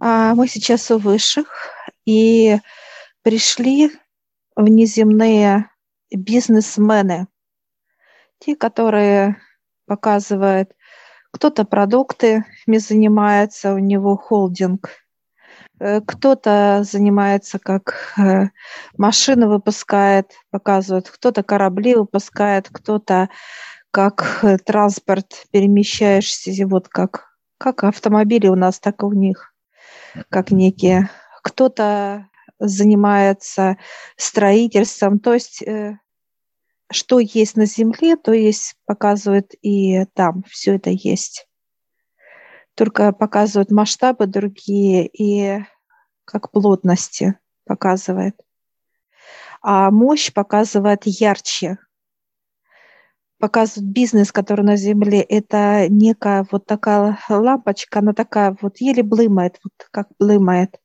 А 0.00 0.34
мы 0.34 0.48
сейчас 0.48 0.90
у 0.90 0.98
высших 0.98 1.46
и 2.04 2.58
пришли 3.22 3.90
внеземные 4.56 5.70
бизнесмены, 6.12 7.26
те, 8.38 8.56
которые 8.56 9.36
показывают, 9.86 10.72
кто-то 11.30 11.64
продуктами 11.64 12.44
занимается, 12.78 13.74
у 13.74 13.78
него 13.78 14.16
холдинг, 14.16 14.90
э, 15.80 16.00
кто-то 16.00 16.82
занимается, 16.84 17.58
как 17.58 18.14
э, 18.16 18.48
машины 18.96 19.48
выпускает, 19.48 20.32
показывает, 20.50 21.10
кто-то 21.10 21.42
корабли 21.42 21.94
выпускает, 21.94 22.68
кто-то 22.70 23.30
как 23.90 24.40
э, 24.42 24.58
транспорт 24.58 25.46
перемещаешься, 25.50 26.52
вот 26.66 26.88
как, 26.88 27.36
как 27.58 27.84
автомобили 27.84 28.46
у 28.46 28.54
нас, 28.54 28.78
так 28.78 29.02
и 29.02 29.06
у 29.06 29.12
них, 29.12 29.53
как 30.30 30.50
некие. 30.50 31.10
Кто-то 31.42 32.28
занимается 32.58 33.76
строительством, 34.16 35.18
то 35.18 35.34
есть 35.34 35.62
э, 35.62 35.98
что 36.90 37.18
есть 37.18 37.56
на 37.56 37.66
Земле, 37.66 38.16
то 38.16 38.32
есть 38.32 38.76
показывает 38.86 39.52
и 39.62 40.04
там, 40.14 40.44
все 40.48 40.76
это 40.76 40.90
есть. 40.90 41.46
Только 42.74 43.12
показывают 43.12 43.70
масштабы 43.70 44.26
другие 44.26 45.06
и 45.06 45.64
как 46.24 46.50
плотности 46.50 47.38
показывает. 47.64 48.40
А 49.62 49.90
мощь 49.90 50.32
показывает 50.32 51.02
ярче, 51.04 51.78
показывает 53.44 53.92
бизнес, 53.92 54.32
который 54.32 54.64
на 54.64 54.76
Земле, 54.76 55.20
это 55.20 55.86
некая 55.90 56.46
вот 56.50 56.64
такая 56.64 57.18
лампочка, 57.28 57.98
она 57.98 58.14
такая 58.14 58.56
вот 58.62 58.78
еле 58.78 59.02
блымает, 59.02 59.60
вот 59.62 59.86
как 59.90 60.08
блымает. 60.18 60.78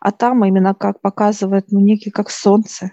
А 0.00 0.10
там 0.10 0.44
именно 0.44 0.74
как 0.74 1.00
показывает, 1.00 1.70
ну, 1.70 1.78
некий 1.78 2.10
как 2.10 2.30
солнце 2.30 2.90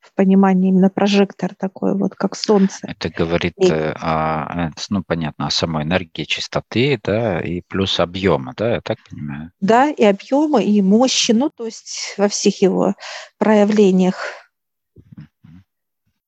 в 0.00 0.12
понимании 0.16 0.70
именно 0.70 0.90
прожектор 0.90 1.54
такой 1.54 1.96
вот, 1.96 2.16
как 2.16 2.34
солнце. 2.34 2.88
Это 2.88 3.08
говорит 3.08 3.54
и... 3.56 3.68
Э, 3.68 3.92
о, 3.92 4.72
ну, 4.90 5.04
понятно, 5.06 5.46
о 5.46 5.50
самой 5.50 5.84
энергии 5.84 6.24
чистоты, 6.24 6.98
да, 7.04 7.40
и 7.40 7.60
плюс 7.60 8.00
объема, 8.00 8.52
да, 8.56 8.74
я 8.74 8.80
так 8.80 8.98
понимаю? 9.08 9.52
Да, 9.60 9.88
и 9.88 10.02
объема, 10.02 10.60
и 10.60 10.82
мощи, 10.82 11.30
ну, 11.30 11.50
то 11.50 11.66
есть 11.66 12.14
во 12.18 12.28
всех 12.28 12.62
его 12.62 12.94
проявлениях. 13.38 14.41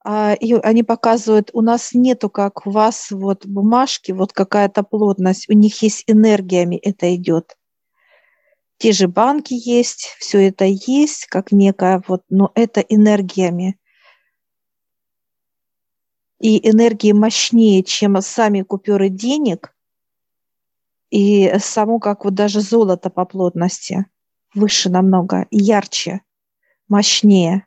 А, 0.07 0.35
и 0.35 0.53
они 0.53 0.83
показывают, 0.83 1.49
у 1.55 1.63
нас 1.63 1.95
нету, 1.95 2.29
как 2.29 2.67
у 2.67 2.71
вас, 2.71 3.11
вот 3.11 3.47
бумажки, 3.47 4.13
вот 4.13 4.35
какая-то 4.35 4.83
плотность, 4.83 5.49
у 5.49 5.55
них 5.55 5.81
есть 5.83 6.05
энергиями 6.07 6.77
это 6.77 7.15
идет. 7.15 7.57
Те 8.77 8.93
же 8.93 9.09
банки 9.09 9.55
есть, 9.55 10.15
все 10.19 10.49
это 10.49 10.67
есть, 10.67 11.27
как 11.27 11.53
некая 11.53 12.03
вот, 12.07 12.23
но 12.29 12.53
это 12.55 12.81
энергиями. 12.81 13.79
И 16.39 16.69
энергии 16.69 17.13
мощнее, 17.13 17.83
чем 17.83 18.21
сами 18.21 18.61
купюры 18.61 19.09
денег, 19.09 19.75
и 21.11 21.59
само, 21.61 21.99
как 21.99 22.25
вот 22.25 22.35
даже 22.35 22.61
золото 22.61 23.09
по 23.09 23.25
плотности, 23.25 24.05
выше 24.53 24.91
намного, 24.91 25.47
ярче, 25.51 26.21
мощнее. 26.89 27.67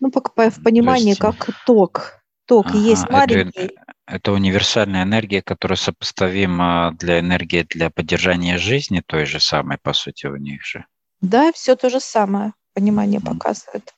Ну, 0.00 0.10
в 0.10 0.62
понимании, 0.62 1.10
есть... 1.10 1.20
как 1.20 1.50
ток. 1.66 2.20
Ток 2.46 2.66
ага, 2.66 2.78
есть 2.78 3.08
маленький. 3.08 3.60
Это, 3.60 3.74
это 4.06 4.32
универсальная 4.32 5.04
энергия, 5.04 5.40
которая 5.40 5.76
сопоставима 5.76 6.96
для 6.98 7.20
энергии 7.20 7.64
для 7.68 7.90
поддержания 7.90 8.58
жизни, 8.58 9.02
той 9.06 9.24
же 9.24 9.38
самой, 9.38 9.78
по 9.80 9.92
сути, 9.92 10.26
у 10.26 10.36
них 10.36 10.64
же. 10.64 10.84
Да, 11.20 11.52
все 11.52 11.76
то 11.76 11.90
же 11.90 12.00
самое, 12.00 12.54
понимание 12.74 13.20
mm. 13.20 13.24
показывает. 13.24 13.94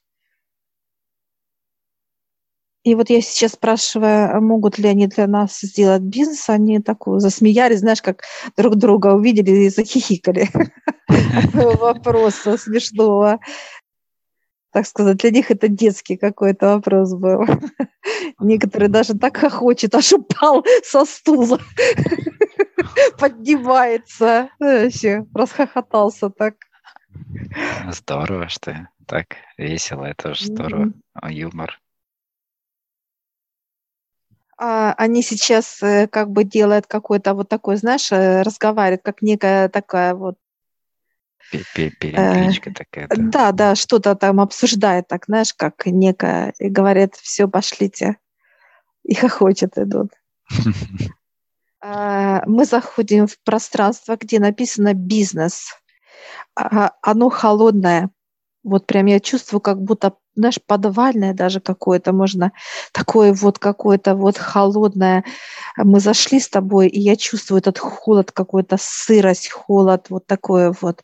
И 2.84 2.96
вот 2.96 3.10
я 3.10 3.22
сейчас 3.22 3.52
спрашиваю, 3.52 4.36
а 4.36 4.40
могут 4.40 4.76
ли 4.76 4.88
они 4.88 5.06
для 5.06 5.28
нас 5.28 5.60
сделать 5.60 6.02
бизнес, 6.02 6.50
они 6.50 6.80
такую 6.80 7.20
засмеялись, 7.20 7.78
знаешь, 7.78 8.02
как 8.02 8.24
друг 8.56 8.74
друга 8.74 9.14
увидели 9.14 9.52
и 9.52 9.68
захихикали. 9.68 10.48
Вопроса 11.54 12.58
смешного 12.58 13.38
так 14.72 14.86
сказать, 14.86 15.18
для 15.18 15.30
них 15.30 15.50
это 15.50 15.68
детский 15.68 16.16
какой-то 16.16 16.74
вопрос 16.74 17.14
был. 17.14 17.44
Некоторые 18.40 18.88
даже 18.88 19.14
так 19.14 19.36
хохочет, 19.36 19.94
аж 19.94 20.12
упал 20.14 20.64
со 20.82 21.04
стула, 21.04 21.60
поднимается. 23.18 24.48
Вообще, 24.58 25.26
расхохотался 25.34 26.30
так. 26.30 26.54
Здорово, 27.90 28.48
что 28.48 28.88
так 29.06 29.36
весело, 29.58 30.04
это 30.04 30.34
же 30.34 30.46
здорово. 30.46 30.92
Mm-hmm. 31.22 31.32
Юмор. 31.32 31.78
А, 34.56 34.94
они 34.96 35.22
сейчас 35.22 35.82
э, 35.82 36.06
как 36.06 36.30
бы 36.30 36.44
делают 36.44 36.86
какой-то 36.86 37.34
вот 37.34 37.48
такой, 37.48 37.76
знаешь, 37.76 38.10
э, 38.12 38.42
разговаривают, 38.42 39.02
как 39.02 39.20
некая 39.20 39.68
такая 39.68 40.14
вот 40.14 40.36
Перекличка 41.52 42.70
э, 42.70 42.72
такая. 42.72 43.08
Да, 43.08 43.16
да, 43.16 43.52
да 43.52 43.74
что-то 43.74 44.14
там 44.14 44.40
обсуждает, 44.40 45.08
так, 45.08 45.26
знаешь, 45.26 45.54
как 45.54 45.86
некое, 45.86 46.54
и 46.58 46.68
говорят, 46.68 47.14
все, 47.14 47.48
пошлите. 47.48 48.16
И 49.04 49.14
хохочет 49.14 49.78
идут. 49.78 50.12
А, 51.84 52.44
мы 52.46 52.64
заходим 52.64 53.26
в 53.26 53.36
пространство, 53.44 54.16
где 54.16 54.38
написано 54.38 54.94
«бизнес». 54.94 55.74
А, 56.54 56.92
оно 57.02 57.28
холодное. 57.28 58.10
Вот 58.62 58.86
прям 58.86 59.06
я 59.06 59.18
чувствую, 59.18 59.60
как 59.60 59.82
будто, 59.82 60.14
знаешь, 60.36 60.60
подвальное 60.64 61.34
даже 61.34 61.60
какое-то, 61.60 62.12
можно 62.12 62.52
такое 62.92 63.34
вот 63.34 63.58
какое-то 63.58 64.14
вот 64.14 64.38
холодное. 64.38 65.24
Мы 65.76 65.98
зашли 65.98 66.38
с 66.38 66.48
тобой, 66.48 66.86
и 66.86 67.00
я 67.00 67.16
чувствую 67.16 67.58
этот 67.58 67.78
холод 67.78 68.30
какой-то, 68.30 68.76
сырость, 68.78 69.50
холод, 69.50 70.06
вот 70.08 70.26
такое 70.26 70.72
вот. 70.80 71.02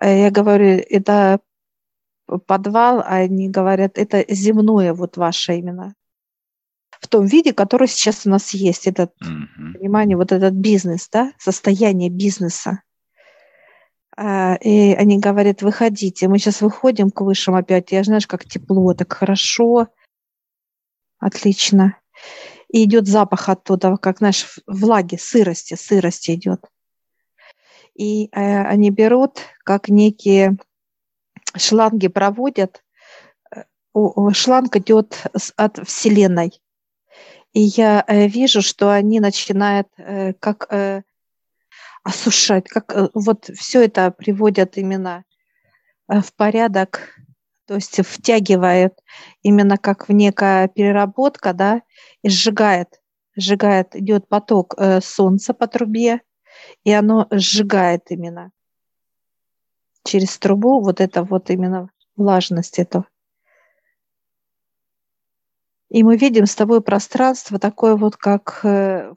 Э, 0.00 0.20
я 0.20 0.30
говорю, 0.30 0.82
это 0.88 1.40
подвал, 2.46 3.00
а 3.00 3.16
они 3.16 3.48
говорят, 3.48 3.98
это 3.98 4.24
земное 4.28 4.92
вот 4.92 5.16
ваше 5.16 5.56
именно. 5.56 5.94
В 7.00 7.08
том 7.08 7.26
виде, 7.26 7.52
который 7.52 7.88
сейчас 7.88 8.26
у 8.26 8.30
нас 8.30 8.50
есть, 8.54 8.86
этот, 8.86 9.12
mm-hmm. 9.22 9.72
понимание, 9.74 10.16
вот 10.16 10.32
этот 10.32 10.54
бизнес, 10.54 11.08
да, 11.10 11.32
состояние 11.38 12.10
бизнеса. 12.10 12.82
А, 14.16 14.54
и 14.54 14.94
они 14.94 15.18
говорят, 15.18 15.60
выходите. 15.62 16.26
Мы 16.26 16.38
сейчас 16.38 16.62
выходим 16.62 17.10
к 17.10 17.20
высшим 17.20 17.54
опять. 17.54 17.92
Я 17.92 18.02
знаешь, 18.02 18.26
как 18.26 18.46
тепло, 18.46 18.94
так 18.94 19.12
хорошо. 19.12 19.88
Отлично. 21.18 21.98
И 22.72 22.84
идет 22.84 23.06
запах 23.06 23.50
оттуда, 23.50 23.96
как, 23.98 24.18
знаешь, 24.18 24.58
влаги, 24.66 25.16
сырости, 25.16 25.74
сырости 25.74 26.32
идет 26.32 26.64
и 27.96 28.28
э, 28.32 28.62
они 28.62 28.90
берут, 28.90 29.40
как 29.64 29.88
некие 29.88 30.56
шланги 31.56 32.08
проводят, 32.08 32.84
э, 33.54 33.62
шланг 34.32 34.76
идет 34.76 35.22
от 35.56 35.88
Вселенной. 35.88 36.60
И 37.52 37.60
я 37.60 38.04
э, 38.06 38.28
вижу, 38.28 38.60
что 38.62 38.90
они 38.90 39.20
начинают 39.20 39.88
как 40.40 40.68
осушать, 42.02 42.68
как 42.68 42.94
вот 43.14 43.50
все 43.56 43.84
это 43.84 44.10
приводят 44.10 44.76
именно 44.76 45.24
в 46.06 46.32
порядок, 46.36 47.18
то 47.66 47.74
есть 47.74 48.00
втягивает 48.06 49.00
именно 49.42 49.76
как 49.76 50.08
в 50.08 50.12
некая 50.12 50.68
переработка, 50.68 51.52
да, 51.52 51.82
и 52.22 52.28
сжигает, 52.28 53.00
сжигает, 53.34 53.96
идет 53.96 54.28
поток 54.28 54.76
солнца 55.00 55.52
по 55.52 55.66
трубе, 55.66 56.20
и 56.84 56.92
оно 56.92 57.26
сжигает 57.30 58.10
именно 58.10 58.52
через 60.06 60.38
трубу 60.38 60.80
вот 60.80 61.00
это 61.00 61.24
вот 61.24 61.50
именно 61.50 61.90
влажность 62.16 62.78
эту. 62.78 63.04
И 65.88 66.02
мы 66.02 66.16
видим 66.16 66.46
с 66.46 66.54
тобой 66.54 66.80
пространство 66.80 67.58
такое 67.58 67.96
вот, 67.96 68.16
как 68.16 68.60
э, 68.64 69.12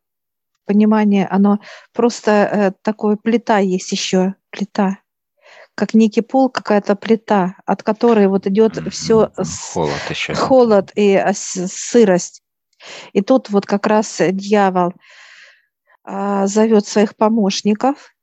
понимание, 0.66 1.28
оно 1.28 1.60
просто 1.94 2.32
э, 2.32 2.72
такое 2.84 3.16
плита 3.16 3.58
есть 3.58 3.92
еще, 3.92 4.36
плита, 4.50 5.00
как 5.74 5.94
некий 5.94 6.22
пол, 6.22 6.50
какая-то 6.50 6.96
плита, 6.96 7.56
от 7.66 7.82
которой 7.84 8.28
вот 8.28 8.46
идет 8.46 8.78
mm-hmm. 8.78 8.90
все 8.90 9.32
холод 9.74 10.10
еще. 10.10 10.34
Холод 10.36 10.92
и 10.96 11.16
а, 11.16 11.34
сырость. 11.34 12.44
И 13.14 13.22
тут 13.22 13.50
вот 13.50 13.66
как 13.66 13.88
раз 13.88 14.22
дьявол– 14.32 14.94
зовет 16.46 16.88
своих 16.88 17.16
помощников, 17.16 18.16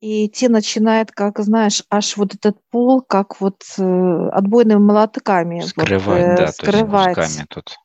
и 0.00 0.28
те 0.28 0.48
начинают, 0.48 1.10
как 1.12 1.38
знаешь, 1.40 1.82
аж 1.90 2.16
вот 2.16 2.34
этот 2.34 2.58
пол, 2.70 3.00
как 3.00 3.40
вот 3.40 3.62
э, 3.78 4.28
отбойными 4.32 4.78
молотками. 4.78 5.60
Скрывать, 5.60 6.04
вот, 6.04 6.14
э, 6.14 6.36
да, 6.36 6.46
скрывать. 6.48 7.14
то 7.14 7.20
есть 7.22 7.48
тут. 7.48 7.76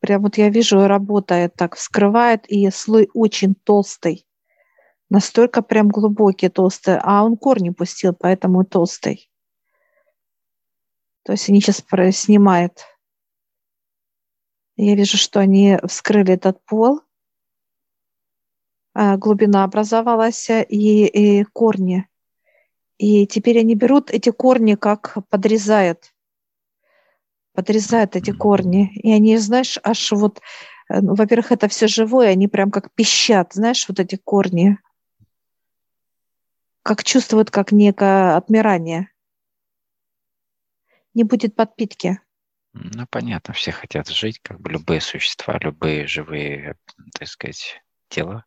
Прям 0.00 0.22
вот 0.22 0.38
я 0.38 0.48
вижу, 0.48 0.86
работает 0.86 1.54
так, 1.56 1.76
вскрывает, 1.76 2.46
и 2.46 2.70
слой 2.70 3.08
очень 3.14 3.54
толстый 3.54 4.26
Настолько 5.10 5.62
прям 5.62 5.88
глубокий, 5.88 6.48
толстый. 6.48 6.98
А 7.00 7.24
он 7.24 7.36
корни 7.36 7.70
пустил, 7.70 8.14
поэтому 8.14 8.64
толстый. 8.64 9.30
То 11.24 11.32
есть 11.32 11.48
они 11.48 11.60
сейчас 11.60 11.84
снимают. 12.16 12.80
Я 14.76 14.96
вижу, 14.96 15.16
что 15.16 15.40
они 15.40 15.78
вскрыли 15.86 16.34
этот 16.34 16.64
пол. 16.64 17.00
А, 18.94 19.16
глубина 19.16 19.64
образовалась 19.64 20.48
и, 20.48 21.06
и 21.06 21.44
корни. 21.44 22.08
И 22.96 23.26
теперь 23.26 23.58
они 23.58 23.74
берут 23.74 24.10
эти 24.10 24.30
корни, 24.30 24.76
как 24.76 25.18
подрезают. 25.28 26.14
Подрезают 27.52 28.16
эти 28.16 28.30
корни. 28.30 28.92
И 28.94 29.12
они, 29.12 29.36
знаешь, 29.38 29.78
аж 29.82 30.12
вот, 30.12 30.40
э, 30.88 31.00
ну, 31.00 31.14
во-первых, 31.14 31.50
это 31.50 31.68
все 31.68 31.88
живое, 31.88 32.30
они 32.30 32.46
прям 32.46 32.70
как 32.70 32.92
пищат, 32.94 33.52
знаешь, 33.52 33.88
вот 33.88 33.98
эти 33.98 34.16
корни. 34.16 34.78
Как 36.82 37.02
чувствуют, 37.02 37.50
как 37.50 37.72
некое 37.72 38.36
отмирание 38.36 39.08
не 41.14 41.24
будет 41.24 41.54
подпитки. 41.54 42.20
Ну, 42.72 43.06
понятно, 43.08 43.54
все 43.54 43.70
хотят 43.70 44.08
жить, 44.08 44.40
как 44.42 44.60
бы 44.60 44.70
любые 44.70 45.00
существа, 45.00 45.58
любые 45.60 46.06
живые, 46.08 46.76
так 47.16 47.28
сказать, 47.28 47.80
тела. 48.08 48.44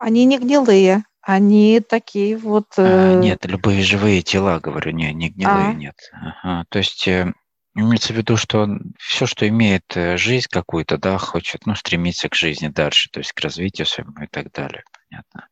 Они 0.00 0.24
не 0.24 0.38
гнилые, 0.38 1.04
они 1.22 1.80
такие 1.80 2.36
вот... 2.36 2.72
А, 2.76 3.12
э... 3.12 3.18
нет, 3.20 3.44
любые 3.44 3.82
живые 3.82 4.22
тела, 4.22 4.58
говорю, 4.58 4.90
не, 4.90 5.12
не 5.12 5.28
гнилые, 5.28 5.68
а. 5.68 5.72
нет. 5.72 5.94
Ага. 6.12 6.64
То 6.68 6.78
есть 6.78 7.06
э, 7.06 7.32
имеется 7.76 8.12
в 8.12 8.16
виду, 8.16 8.36
что 8.36 8.66
все, 8.98 9.26
что 9.26 9.46
имеет 9.46 9.84
э, 9.96 10.16
жизнь 10.16 10.48
какую-то, 10.50 10.96
да, 10.98 11.18
хочет, 11.18 11.66
ну, 11.66 11.76
стремиться 11.76 12.28
к 12.28 12.34
жизни 12.34 12.66
дальше, 12.66 13.10
то 13.12 13.20
есть 13.20 13.32
к 13.32 13.40
развитию 13.40 13.86
своему 13.86 14.24
и 14.24 14.26
так 14.26 14.50
далее, 14.50 14.82
понятно. 15.08 15.48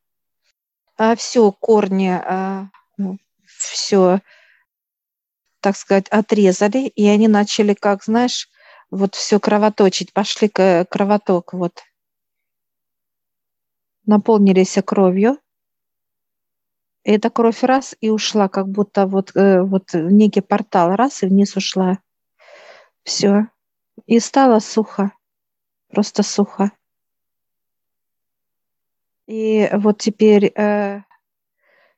А 0.96 1.14
все, 1.14 1.52
корни, 1.52 2.08
а, 2.08 2.70
ну, 2.96 3.18
все 3.46 4.20
так 5.60 5.76
сказать, 5.76 6.08
отрезали, 6.08 6.86
и 6.86 7.06
они 7.08 7.28
начали, 7.28 7.74
как, 7.74 8.04
знаешь, 8.04 8.48
вот 8.90 9.14
все 9.14 9.38
кровоточить, 9.38 10.12
пошли 10.12 10.48
кровоток, 10.48 11.52
вот. 11.52 11.82
Наполнились 14.08 14.78
кровью. 14.87 15.38
Эта 17.05 17.28
кровь 17.28 17.62
раз 17.62 17.94
и 18.00 18.08
ушла, 18.08 18.49
как 18.49 18.66
будто 18.66 19.06
вот, 19.06 19.37
э, 19.37 19.60
вот 19.60 19.93
некий 19.93 20.40
портал 20.40 20.96
раз 20.96 21.22
и 21.22 21.26
вниз 21.26 21.55
ушла. 21.56 21.99
Все. 23.02 23.49
И 24.06 24.19
стало 24.19 24.60
сухо. 24.60 25.12
Просто 25.88 26.22
сухо. 26.22 26.72
И 29.26 29.69
вот 29.75 29.99
теперь 29.99 30.55
э, 30.56 31.02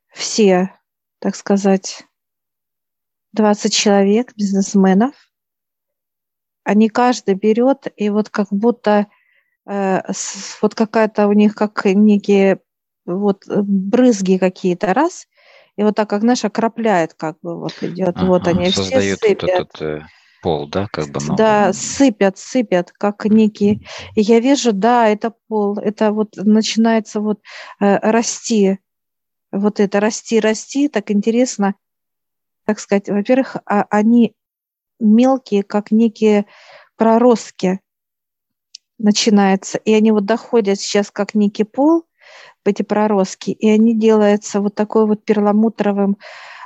все, 0.09 0.77
так 1.19 1.37
сказать, 1.37 2.05
20 3.31 3.73
человек, 3.73 4.35
бизнесменов. 4.35 5.15
Они 6.65 6.89
каждый 6.89 7.35
берет, 7.35 7.87
и 7.95 8.09
вот 8.09 8.29
как 8.29 8.49
будто 8.51 9.07
вот 9.65 10.75
какая-то 10.75 11.27
у 11.27 11.33
них 11.33 11.55
как 11.55 11.85
некие 11.85 12.59
вот 13.05 13.43
брызги 13.47 14.37
какие-то 14.37 14.93
раз, 14.93 15.27
и 15.75 15.83
вот 15.83 15.95
так, 15.95 16.09
как, 16.09 16.21
знаешь, 16.21 16.43
окропляет, 16.43 17.13
как 17.13 17.37
бы 17.41 17.57
вот 17.57 17.81
идет. 17.81 18.17
Ага, 18.17 18.25
вот 18.25 18.47
они 18.47 18.69
все 18.69 19.01
сыпят. 19.01 19.41
Вот 19.41 19.49
этот, 19.49 19.81
э, 19.81 20.01
пол, 20.41 20.67
да, 20.67 20.87
как 20.91 21.07
бы? 21.07 21.19
Ну... 21.25 21.35
Да, 21.35 21.73
сыпят, 21.73 22.37
сыпят, 22.37 22.91
как 22.91 23.25
некие. 23.25 23.79
И 24.15 24.21
я 24.21 24.39
вижу, 24.39 24.73
да, 24.73 25.07
это 25.07 25.33
пол, 25.47 25.79
это 25.79 26.11
вот 26.11 26.35
начинается 26.35 27.21
вот 27.21 27.39
э, 27.79 27.97
расти, 27.97 28.79
вот 29.51 29.79
это 29.79 29.99
расти, 29.99 30.39
расти, 30.39 30.87
так 30.87 31.09
интересно 31.11 31.75
так 32.65 32.79
сказать, 32.79 33.09
во-первых, 33.09 33.57
а, 33.65 33.85
они 33.89 34.33
мелкие, 34.99 35.63
как 35.63 35.91
некие 35.91 36.45
проростки 36.95 37.81
начинается, 39.01 39.77
и 39.77 39.93
они 39.93 40.11
вот 40.11 40.25
доходят 40.25 40.79
сейчас 40.79 41.11
как 41.11 41.35
некий 41.35 41.63
пол, 41.63 42.05
эти 42.63 42.83
проростки, 42.83 43.51
и 43.51 43.69
они 43.69 43.97
делаются 43.97 44.61
вот 44.61 44.75
такой 44.75 45.05
вот 45.07 45.25
перламутровым 45.25 46.17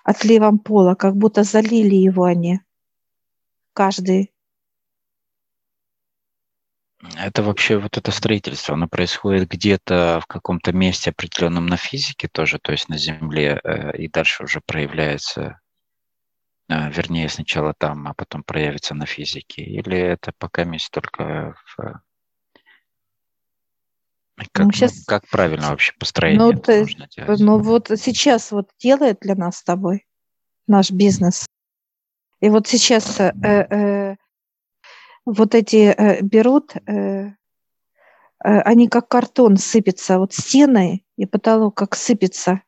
отливом 0.03 0.59
пола, 0.59 0.95
как 0.95 1.15
будто 1.15 1.43
залили 1.43 1.95
его 1.95 2.25
они, 2.25 2.59
каждый. 3.73 4.31
Это 7.17 7.43
вообще 7.43 7.77
вот 7.77 7.97
это 7.97 8.11
строительство, 8.11 8.73
оно 8.73 8.87
происходит 8.87 9.49
где-то 9.49 10.19
в 10.23 10.27
каком-то 10.27 10.73
месте 10.73 11.11
определенном 11.11 11.67
на 11.67 11.77
физике 11.77 12.27
тоже, 12.27 12.59
то 12.59 12.71
есть 12.71 12.89
на 12.89 12.97
Земле, 12.97 13.59
э, 13.63 13.97
и 13.97 14.07
дальше 14.07 14.43
уже 14.43 14.59
проявляется 14.65 15.59
а, 16.67 16.89
вернее, 16.89 17.29
сначала 17.29 17.73
там, 17.77 18.07
а 18.07 18.13
потом 18.15 18.43
проявится 18.43 18.95
на 18.95 19.05
физике? 19.05 19.63
Или 19.63 19.97
это 19.97 20.33
пока 20.37 20.63
есть 20.63 20.89
только 20.91 21.55
в... 21.65 22.01
Э, 24.37 24.43
как, 24.51 24.65
ну, 24.65 24.71
сейчас... 24.71 25.03
как 25.05 25.27
правильно 25.29 25.69
вообще 25.69 25.93
построение 25.99 26.39
ну, 26.39 26.53
ты, 26.59 26.81
нужно 26.81 27.07
делать? 27.07 27.39
Ну 27.39 27.59
вот 27.59 27.91
сейчас 27.95 28.51
вот 28.51 28.69
делает 28.79 29.19
для 29.21 29.35
нас 29.35 29.57
с 29.57 29.63
тобой 29.63 30.05
наш 30.67 30.91
бизнес. 30.91 31.45
И 32.41 32.49
вот 32.49 32.67
сейчас 32.67 33.19
э, 33.19 33.31
э, 33.43 34.15
вот 35.25 35.55
эти 35.55 35.93
э, 35.97 36.21
берут, 36.21 36.75
э, 36.75 36.91
э, 36.91 37.33
они 38.43 38.87
как 38.87 39.07
картон 39.07 39.57
сыпятся, 39.57 40.19
вот 40.19 40.33
стены 40.33 41.03
и 41.17 41.25
потолок 41.25 41.75
как 41.75 41.95
сыпется, 41.95 42.61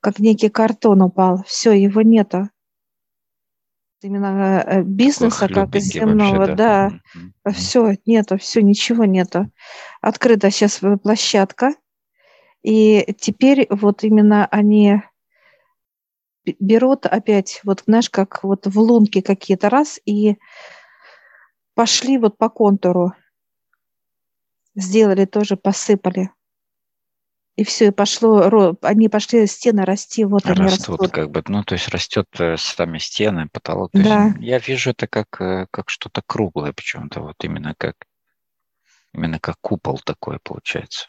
как 0.00 0.18
некий 0.18 0.48
картон 0.48 1.02
упал. 1.02 1.42
Все, 1.44 1.72
его 1.72 2.02
нету 2.02 2.48
именно 4.06 4.62
э, 4.66 4.82
бизнеса, 4.82 5.48
как 5.48 5.74
из 5.74 5.84
земного, 5.84 6.38
вообще, 6.38 6.54
да, 6.54 6.90
да. 6.90 7.00
Mm-hmm. 7.50 7.52
все 7.52 7.96
нету, 8.06 8.38
все 8.38 8.62
ничего 8.62 9.04
нету. 9.04 9.50
Открыта 10.06 10.52
сейчас 10.52 10.80
площадка, 11.02 11.74
и 12.62 13.12
теперь 13.18 13.66
вот 13.70 14.04
именно 14.04 14.46
они 14.46 15.02
берут 16.60 17.06
опять, 17.06 17.60
вот 17.64 17.82
знаешь, 17.86 18.08
как 18.08 18.44
вот 18.44 18.68
в 18.68 18.78
лунки 18.78 19.20
какие-то 19.20 19.68
раз, 19.68 19.98
и 20.04 20.36
пошли 21.74 22.18
вот 22.18 22.38
по 22.38 22.48
контуру, 22.48 23.14
сделали 24.76 25.24
тоже, 25.24 25.56
посыпали 25.56 26.30
и 27.56 27.64
все, 27.64 27.86
и 27.86 27.90
пошло, 27.90 28.76
они 28.82 29.08
пошли 29.08 29.46
стены 29.46 29.84
расти, 29.84 30.24
вот 30.24 30.44
растут, 30.44 30.60
они 30.60 30.70
растут. 30.70 31.10
как 31.10 31.30
бы, 31.30 31.42
ну, 31.48 31.64
то 31.64 31.72
есть 31.72 31.88
растет 31.88 32.26
э, 32.38 32.56
сами 32.58 32.98
стены, 32.98 33.48
потолок. 33.50 33.90
То 33.92 34.04
да. 34.04 34.26
есть 34.26 34.36
я 34.40 34.58
вижу 34.58 34.90
это 34.90 35.06
как, 35.08 35.40
э, 35.40 35.66
как 35.70 35.88
что-то 35.88 36.22
круглое 36.24 36.72
почему-то, 36.72 37.22
вот 37.22 37.36
именно 37.42 37.74
как, 37.76 37.96
именно 39.16 39.40
как 39.40 39.56
купол 39.60 39.98
такой 39.98 40.38
получается. 40.42 41.08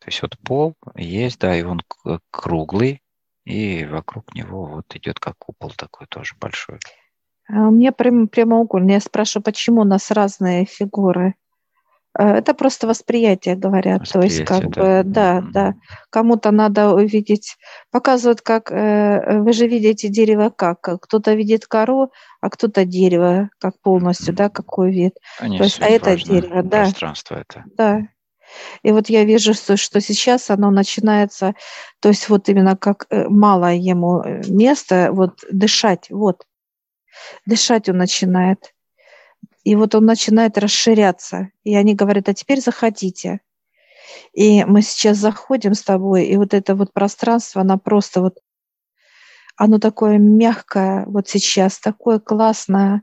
То 0.00 0.08
есть 0.08 0.20
вот 0.20 0.36
пол 0.38 0.74
есть, 0.96 1.38
да, 1.40 1.56
и 1.56 1.62
он 1.62 1.80
круглый, 2.30 3.00
и 3.44 3.86
вокруг 3.86 4.34
него 4.34 4.66
вот 4.66 4.94
идет 4.96 5.18
как 5.18 5.38
купол 5.38 5.70
такой 5.70 6.06
тоже 6.08 6.34
большой. 6.38 6.78
А 7.48 7.68
у 7.68 7.70
меня 7.70 7.92
прям, 7.92 8.28
прямоугольный. 8.28 8.94
Я 8.94 9.00
спрашиваю, 9.00 9.44
почему 9.44 9.82
у 9.82 9.84
нас 9.84 10.10
разные 10.10 10.66
фигуры? 10.66 11.34
Э, 12.18 12.36
это 12.36 12.54
просто 12.54 12.86
восприятие, 12.86 13.56
говорят. 13.56 14.02
Восприятие, 14.02 14.46
То 14.46 14.54
есть, 14.54 14.64
как 14.64 14.70
да. 14.74 14.80
бы, 14.80 15.08
да, 15.08 15.38
mm-hmm. 15.38 15.50
да. 15.52 15.74
Кому-то 16.10 16.50
надо 16.50 16.90
увидеть, 16.90 17.56
показывают, 17.90 18.40
как 18.40 18.70
э, 18.70 19.40
вы 19.40 19.52
же 19.52 19.66
видите 19.66 20.08
дерево 20.08 20.50
как. 20.50 20.80
Кто-то 20.80 21.34
видит 21.34 21.66
кору, 21.66 22.12
а 22.40 22.50
кто-то 22.50 22.84
дерево, 22.84 23.50
как 23.58 23.80
полностью, 23.80 24.32
mm-hmm. 24.32 24.38
да, 24.38 24.48
какой 24.48 24.92
вид. 24.92 25.14
Конечно, 25.38 25.58
То 25.58 25.64
есть, 25.64 25.82
а 25.82 25.86
это 25.86 26.16
дерево, 26.16 26.62
да. 26.62 26.82
Пространство 26.82 27.36
это. 27.36 27.64
Да. 27.76 28.00
И 28.82 28.92
вот 28.92 29.08
я 29.08 29.24
вижу, 29.24 29.54
что, 29.54 29.76
что 29.76 30.00
сейчас 30.00 30.50
оно 30.50 30.70
начинается, 30.70 31.54
то 32.00 32.10
есть 32.10 32.28
вот 32.28 32.48
именно 32.48 32.76
как 32.76 33.06
э, 33.10 33.26
мало 33.28 33.72
ему 33.72 34.22
места, 34.46 35.10
вот 35.12 35.40
дышать, 35.50 36.06
вот. 36.10 36.44
Дышать 37.46 37.88
он 37.88 37.98
начинает. 37.98 38.73
И 39.64 39.74
вот 39.76 39.94
он 39.94 40.04
начинает 40.04 40.58
расширяться. 40.58 41.50
И 41.64 41.74
они 41.74 41.94
говорят, 41.94 42.28
а 42.28 42.34
теперь 42.34 42.60
заходите. 42.60 43.40
И 44.32 44.64
мы 44.64 44.82
сейчас 44.82 45.16
заходим 45.18 45.74
с 45.74 45.82
тобой, 45.82 46.26
и 46.26 46.36
вот 46.36 46.54
это 46.54 46.74
вот 46.74 46.92
пространство, 46.92 47.62
оно 47.62 47.78
просто 47.78 48.20
вот, 48.20 48.38
оно 49.56 49.78
такое 49.78 50.18
мягкое 50.18 51.04
вот 51.06 51.28
сейчас, 51.28 51.78
такое 51.78 52.18
классное. 52.18 53.02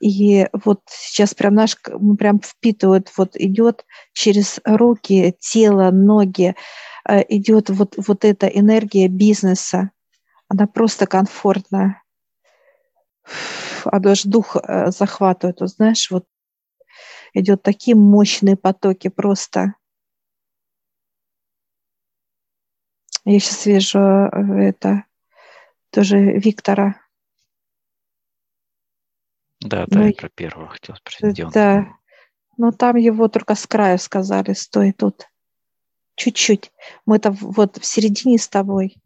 И 0.00 0.46
вот 0.52 0.80
сейчас 0.88 1.34
прям 1.34 1.54
наш, 1.54 1.76
прям 2.18 2.40
впитывает, 2.40 3.10
вот 3.16 3.36
идет 3.36 3.86
через 4.12 4.60
руки, 4.64 5.34
тело, 5.38 5.90
ноги, 5.90 6.56
э, 7.08 7.22
идет 7.28 7.70
вот, 7.70 7.94
вот 7.96 8.24
эта 8.24 8.46
энергия 8.46 9.08
бизнеса. 9.08 9.90
Она 10.48 10.66
просто 10.66 11.06
комфортная 11.06 12.03
оно 13.84 14.10
аж 14.10 14.24
дух 14.24 14.56
э, 14.56 14.90
захватывает, 14.90 15.60
вот 15.60 15.70
знаешь, 15.70 16.10
вот 16.10 16.26
идет 17.32 17.62
такие 17.62 17.96
мощные 17.96 18.56
потоки 18.56 19.08
просто. 19.08 19.74
Я 23.24 23.40
сейчас 23.40 23.66
вижу 23.66 23.98
э, 23.98 24.68
это, 24.68 25.04
тоже 25.90 26.18
Виктора. 26.18 27.00
Да, 29.60 29.86
да, 29.86 29.98
ну, 29.98 30.06
я 30.06 30.12
про 30.12 30.28
первого 30.28 30.68
хотел 30.68 30.96
спросить. 30.96 31.40
Э, 31.40 31.50
да, 31.52 31.80
но 32.56 32.66
ну, 32.66 32.72
там 32.72 32.96
его 32.96 33.28
только 33.28 33.54
с 33.54 33.66
краю 33.66 33.98
сказали, 33.98 34.52
стой 34.52 34.92
тут. 34.92 35.28
Чуть-чуть. 36.16 36.70
Мы 37.06 37.16
это 37.16 37.32
вот 37.32 37.78
в 37.78 37.84
середине 37.84 38.38
с 38.38 38.46
тобой 38.46 38.96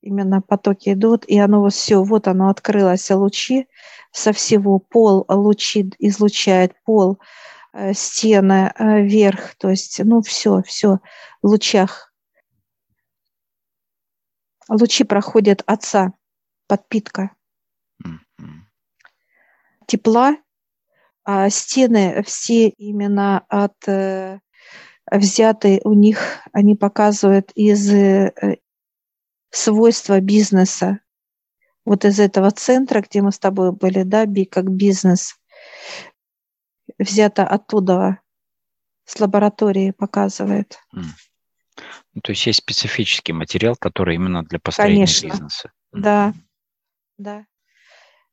именно 0.00 0.40
потоки 0.42 0.92
идут, 0.92 1.24
и 1.26 1.38
оно 1.38 1.60
вот 1.60 1.72
все, 1.72 2.02
вот 2.02 2.28
оно 2.28 2.48
открылось, 2.48 3.10
лучи 3.10 3.68
со 4.12 4.32
всего, 4.32 4.78
пол 4.78 5.24
лучи 5.28 5.90
излучает, 5.98 6.72
пол, 6.84 7.18
э, 7.72 7.92
стены, 7.94 8.72
э, 8.78 9.02
верх, 9.02 9.54
то 9.56 9.70
есть, 9.70 10.00
ну, 10.04 10.22
все, 10.22 10.62
все 10.62 10.98
в 11.42 11.46
лучах. 11.46 12.12
Лучи 14.68 15.04
проходят 15.04 15.62
отца, 15.66 16.12
подпитка. 16.66 17.30
Тепла, 19.86 20.36
а 21.24 21.48
стены 21.48 22.22
все 22.24 22.68
именно 22.68 23.44
от 23.48 23.76
э, 23.88 24.40
взяты 25.10 25.80
у 25.84 25.94
них, 25.94 26.40
они 26.52 26.74
показывают 26.74 27.50
из 27.54 27.90
свойства 29.50 30.20
бизнеса. 30.20 31.00
Вот 31.84 32.04
из 32.04 32.20
этого 32.20 32.50
центра, 32.50 33.00
где 33.00 33.22
мы 33.22 33.32
с 33.32 33.38
тобой 33.38 33.72
были, 33.72 34.02
да, 34.02 34.26
би 34.26 34.44
как 34.44 34.70
бизнес, 34.70 35.36
взято 36.98 37.46
оттуда, 37.46 38.20
с 39.04 39.18
лаборатории 39.20 39.92
показывает. 39.92 40.78
Ну, 40.92 42.20
то 42.22 42.32
есть 42.32 42.46
есть 42.46 42.58
специфический 42.58 43.32
материал, 43.32 43.76
который 43.76 44.16
именно 44.16 44.42
для 44.42 44.58
построения 44.58 45.06
Конечно. 45.06 45.28
бизнеса. 45.28 45.72
Да, 45.92 46.34
да. 47.16 47.46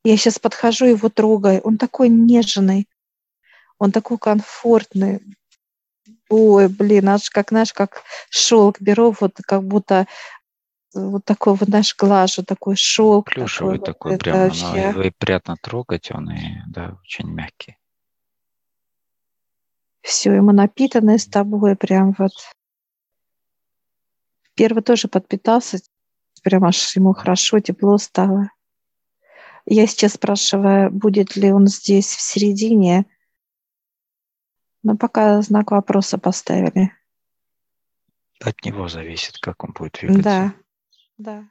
Я 0.04 0.16
сейчас 0.16 0.38
подхожу, 0.38 0.84
его 0.86 1.08
трогаю. 1.08 1.60
Он 1.62 1.78
такой 1.78 2.08
нежный, 2.08 2.88
он 3.78 3.92
такой 3.92 4.18
комфортный. 4.18 5.20
Ой, 6.28 6.68
блин, 6.68 7.08
аж 7.08 7.30
как, 7.30 7.50
знаешь, 7.50 7.72
как 7.72 8.02
шелк 8.30 8.80
беру, 8.80 9.14
вот 9.18 9.36
как 9.46 9.64
будто 9.64 10.06
вот 10.94 11.24
такой 11.24 11.54
вот 11.54 11.68
наш 11.68 11.96
глажу, 11.96 12.42
такой 12.42 12.76
шелк. 12.76 13.26
Плюшевый 13.30 13.78
такой, 13.78 14.12
вот, 14.12 14.20
прям, 14.20 14.38
вообще... 14.38 14.88
его 14.90 15.02
и 15.02 15.10
приятно 15.10 15.56
трогать, 15.60 16.10
он 16.10 16.30
и, 16.30 16.62
да, 16.68 16.98
очень 17.02 17.28
мягкий. 17.28 17.76
Все, 20.00 20.32
ему 20.32 20.52
напитанное 20.52 21.18
с 21.18 21.26
тобой, 21.26 21.76
прям 21.76 22.14
вот. 22.18 22.32
Первый 24.54 24.82
тоже 24.82 25.08
подпитался, 25.08 25.78
прям 26.42 26.64
аж 26.64 26.96
ему 26.96 27.12
хорошо, 27.12 27.60
тепло 27.60 27.98
стало. 27.98 28.50
Я 29.66 29.86
сейчас 29.88 30.12
спрашиваю, 30.12 30.90
будет 30.92 31.34
ли 31.36 31.52
он 31.52 31.66
здесь 31.66 32.06
в 32.06 32.20
середине, 32.20 33.04
но 34.84 34.96
пока 34.96 35.42
знак 35.42 35.72
вопроса 35.72 36.18
поставили. 36.18 36.92
От 38.40 38.64
него 38.64 38.88
зависит, 38.88 39.38
как 39.38 39.64
он 39.64 39.72
будет 39.72 39.98
двигаться. 40.00 40.22
Да, 40.22 40.54
да. 41.18 41.48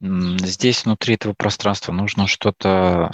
Здесь 0.00 0.84
внутри 0.84 1.14
этого 1.14 1.34
пространства 1.34 1.92
нужно 1.92 2.28
что-то 2.28 3.10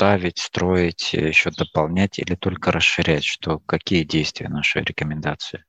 ставить, 0.00 0.38
строить, 0.38 1.12
еще 1.14 1.50
дополнять 1.50 2.18
или 2.18 2.34
только 2.34 2.72
расширять? 2.72 3.24
Что, 3.24 3.58
какие 3.60 4.04
действия, 4.04 4.48
наши 4.48 4.80
рекомендации? 4.80 5.64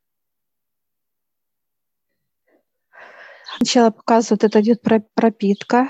Сначала 3.57 3.91
показывают, 3.91 4.43
это 4.43 4.61
идет 4.61 4.81
пропитка. 4.81 5.89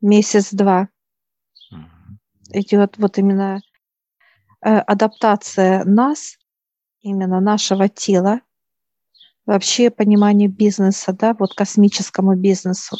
Месяц-два. 0.00 0.88
Угу. 1.72 2.58
Идет 2.58 2.98
вот 2.98 3.18
именно 3.18 3.60
э, 4.64 4.70
адаптация 4.70 5.84
нас, 5.84 6.36
именно 7.00 7.40
нашего 7.40 7.88
тела 7.88 8.40
вообще 9.46 9.90
понимание 9.90 10.48
бизнеса, 10.48 11.12
да, 11.12 11.34
вот 11.38 11.54
космическому 11.54 12.36
бизнесу. 12.36 12.96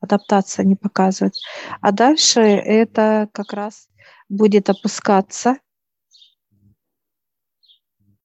Адаптация 0.00 0.64
не 0.64 0.76
показывает. 0.76 1.34
А 1.80 1.92
дальше 1.92 2.40
это 2.40 3.28
как 3.32 3.52
раз 3.52 3.88
будет 4.28 4.70
опускаться 4.70 5.58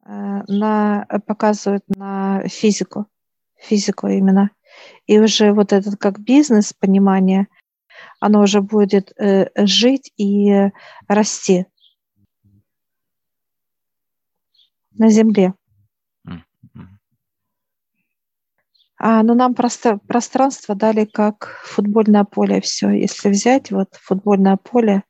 э, 0.06 0.10
на, 0.48 1.06
показывает 1.26 1.84
на 1.88 2.48
физику, 2.48 3.08
физику 3.58 4.08
именно. 4.08 4.52
И 5.06 5.20
уже 5.20 5.52
вот 5.54 5.74
этот 5.74 5.98
как 5.98 6.20
бизнес 6.20 6.74
понимание, 6.74 7.48
оно 8.20 8.42
уже 8.42 8.62
будет 8.62 9.12
э, 9.20 9.50
жить 9.66 10.14
и 10.18 10.70
расти 11.08 11.66
на 14.92 15.10
Земле. 15.10 15.54
А, 18.98 19.24
ну, 19.24 19.34
нам 19.34 19.54
просто 19.56 19.98
пространство 20.08 20.74
дали 20.74 21.06
как 21.06 21.60
футбольное 21.64 22.24
поле 22.24 22.62
все. 22.62 22.90
Если 22.90 23.30
взять 23.30 23.72
вот 23.72 23.90
футбольное 24.02 24.58
поле, 24.58 25.04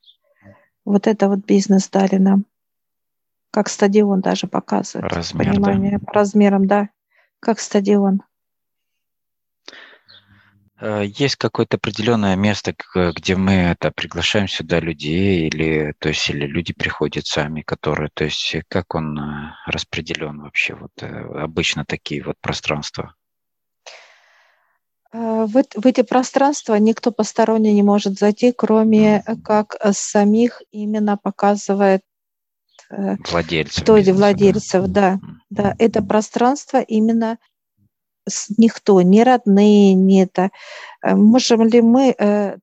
вот 0.84 1.08
это 1.08 1.30
вот 1.30 1.39
бизнес 1.46 1.89
дали 1.89 2.15
нам. 2.15 2.46
Как 3.51 3.70
стадион 3.70 4.22
даже 4.22 4.48
показывает. 4.48 5.12
Размер, 5.12 5.48
понимание. 5.48 6.00
Да. 6.00 6.06
По 6.06 6.13
размерам, 6.13 6.68
да. 6.68 6.89
Как 7.39 7.60
стадион. 7.60 8.22
Э, 10.80 11.04
есть 11.06 11.36
какое-то 11.36 11.77
определенное 11.77 12.36
место, 12.36 12.75
где 12.94 13.36
мы 13.36 13.54
это 13.54 13.92
приглашаем 13.92 14.48
сюда 14.48 14.80
людей, 14.80 15.48
или, 15.48 15.94
то 16.00 16.10
есть, 16.10 16.30
или 16.30 16.46
люди 16.46 16.74
приходят 16.74 17.27
сами, 17.27 17.62
которые, 17.62 18.10
то 18.13 18.25
есть, 18.25 18.56
как 18.68 18.96
он 18.96 19.18
э, 19.18 19.54
распределен 19.68 20.42
вообще, 20.42 20.75
вот 20.75 20.92
э, 21.01 21.08
обычно 21.08 21.86
такие 21.86 22.24
вот 22.24 22.36
пространства? 22.42 23.15
Э, 25.15 25.45
в, 25.45 25.53
в 25.53 25.86
эти 25.86 26.01
пространства 26.01 26.75
никто 26.75 27.12
посторонний 27.12 27.74
не 27.74 27.84
может 27.84 28.19
зайти, 28.19 28.51
кроме 28.51 29.24
э, 29.25 29.36
как 29.38 29.75
э, 29.79 29.93
самих 29.93 30.62
именно 30.72 31.17
показывает 31.17 32.01
владельцев. 33.31 33.84
Кто 33.84 33.98
бизнеса, 33.98 34.17
владельцев, 34.17 34.86
да. 34.88 35.19
да. 35.50 35.63
да. 35.63 35.75
Это 35.79 36.03
пространство 36.03 36.81
именно 36.81 37.39
никто, 38.57 39.01
ни 39.01 39.22
родные, 39.22 39.93
ни 39.95 40.22
это. 40.22 40.51
Можем 41.03 41.63
ли 41.63 41.81
мы, 41.81 42.60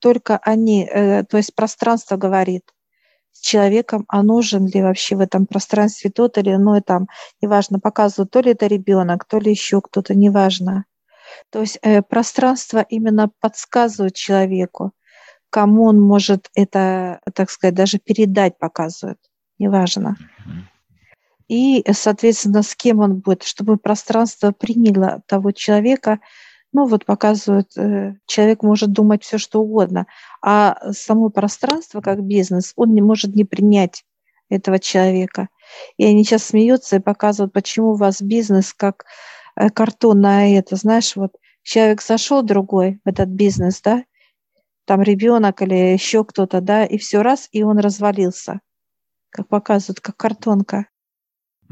только 0.00 0.38
они, 0.38 0.86
то 0.86 1.36
есть 1.36 1.54
пространство 1.54 2.16
говорит 2.16 2.64
с 3.30 3.40
человеком, 3.40 4.04
а 4.08 4.24
нужен 4.24 4.66
ли 4.66 4.82
вообще 4.82 5.14
в 5.14 5.20
этом 5.20 5.46
пространстве 5.46 6.10
тот 6.10 6.36
или 6.36 6.54
иной 6.54 6.80
там, 6.80 7.06
неважно, 7.40 7.78
показывают, 7.78 8.32
то 8.32 8.40
ли 8.40 8.52
это 8.52 8.66
ребенок, 8.66 9.24
то 9.24 9.38
ли 9.38 9.52
еще 9.52 9.80
кто-то, 9.80 10.16
неважно. 10.16 10.84
То 11.50 11.60
есть 11.60 11.78
э, 11.82 12.02
пространство 12.02 12.84
именно 12.88 13.30
подсказывает 13.40 14.14
человеку, 14.14 14.92
кому 15.50 15.84
он 15.84 16.00
может 16.00 16.50
это, 16.54 17.20
так 17.34 17.50
сказать, 17.50 17.74
даже 17.74 17.98
передать 17.98 18.58
показывает, 18.58 19.18
неважно. 19.58 20.16
И, 21.48 21.82
соответственно, 21.92 22.62
с 22.62 22.74
кем 22.74 23.00
он 23.00 23.20
будет, 23.20 23.42
чтобы 23.42 23.78
пространство 23.78 24.52
приняло 24.52 25.22
того 25.26 25.52
человека, 25.52 26.20
ну 26.72 26.86
вот 26.86 27.06
показывают, 27.06 27.76
э, 27.78 28.16
человек 28.26 28.62
может 28.62 28.92
думать 28.92 29.24
все, 29.24 29.38
что 29.38 29.62
угодно, 29.62 30.06
а 30.42 30.92
само 30.92 31.30
пространство 31.30 32.02
как 32.02 32.22
бизнес, 32.22 32.74
он 32.76 32.94
не 32.94 33.00
может 33.00 33.34
не 33.34 33.44
принять 33.44 34.04
этого 34.50 34.78
человека. 34.78 35.48
И 35.96 36.04
они 36.04 36.24
сейчас 36.24 36.44
смеются 36.44 36.96
и 36.96 37.00
показывают, 37.00 37.54
почему 37.54 37.92
у 37.92 37.96
вас 37.96 38.20
бизнес 38.20 38.74
как 38.74 39.04
Э, 39.58 39.70
картон 39.70 40.20
на 40.20 40.56
это, 40.56 40.76
знаешь, 40.76 41.16
вот 41.16 41.32
человек 41.62 42.00
зашел 42.00 42.42
другой 42.42 43.00
в 43.04 43.08
этот 43.08 43.28
бизнес, 43.28 43.80
да, 43.80 44.04
там 44.84 45.02
ребенок 45.02 45.60
или 45.62 45.74
еще 45.74 46.24
кто-то, 46.24 46.60
да, 46.60 46.84
и 46.84 46.96
все 46.96 47.22
раз, 47.22 47.48
и 47.50 47.64
он 47.64 47.78
развалился, 47.78 48.60
как 49.30 49.48
показывают, 49.48 50.00
как 50.00 50.16
картонка. 50.16 50.86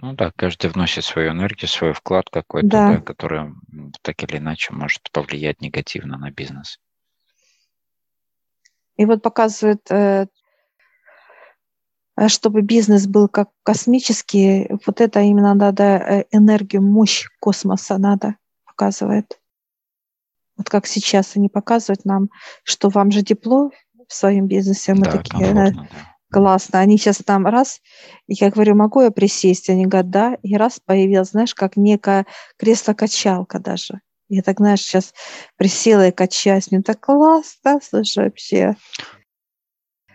Ну 0.02 0.14
да, 0.14 0.32
каждый 0.34 0.68
вносит 0.68 1.04
свою 1.04 1.30
энергию, 1.30 1.68
свой 1.68 1.92
вклад 1.92 2.28
какой-то, 2.28 2.68
да. 2.68 2.88
Да, 2.96 3.00
который 3.00 3.54
так 4.02 4.20
или 4.24 4.38
иначе 4.38 4.72
может 4.74 5.10
повлиять 5.12 5.60
негативно 5.60 6.18
на 6.18 6.32
бизнес. 6.32 6.78
И 8.96 9.04
вот 9.04 9.22
показывает 9.22 9.80
Э, 9.90 10.26
чтобы 12.28 12.62
бизнес 12.62 13.06
был 13.06 13.28
как 13.28 13.50
космический, 13.62 14.68
вот 14.86 15.00
это 15.00 15.20
именно 15.20 15.54
надо 15.54 15.84
э, 15.84 16.24
энергию, 16.30 16.82
мощь 16.82 17.26
космоса 17.40 17.98
надо 17.98 18.36
показывает. 18.64 19.38
Вот 20.56 20.70
как 20.70 20.86
сейчас 20.86 21.36
они 21.36 21.48
показывают 21.48 22.04
нам, 22.04 22.30
что 22.64 22.88
вам 22.88 23.10
же 23.10 23.22
тепло 23.22 23.70
в 24.08 24.14
своем 24.14 24.46
бизнесе, 24.46 24.94
мы 24.94 25.04
да, 25.04 25.12
такие, 25.12 25.52
да, 25.52 25.72
Классно. 26.30 26.80
Они 26.80 26.98
сейчас 26.98 27.18
там 27.24 27.46
раз, 27.46 27.80
и 28.26 28.34
я 28.34 28.50
говорю, 28.50 28.74
могу 28.74 29.00
я 29.00 29.10
присесть? 29.10 29.70
Они 29.70 29.86
говорят, 29.86 30.10
да. 30.10 30.38
И 30.42 30.56
раз 30.56 30.80
появилась, 30.84 31.30
знаешь, 31.30 31.54
как 31.54 31.76
некая 31.76 32.26
кресло-качалка 32.58 33.60
даже. 33.60 34.00
Я 34.28 34.42
так, 34.42 34.58
знаешь, 34.58 34.80
сейчас 34.80 35.14
присела 35.56 36.08
и 36.08 36.12
качаюсь. 36.12 36.70
Мне 36.70 36.82
так 36.82 37.00
классно, 37.00 37.78
слушай, 37.82 38.24
вообще. 38.24 38.76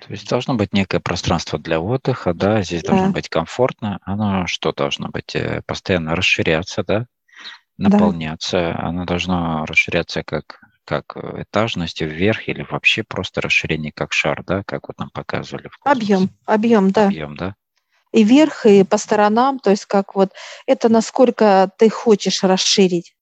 То 0.01 0.12
есть 0.13 0.27
должно 0.27 0.55
быть 0.55 0.74
некое 0.74 1.00
пространство 1.00 1.60
для 1.60 1.79
отдыха, 1.79 2.34
да, 2.34 2.63
здесь 2.63 2.81
да. 2.81 2.89
должно 2.89 3.12
быть 3.12 3.29
комфортно. 3.29 4.00
Оно 4.01 4.48
что 4.48 4.72
должно 4.72 5.10
быть? 5.10 5.36
Э, 5.36 5.62
постоянно 5.67 6.15
расширяться, 6.15 6.84
да, 6.84 7.05
наполняться. 7.77 8.58
Да. 8.58 8.88
Оно 8.88 9.05
должно 9.05 9.65
расширяться 9.65 10.24
как 10.24 10.60
как 10.86 11.15
э, 11.15 11.43
этажностью 11.43 12.10
вверх 12.10 12.48
или 12.48 12.65
вообще 12.67 13.03
просто 13.03 13.41
расширение 13.41 13.91
как 13.91 14.12
шар, 14.12 14.43
да, 14.43 14.63
как 14.65 14.88
вот 14.88 14.98
нам 14.98 15.12
показывали 15.12 15.67
в 15.67 15.77
космосе. 15.77 16.15
Объем, 16.15 16.29
объем, 16.46 16.91
да. 16.91 17.05
Объем, 17.05 17.38
да. 17.38 17.55
И 18.12 18.24
вверх, 18.24 18.65
и 18.65 18.84
по 18.84 18.98
сторонам, 18.98 19.60
то 19.60 19.70
есть 19.70 19.86
как 19.86 20.15
вот 20.15 20.31
это 20.65 20.89
насколько 20.89 21.70
ты 21.77 21.89
хочешь 21.89 22.43
расширить. 22.43 23.15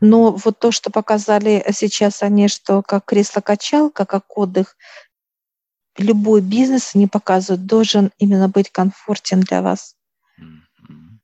Но 0.00 0.32
вот 0.32 0.58
то, 0.58 0.72
что 0.72 0.90
показали 0.90 1.64
сейчас 1.72 2.22
они, 2.22 2.48
что 2.48 2.82
как 2.82 3.04
кресло-качалка, 3.04 4.06
как 4.06 4.36
отдых, 4.36 4.76
любой 5.96 6.40
бизнес 6.40 6.94
не 6.94 7.06
показывают, 7.06 7.66
должен 7.66 8.10
именно 8.18 8.48
быть 8.48 8.70
комфортен 8.70 9.40
для 9.40 9.62
вас. 9.62 9.96
Mm-hmm. 10.40 11.18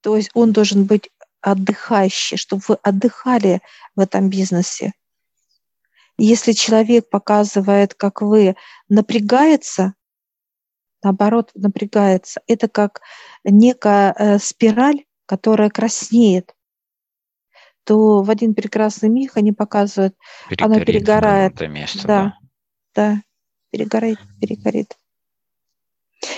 То 0.00 0.16
есть 0.16 0.30
он 0.34 0.52
должен 0.52 0.84
быть 0.84 1.10
отдыхающий, 1.40 2.36
чтобы 2.36 2.62
вы 2.68 2.74
отдыхали 2.82 3.60
в 3.96 4.00
этом 4.00 4.30
бизнесе. 4.30 4.92
Если 6.18 6.52
человек 6.52 7.08
показывает, 7.10 7.94
как 7.94 8.22
вы, 8.22 8.54
напрягается, 8.88 9.94
наоборот, 11.02 11.50
напрягается, 11.54 12.40
это 12.46 12.68
как 12.68 13.00
некая 13.44 14.14
э, 14.16 14.38
спираль, 14.38 15.04
которая 15.26 15.68
краснеет, 15.68 16.54
то 17.84 18.22
в 18.22 18.30
один 18.30 18.54
прекрасный 18.54 19.08
миг 19.08 19.36
они 19.36 19.52
показывают, 19.52 20.14
Перегорит 20.48 20.76
она 20.76 20.84
перегорает. 20.84 21.60
Место, 21.62 22.06
да, 22.06 22.38
да, 22.94 23.12
да, 23.14 23.22
перегорит, 23.72 24.18
перегорит. 24.40 24.96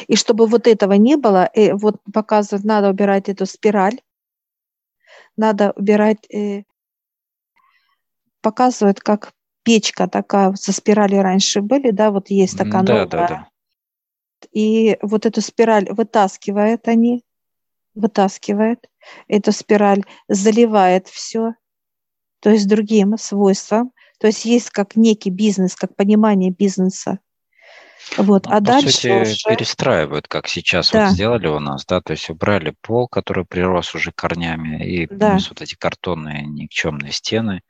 И 0.07 0.17
чтобы 0.17 0.47
вот 0.47 0.67
этого 0.67 0.93
не 0.95 1.17
было, 1.17 1.45
и 1.45 1.69
э, 1.69 1.75
вот 1.75 1.97
показывают, 2.12 2.64
надо 2.64 2.88
убирать 2.88 3.29
эту 3.29 3.45
спираль, 3.45 4.00
надо 5.37 5.73
убирать, 5.76 6.25
э, 6.33 6.62
показывают, 8.41 9.00
как 9.00 9.33
печка 9.62 10.09
такая 10.09 10.55
со 10.55 10.73
спирали 10.73 11.17
раньше 11.17 11.61
были, 11.61 11.91
да, 11.91 12.11
вот 12.11 12.31
есть 12.31 12.57
такая 12.57 12.83
да, 12.83 12.93
новая. 12.93 13.07
Да, 13.07 13.29
да. 13.29 13.49
И 14.53 14.99
вот 15.03 15.26
эту 15.26 15.41
спираль 15.41 15.91
вытаскивает 15.91 16.87
они, 16.88 17.25
вытаскивает 17.95 18.87
эту 19.29 19.53
спираль, 19.53 20.05
заливает 20.29 21.09
все, 21.09 21.55
то 22.41 22.50
есть 22.50 22.69
другим 22.69 23.17
свойством. 23.19 23.93
То 24.25 24.28
есть 24.28 24.47
есть 24.47 24.71
как 24.71 24.97
некий 24.97 25.28
бизнес, 25.28 25.76
как 25.76 25.97
понимание 25.97 26.50
бизнеса. 26.50 27.19
Вот, 28.16 28.47
ну, 28.47 28.52
а 28.52 28.54
по 28.54 28.61
дальше 28.62 28.90
сути, 28.90 29.21
уже... 29.21 29.37
перестраивают, 29.47 30.28
как 30.28 30.49
сейчас 30.49 30.90
да. 30.93 31.09
вот 31.09 31.12
сделали 31.12 31.47
у 31.47 31.59
нас, 31.59 31.85
да, 31.85 32.00
то 32.00 32.12
есть 32.12 32.31
убрали 32.31 32.75
пол, 32.81 33.07
который 33.07 33.45
прирос 33.45 33.95
уже 33.95 34.12
корнями, 34.12 34.83
и 34.83 35.07
да. 35.07 35.37
вот 35.47 35.61
эти 35.61 35.75
картонные 35.75 36.47
никчемные 36.47 37.12
стены, 37.12 37.61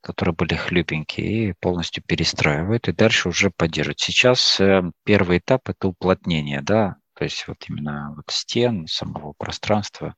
которые 0.00 0.34
были 0.34 0.54
хлюпенькие, 0.54 1.50
и 1.50 1.54
полностью 1.60 2.02
перестраивают, 2.06 2.88
и 2.88 2.92
дальше 2.92 3.28
уже 3.28 3.50
поддерживают. 3.50 4.00
Сейчас 4.00 4.58
э, 4.60 4.82
первый 5.04 5.40
этап– 5.40 5.60
это 5.68 5.88
уплотнение, 5.88 6.62
да, 6.62 6.96
то 7.12 7.24
есть 7.24 7.46
вот 7.46 7.58
именно 7.68 8.14
вот 8.16 8.24
стен, 8.30 8.86
самого 8.86 9.34
пространства. 9.36 10.14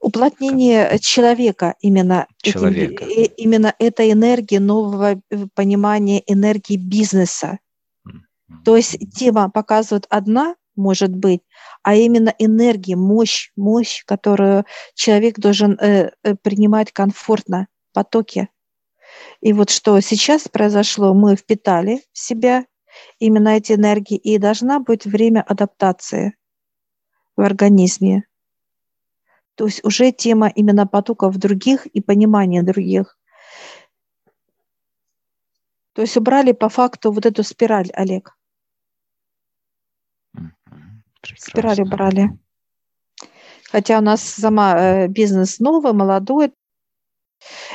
Уплотнение 0.00 0.88
как... 0.88 1.00
человека 1.00 1.74
именно. 1.80 2.26
Человека. 2.42 3.04
Этим, 3.04 3.32
именно 3.36 3.74
эта 3.78 4.10
энергия 4.10 4.60
нового 4.60 5.20
э, 5.30 5.46
понимания 5.54 6.22
энергии 6.26 6.76
бизнеса. 6.76 7.58
Mm-hmm. 8.06 8.62
То 8.64 8.76
есть 8.76 8.98
тема 9.14 9.50
показывает 9.50 10.06
одна, 10.10 10.56
может 10.76 11.10
быть, 11.10 11.40
а 11.82 11.94
именно 11.94 12.34
энергия, 12.38 12.96
мощь, 12.96 13.50
мощь, 13.56 14.04
которую 14.04 14.64
человек 14.94 15.38
должен 15.38 15.78
э, 15.80 16.10
э 16.22 16.34
принимать 16.34 16.92
комфортно, 16.92 17.68
потоки. 17.92 18.48
И 19.40 19.52
вот 19.52 19.70
что 19.70 20.00
сейчас 20.00 20.48
произошло, 20.48 21.14
мы 21.14 21.36
впитали 21.36 22.02
в 22.12 22.18
себя 22.18 22.66
именно 23.18 23.50
эти 23.50 23.72
энергии, 23.72 24.16
и 24.16 24.38
должна 24.38 24.80
быть 24.80 25.04
время 25.04 25.42
адаптации 25.42 26.34
в 27.36 27.42
организме. 27.42 28.24
То 29.56 29.64
есть 29.64 29.84
уже 29.84 30.12
тема 30.12 30.48
именно 30.48 30.86
потоков 30.86 31.36
других 31.38 31.86
и 31.86 32.00
понимания 32.00 32.62
других. 32.62 33.18
То 35.94 36.02
есть 36.02 36.16
убрали 36.16 36.52
по 36.52 36.68
факту 36.68 37.10
вот 37.10 37.24
эту 37.24 37.42
спираль, 37.42 37.90
Олег. 37.94 38.36
Прекрасно. 40.34 41.50
Спираль 41.50 41.82
убрали. 41.82 42.38
Хотя 43.70 43.98
у 43.98 44.02
нас 44.02 44.22
сама 44.22 44.78
э, 44.78 45.08
бизнес 45.08 45.58
новый, 45.58 45.94
молодой, 45.94 46.52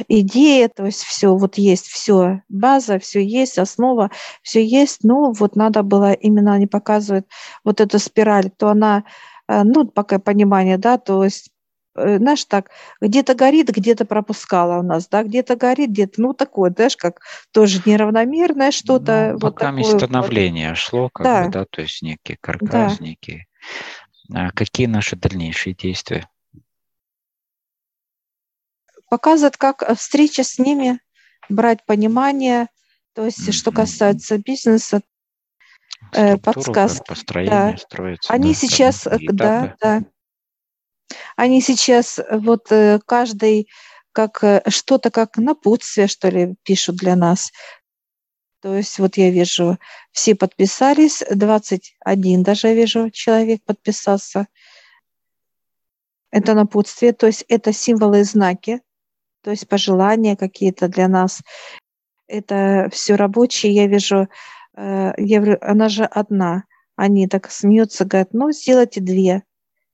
идея, 0.07 0.69
то 0.69 0.85
есть 0.85 1.03
все 1.03 1.35
вот 1.35 1.57
есть, 1.57 1.87
все 1.87 2.41
база, 2.47 2.99
все 2.99 3.25
есть, 3.25 3.57
основа, 3.57 4.11
все 4.43 4.63
есть, 4.63 5.03
но 5.03 5.31
вот 5.31 5.55
надо 5.55 5.81
было 5.81 6.13
именно, 6.13 6.53
они 6.53 6.67
показывают 6.67 7.27
вот 7.63 7.81
эту 7.81 7.99
спираль, 7.99 8.51
то 8.51 8.69
она, 8.69 9.03
э, 9.47 9.63
ну, 9.63 9.87
пока 9.87 10.19
понимание, 10.19 10.77
да, 10.77 10.97
то 10.97 11.23
есть 11.23 11.51
знаешь, 11.95 12.45
так, 12.45 12.69
где-то 13.01 13.35
горит, 13.35 13.69
где-то 13.69 14.05
пропускала 14.05 14.79
у 14.79 14.83
нас, 14.83 15.07
да, 15.07 15.23
где-то 15.23 15.55
горит, 15.55 15.89
где-то, 15.89 16.21
ну, 16.21 16.33
такое, 16.33 16.71
знаешь, 16.71 16.97
как 16.97 17.21
тоже 17.51 17.81
неравномерное 17.85 18.71
что-то. 18.71 19.27
Ну, 19.27 19.33
вот 19.33 19.41
пока 19.41 19.71
такое, 19.71 19.97
становление 19.97 20.69
вот. 20.69 20.77
шло, 20.77 21.09
как 21.09 21.23
да. 21.23 21.43
бы, 21.43 21.51
да, 21.51 21.65
то 21.69 21.81
есть 21.81 22.01
некий 22.01 22.37
каркас, 22.39 22.97
да. 22.97 23.03
некий. 23.03 23.45
А 24.33 24.51
какие 24.51 24.87
наши 24.87 25.15
дальнейшие 25.15 25.73
действия? 25.73 26.27
показывает, 29.11 29.57
как 29.57 29.83
э, 29.83 29.93
встреча 29.93 30.43
с 30.43 30.57
ними, 30.57 30.99
брать 31.49 31.85
понимание, 31.85 32.67
то 33.13 33.25
есть 33.25 33.47
mm-hmm. 33.47 33.51
что 33.51 33.71
касается 33.71 34.37
бизнеса, 34.37 35.01
э, 36.13 36.37
подсказки. 36.37 37.03
Построение 37.05 37.73
да. 37.73 37.77
строится. 37.77 38.33
Они 38.33 38.53
да, 38.53 38.59
сейчас, 38.59 39.05
э, 39.05 39.17
да, 39.21 39.75
да. 39.81 40.03
Они 41.35 41.61
сейчас 41.61 42.19
вот 42.31 42.69
каждый 43.05 43.67
как 44.13 44.43
что-то 44.67 45.09
как 45.09 45.37
напутствие, 45.37 46.07
что 46.07 46.29
ли, 46.29 46.55
пишут 46.63 46.97
для 46.97 47.15
нас. 47.15 47.51
То 48.61 48.75
есть 48.75 48.99
вот 48.99 49.17
я 49.17 49.31
вижу, 49.31 49.79
все 50.11 50.35
подписались, 50.35 51.23
21 51.31 52.43
даже 52.43 52.67
я 52.67 52.73
вижу, 52.75 53.09
человек 53.09 53.63
подписался. 53.65 54.47
Это 56.29 56.53
напутствие, 56.53 57.13
то 57.13 57.27
есть 57.27 57.43
это 57.49 57.73
символы 57.73 58.19
и 58.19 58.23
знаки, 58.23 58.81
то 59.41 59.49
есть 59.49 59.67
пожелания 59.67 60.37
какие-то 60.37 60.87
для 60.87 61.07
нас. 61.07 61.41
Это 62.27 62.87
все 62.91 63.15
рабочие, 63.15 63.73
я 63.73 63.87
вижу, 63.87 64.29
э, 64.77 65.11
я 65.17 65.39
говорю, 65.39 65.57
она 65.61 65.89
же 65.89 66.05
одна. 66.05 66.63
Они 66.95 67.27
так 67.27 67.51
смеются, 67.51 68.05
говорят, 68.05 68.29
ну, 68.33 68.51
сделайте 68.51 69.01
две. 69.01 69.43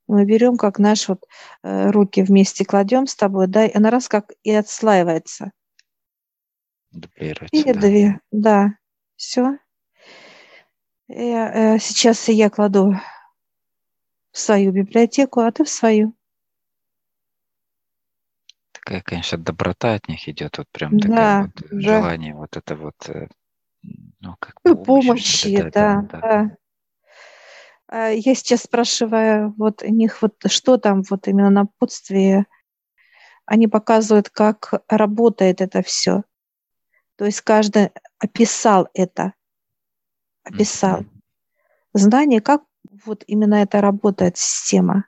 Мы 0.08 0.24
берем, 0.24 0.56
как 0.56 0.78
наши 0.78 1.12
вот 1.12 1.24
э, 1.62 1.90
руки 1.90 2.22
вместе 2.22 2.64
кладем 2.64 3.06
с 3.06 3.14
тобой, 3.14 3.46
да, 3.46 3.66
и 3.66 3.76
она 3.76 3.90
раз 3.90 4.08
как 4.08 4.32
и 4.42 4.52
отслаивается. 4.52 5.52
И 7.52 7.64
да. 7.64 7.80
две, 7.80 8.20
да, 8.32 8.74
все. 9.16 9.58
Я, 11.08 11.74
э, 11.74 11.78
сейчас 11.78 12.28
я 12.28 12.50
кладу 12.50 12.94
в 14.32 14.38
свою 14.38 14.72
библиотеку, 14.72 15.40
а 15.40 15.52
ты 15.52 15.64
в 15.64 15.68
свою 15.68 16.14
такая, 18.88 19.02
конечно, 19.02 19.36
доброта 19.36 19.94
от 19.94 20.08
них 20.08 20.28
идет, 20.28 20.56
вот 20.56 20.66
прям 20.72 20.98
такое 20.98 21.16
да, 21.16 21.42
вот 21.42 21.70
да. 21.70 21.80
желание, 21.80 22.34
вот 22.34 22.56
это 22.56 22.74
вот, 22.74 23.08
э, 23.08 23.28
ну, 24.20 24.34
как 24.40 24.60
помощь, 24.62 24.86
помощи, 25.06 25.56
это, 25.56 25.70
да, 25.70 26.02
да. 26.10 26.20
да. 26.20 26.56
А 27.88 28.10
я 28.10 28.34
сейчас 28.34 28.62
спрашиваю 28.62 29.54
вот 29.56 29.82
у 29.82 29.88
них 29.88 30.20
вот 30.20 30.34
что 30.46 30.76
там 30.76 31.02
вот 31.08 31.26
именно 31.26 31.50
на 31.50 31.62
напутствие. 31.62 32.46
Они 33.46 33.66
показывают, 33.66 34.28
как 34.28 34.82
работает 34.88 35.62
это 35.62 35.82
все. 35.82 36.22
То 37.16 37.24
есть 37.24 37.40
каждый 37.40 37.90
описал 38.18 38.88
это, 38.92 39.32
описал. 40.44 41.00
Mm-hmm. 41.00 41.20
Знание, 41.94 42.40
как 42.42 42.62
вот 43.06 43.24
именно 43.26 43.54
это 43.56 43.80
работает, 43.80 44.36
система. 44.36 45.06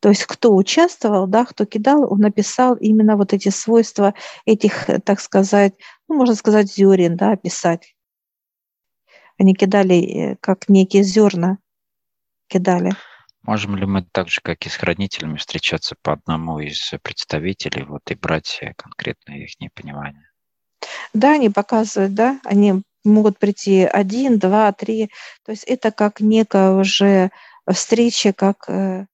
То 0.00 0.10
есть 0.10 0.26
кто 0.26 0.54
участвовал, 0.54 1.26
да, 1.26 1.46
кто 1.46 1.64
кидал, 1.64 2.12
он 2.12 2.18
написал 2.18 2.74
именно 2.74 3.16
вот 3.16 3.32
эти 3.32 3.48
свойства 3.48 4.12
этих, 4.44 4.86
так 5.02 5.18
сказать, 5.18 5.72
ну, 6.08 6.16
можно 6.16 6.34
сказать, 6.34 6.70
зерен, 6.70 7.16
да, 7.16 7.32
описать. 7.32 7.93
Они 9.38 9.54
кидали 9.54 9.96
э, 9.96 10.36
как 10.40 10.68
некие 10.68 11.02
зерна, 11.02 11.58
кидали. 12.48 12.92
Можем 13.42 13.76
ли 13.76 13.84
мы 13.84 14.02
так 14.10 14.28
же, 14.28 14.40
как 14.42 14.64
и 14.64 14.70
с 14.70 14.76
хранителями, 14.76 15.36
встречаться 15.36 15.96
по 16.00 16.14
одному 16.14 16.60
из 16.60 16.94
представителей 17.02 17.84
вот, 17.84 18.10
и 18.10 18.14
брать 18.14 18.60
конкретно 18.76 19.32
их 19.32 19.60
непонимание? 19.60 20.30
Да, 21.12 21.32
они 21.32 21.50
показывают, 21.50 22.14
да, 22.14 22.40
они 22.44 22.82
могут 23.04 23.38
прийти 23.38 23.82
один, 23.82 24.38
два, 24.38 24.72
три. 24.72 25.10
То 25.44 25.52
есть 25.52 25.64
это 25.64 25.90
как 25.90 26.20
некая 26.20 26.72
уже 26.72 27.30
встреча, 27.70 28.32
как, 28.32 28.64
э, 28.68 29.06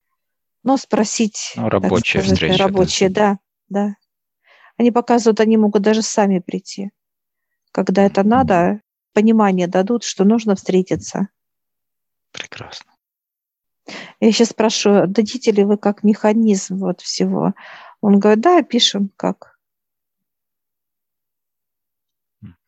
ну, 0.62 0.76
спросить. 0.76 1.52
Ну, 1.56 1.68
рабочая 1.68 2.20
сказать, 2.20 2.38
встреча. 2.38 2.62
Рабочая, 2.62 3.08
да. 3.08 3.38
да, 3.68 3.86
да. 3.86 3.94
Они 4.76 4.90
показывают, 4.90 5.40
они 5.40 5.56
могут 5.56 5.82
даже 5.82 6.02
сами 6.02 6.38
прийти. 6.38 6.90
Когда 7.72 8.02
это 8.02 8.22
надо, 8.22 8.80
понимание 9.12 9.66
дадут, 9.66 10.04
что 10.04 10.24
нужно 10.24 10.54
встретиться. 10.54 11.28
Прекрасно. 12.32 12.92
Я 14.20 14.32
сейчас 14.32 14.48
спрашиваю, 14.48 15.08
дадите 15.08 15.50
ли 15.50 15.64
вы 15.64 15.76
как 15.76 16.04
механизм 16.04 16.76
вот 16.76 17.00
всего? 17.00 17.54
Он 18.00 18.18
говорит, 18.18 18.42
да, 18.42 18.62
пишем 18.62 19.10
как. 19.16 19.58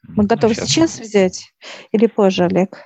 Мы 0.02 0.24
готовы 0.24 0.54
сейчас, 0.54 0.68
сейчас 0.68 1.00
взять 1.00 1.54
или 1.92 2.06
позже, 2.06 2.44
Олег? 2.44 2.78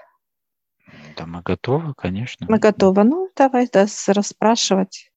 Да, 1.17 1.27
мы 1.27 1.43
готовы, 1.43 1.95
конечно. 1.95 2.47
Мы 2.49 2.59
готовы. 2.59 3.05
Ну, 3.05 3.31
давай 3.35 3.69
да, 3.73 3.87
расспрашивать. 4.09 5.11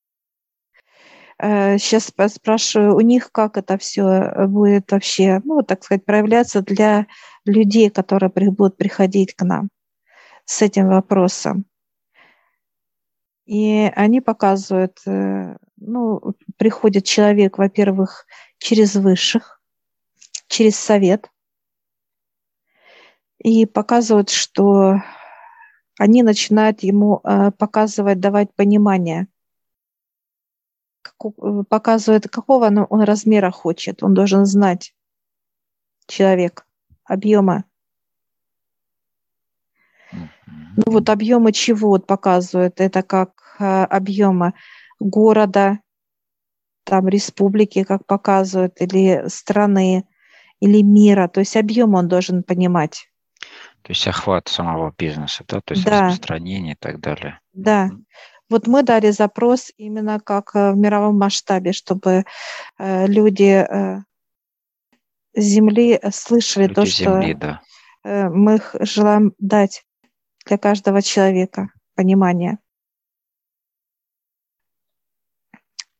Сейчас 1.42 2.12
э, 2.18 2.28
спрашиваю 2.28 2.96
у 2.96 3.02
них, 3.02 3.32
как 3.32 3.58
это 3.58 3.78
все 3.78 4.46
будет 4.48 4.92
вообще, 4.92 5.42
ну, 5.46 5.62
так 5.64 5.84
сказать, 5.84 6.04
проявляться 6.04 6.62
для 6.62 7.08
людей, 7.46 7.90
которые 7.90 8.30
будут 8.30 8.76
приходить 8.76 9.36
к 9.36 9.44
нам 9.44 9.70
с 10.46 10.62
этим 10.62 10.90
вопросом. 10.90 11.66
И 13.46 13.92
они 13.96 14.22
показывают, 14.22 15.00
э, 15.08 15.58
ну, 15.78 16.36
приходит 16.58 17.06
человек, 17.06 17.58
во-первых, 17.58 18.26
через 18.58 18.96
высших, 18.96 19.62
через 20.48 20.78
совет, 20.78 21.32
и 23.40 23.66
показывают, 23.66 24.30
что 24.30 25.02
они 25.98 26.22
начинают 26.22 26.84
ему 26.84 27.22
э, 27.24 27.52
показывать, 27.58 28.20
давать 28.20 28.54
понимание, 28.54 29.24
э, 29.24 29.26
показывает, 31.70 32.30
какого 32.30 32.88
он 32.90 33.02
размера 33.02 33.52
хочет. 33.52 34.04
Он 34.04 34.14
должен 34.14 34.46
знать, 34.46 34.94
человек, 36.08 36.66
объема 37.04 37.66
ну 40.12 40.94
вот 40.94 41.10
объемы 41.10 41.52
чего 41.52 41.90
вот 41.90 42.08
показывают? 42.08 42.80
Это 42.80 43.04
как 43.04 43.32
э, 43.60 43.84
объемы 43.84 44.54
города, 45.00 45.80
там 46.84 47.08
республики, 47.08 47.84
как 47.84 48.06
показывают, 48.06 48.80
или 48.82 49.28
страны, 49.28 50.06
или 50.60 50.82
мира. 50.82 51.28
То 51.28 51.42
есть 51.42 51.56
объем 51.58 51.96
он 51.96 52.08
должен 52.08 52.44
понимать. 52.44 53.10
То 53.82 53.92
есть 53.92 54.08
охват 54.08 54.48
самого 54.48 54.94
бизнеса, 54.98 55.44
да, 55.48 55.62
то 55.62 55.74
есть 55.74 55.86
да. 55.86 56.02
распространение 56.02 56.74
и 56.74 56.78
так 56.78 57.00
далее. 57.00 57.40
Да. 57.54 57.90
Вот 58.50 58.66
мы 58.66 58.82
дали 58.82 59.12
запрос 59.12 59.72
именно 59.78 60.20
как 60.20 60.56
э, 60.56 60.72
в 60.72 60.78
мировом 60.78 61.18
масштабе, 61.18 61.72
чтобы 61.72 62.26
э, 62.78 63.08
люди 63.08 63.66
э, 63.70 64.00
Земли 65.36 66.00
слышали 66.12 66.64
люди 66.64 66.74
то, 66.74 66.86
земли, 66.86 67.34
что 67.34 67.40
да. 68.04 68.30
мы 68.32 68.56
их 68.56 68.76
желаем 68.80 69.34
дать 69.38 69.86
для 70.46 70.58
каждого 70.58 71.04
человека 71.04 71.70
понимание. 71.94 72.58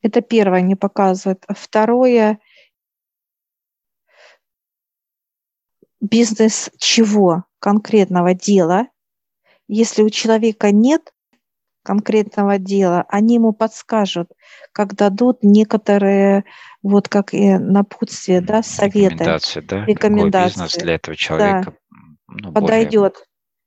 Это 0.02 0.22
первое 0.22 0.62
не 0.62 0.76
показывает. 0.76 1.46
Второе, 1.48 2.40
бизнес 6.02 6.72
чего? 6.80 7.46
Конкретного 7.60 8.34
дела. 8.34 8.88
Если 9.68 10.02
у 10.02 10.10
человека 10.10 10.72
нет 10.72 11.14
конкретного 11.90 12.60
дела, 12.60 13.04
они 13.10 13.34
ему 13.34 13.52
подскажут, 13.52 14.30
как 14.74 14.94
дадут 14.94 15.40
некоторые, 15.42 16.44
вот 16.84 17.10
как 17.10 17.34
и 17.34 17.58
напутствие, 17.58 18.42
да, 18.42 18.62
советы. 18.62 19.16
Рекомендации, 19.16 19.62
да? 19.62 19.86
Рекомендации. 19.86 20.54
Какой 20.54 20.66
бизнес 20.66 20.84
для 20.84 20.94
этого 20.94 21.18
человека 21.18 21.72
да. 21.72 21.98
ну, 22.28 22.54
подойдет. 22.54 23.26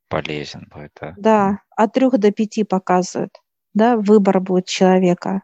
Полезен 0.09 0.71
будет. 0.73 0.93
Да, 1.01 1.15
да 1.17 1.59
от 1.75 1.93
трех 1.95 2.17
до 2.17 2.31
пяти 2.31 2.63
показывают. 2.63 3.33
Да, 3.75 3.97
выбор 3.97 4.39
будет 4.39 4.67
человека. 4.67 5.43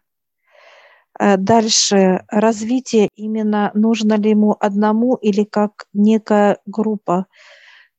Э, 1.18 1.36
дальше 1.36 2.22
развитие 2.28 3.08
именно 3.16 3.72
нужно 3.74 4.14
ли 4.14 4.30
ему 4.30 4.56
одному 4.60 5.16
или 5.16 5.42
как 5.42 5.86
некая 5.92 6.58
группа. 6.64 7.26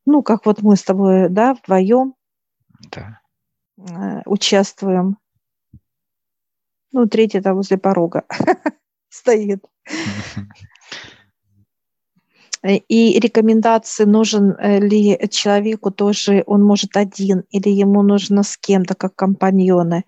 Ну, 0.06 0.24
как 0.24 0.46
вот 0.46 0.62
мы 0.62 0.78
с 0.78 0.84
тобой, 0.84 1.28
да, 1.28 1.54
вдвоем 1.54 2.13
да. 2.92 3.20
Э, 3.88 4.22
участвуем. 4.26 5.18
Ну, 6.92 7.08
третий 7.08 7.39
там 7.39 7.56
возле 7.56 7.78
порога 7.78 8.26
стоит. 9.10 9.63
И 12.63 13.20
рекомендации, 13.20 14.04
нужен 14.04 14.52
э, 14.52 14.80
ли 14.80 15.18
человеку 15.30 15.92
тоже, 15.92 16.44
он 16.46 16.62
может 16.63 16.98
один, 16.98 17.46
или 17.52 17.70
ему 17.70 18.02
нужно 18.04 18.44
с 18.44 18.58
кем-то, 18.58 18.96
как 18.96 19.15
компаньоны, 19.15 20.04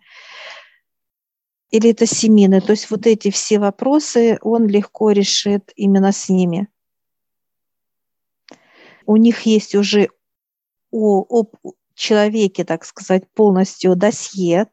или 1.69 1.91
это 1.91 2.05
семейные. 2.05 2.59
То 2.59 2.71
есть 2.71 2.91
вот 2.91 3.07
эти 3.07 3.31
все 3.31 3.57
вопросы 3.57 4.37
он 4.41 4.67
легко 4.67 5.11
решит 5.11 5.71
именно 5.77 6.11
с 6.11 6.27
ними. 6.27 6.67
У 9.05 9.15
них 9.15 9.43
есть 9.43 9.73
уже 9.75 10.09
о, 10.91 11.45
человеке, 12.01 12.65
так 12.65 12.83
сказать, 12.83 13.29
полностью 13.31 13.95
досье, 13.95 14.67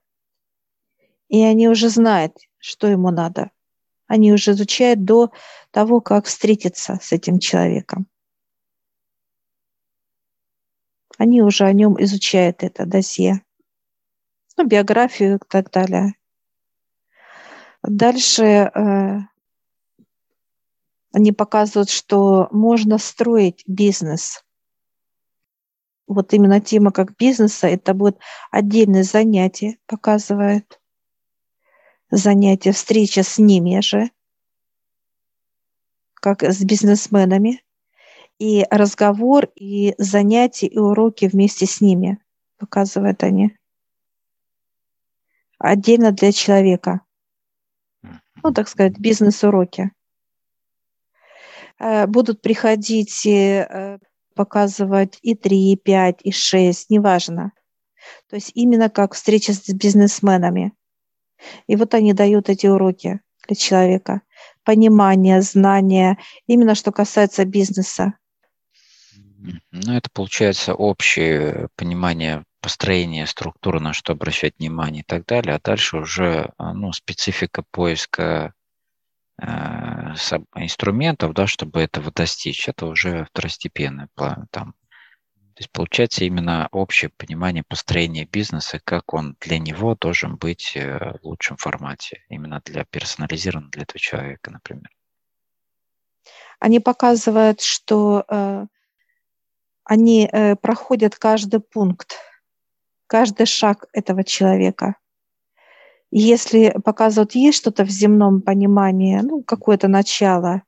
и 1.28 1.44
они 1.44 1.68
уже 1.68 1.90
знают, 1.90 2.34
что 2.58 2.86
ему 2.86 3.10
надо. 3.10 3.50
Они 4.06 4.32
уже 4.32 4.52
изучают 4.52 5.04
до 5.04 5.30
того, 5.70 6.00
как 6.00 6.24
встретиться 6.24 6.98
с 7.02 7.12
этим 7.12 7.38
человеком. 7.38 8.06
Они 11.18 11.42
уже 11.42 11.64
о 11.64 11.72
нем 11.72 12.02
изучают 12.02 12.62
это 12.62 12.86
досье, 12.86 13.42
ну, 14.56 14.66
биографию 14.66 15.36
и 15.36 15.48
так 15.48 15.70
далее. 15.70 16.14
Дальше 17.82 18.42
э, 18.42 19.18
они 21.12 21.32
показывают, 21.32 21.90
что 21.90 22.48
можно 22.50 22.98
строить 22.98 23.64
бизнес. 23.66 24.42
Вот 26.08 26.32
именно 26.32 26.60
тема 26.60 26.90
как 26.90 27.16
бизнеса, 27.16 27.68
это 27.68 27.92
будет 27.92 28.18
отдельное 28.50 29.02
занятие, 29.02 29.78
показывает 29.86 30.80
занятие, 32.10 32.72
встреча 32.72 33.22
с 33.22 33.38
ними 33.38 33.80
же, 33.80 34.10
как 36.14 36.42
с 36.42 36.64
бизнесменами, 36.64 37.62
и 38.38 38.64
разговор, 38.70 39.50
и 39.54 39.94
занятия, 39.98 40.66
и 40.66 40.78
уроки 40.78 41.26
вместе 41.26 41.66
с 41.66 41.82
ними, 41.82 42.18
показывают 42.56 43.22
они. 43.22 43.56
Отдельно 45.58 46.12
для 46.12 46.32
человека. 46.32 47.02
Ну, 48.42 48.52
так 48.54 48.68
сказать, 48.68 48.98
бизнес-уроки. 48.98 49.90
Э, 51.78 52.06
будут 52.06 52.40
приходить 52.40 53.26
э, 53.26 53.98
показывать 54.38 55.18
и 55.22 55.34
3, 55.34 55.72
и 55.72 55.76
5, 55.76 56.20
и 56.22 56.30
6, 56.30 56.90
неважно. 56.90 57.50
То 58.30 58.36
есть 58.36 58.52
именно 58.54 58.88
как 58.88 59.14
встреча 59.14 59.52
с 59.52 59.68
бизнесменами. 59.68 60.72
И 61.66 61.74
вот 61.74 61.92
они 61.94 62.12
дают 62.12 62.48
эти 62.48 62.68
уроки 62.68 63.20
для 63.48 63.56
человека. 63.56 64.22
Понимание, 64.62 65.42
знания, 65.42 66.18
именно 66.46 66.76
что 66.76 66.92
касается 66.92 67.44
бизнеса. 67.44 68.14
Ну, 69.72 69.92
это 69.92 70.08
получается 70.12 70.74
общее 70.74 71.68
понимание 71.74 72.44
построения 72.60 73.26
структуры, 73.26 73.80
на 73.80 73.92
что 73.92 74.12
обращать 74.12 74.54
внимание 74.58 75.02
и 75.02 75.06
так 75.06 75.26
далее, 75.26 75.56
а 75.56 75.60
дальше 75.62 75.96
уже 75.96 76.52
а, 76.58 76.74
ну, 76.74 76.92
специфика 76.92 77.64
поиска 77.72 78.52
инструментов, 79.40 81.32
да, 81.32 81.46
чтобы 81.46 81.80
этого 81.80 82.10
достичь, 82.10 82.68
это 82.68 82.86
уже 82.86 83.24
второстепенный 83.26 84.08
там 84.50 84.74
то 85.58 85.62
есть 85.62 85.72
получается 85.72 86.24
именно 86.24 86.68
общее 86.70 87.10
понимание 87.16 87.64
построения 87.66 88.24
бизнеса, 88.24 88.80
как 88.84 89.12
он 89.12 89.36
для 89.40 89.58
него 89.58 89.96
должен 89.96 90.36
быть 90.36 90.76
э, 90.76 91.18
в 91.20 91.24
лучшем 91.24 91.56
формате, 91.56 92.22
именно 92.28 92.62
для 92.64 92.84
персонализированного 92.84 93.72
для 93.72 93.82
этого 93.82 93.98
человека, 93.98 94.52
например. 94.52 94.88
Они 96.60 96.78
показывают, 96.78 97.60
что 97.60 98.24
э, 98.28 98.66
они 99.82 100.28
э, 100.30 100.54
проходят 100.54 101.16
каждый 101.16 101.58
пункт, 101.58 102.14
каждый 103.08 103.46
шаг 103.46 103.86
этого 103.92 104.22
человека. 104.22 104.94
Если 106.10 106.74
показывают, 106.84 107.34
есть 107.34 107.58
что-то 107.58 107.84
в 107.84 107.90
земном 107.90 108.40
понимании, 108.40 109.20
ну, 109.20 109.42
какое-то 109.42 109.88
начало, 109.88 110.62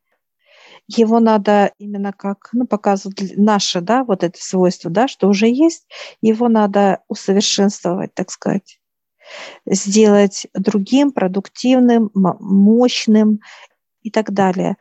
его 0.87 1.21
надо 1.21 1.73
именно 1.79 2.13
как, 2.13 2.51
ну, 2.53 2.67
показывают 2.67 3.19
наше, 3.37 3.81
да, 3.81 4.05
вот 4.05 4.23
это 4.25 4.39
свойство, 4.43 4.91
да, 4.91 5.09
что 5.09 5.29
уже 5.29 5.47
есть, 5.49 5.87
его 6.21 6.49
надо 6.49 7.01
усовершенствовать, 7.09 8.13
так 8.15 8.31
сказать, 8.31 8.81
сделать 9.67 10.47
другим, 10.55 11.13
продуктивным, 11.13 12.11
мощным 12.15 13.41
и 14.03 14.11
так 14.11 14.33
далее. 14.33 14.77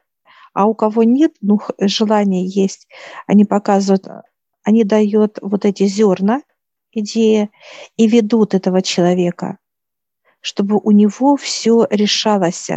А 0.53 0.65
у 0.65 0.73
кого 0.73 1.03
нет, 1.03 1.33
ну, 1.41 1.59
желание 1.79 2.45
есть, 2.45 2.87
они 3.27 3.45
показывают, 3.45 4.07
они 4.63 4.83
дают 4.83 5.39
вот 5.41 5.65
эти 5.65 5.85
зерна, 5.87 6.41
идеи, 6.91 7.49
и 7.97 8.07
ведут 8.07 8.55
этого 8.55 8.81
человека, 8.81 9.59
чтобы 10.41 10.79
у 10.81 10.91
него 10.91 11.35
все 11.35 11.85
решалось 11.89 12.69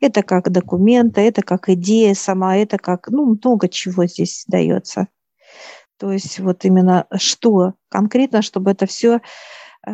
это 0.00 0.22
как 0.22 0.50
документы, 0.50 1.22
это 1.22 1.42
как 1.42 1.68
идея 1.68 2.14
сама, 2.14 2.56
это 2.56 2.78
как, 2.78 3.08
ну, 3.08 3.24
много 3.26 3.68
чего 3.68 4.06
здесь 4.06 4.44
дается. 4.46 5.08
То 5.98 6.12
есть 6.12 6.38
вот 6.38 6.64
именно 6.64 7.06
что 7.16 7.74
конкретно, 7.88 8.42
чтобы 8.42 8.70
это 8.72 8.86
все, 8.86 9.20
э, 9.86 9.90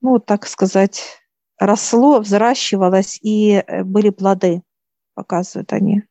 ну, 0.00 0.18
так 0.18 0.46
сказать, 0.46 1.20
росло, 1.58 2.20
взращивалось 2.20 3.18
и 3.20 3.62
э, 3.66 3.84
были 3.84 4.10
плоды, 4.10 4.62
показывают 5.14 5.72
они. 5.72 6.04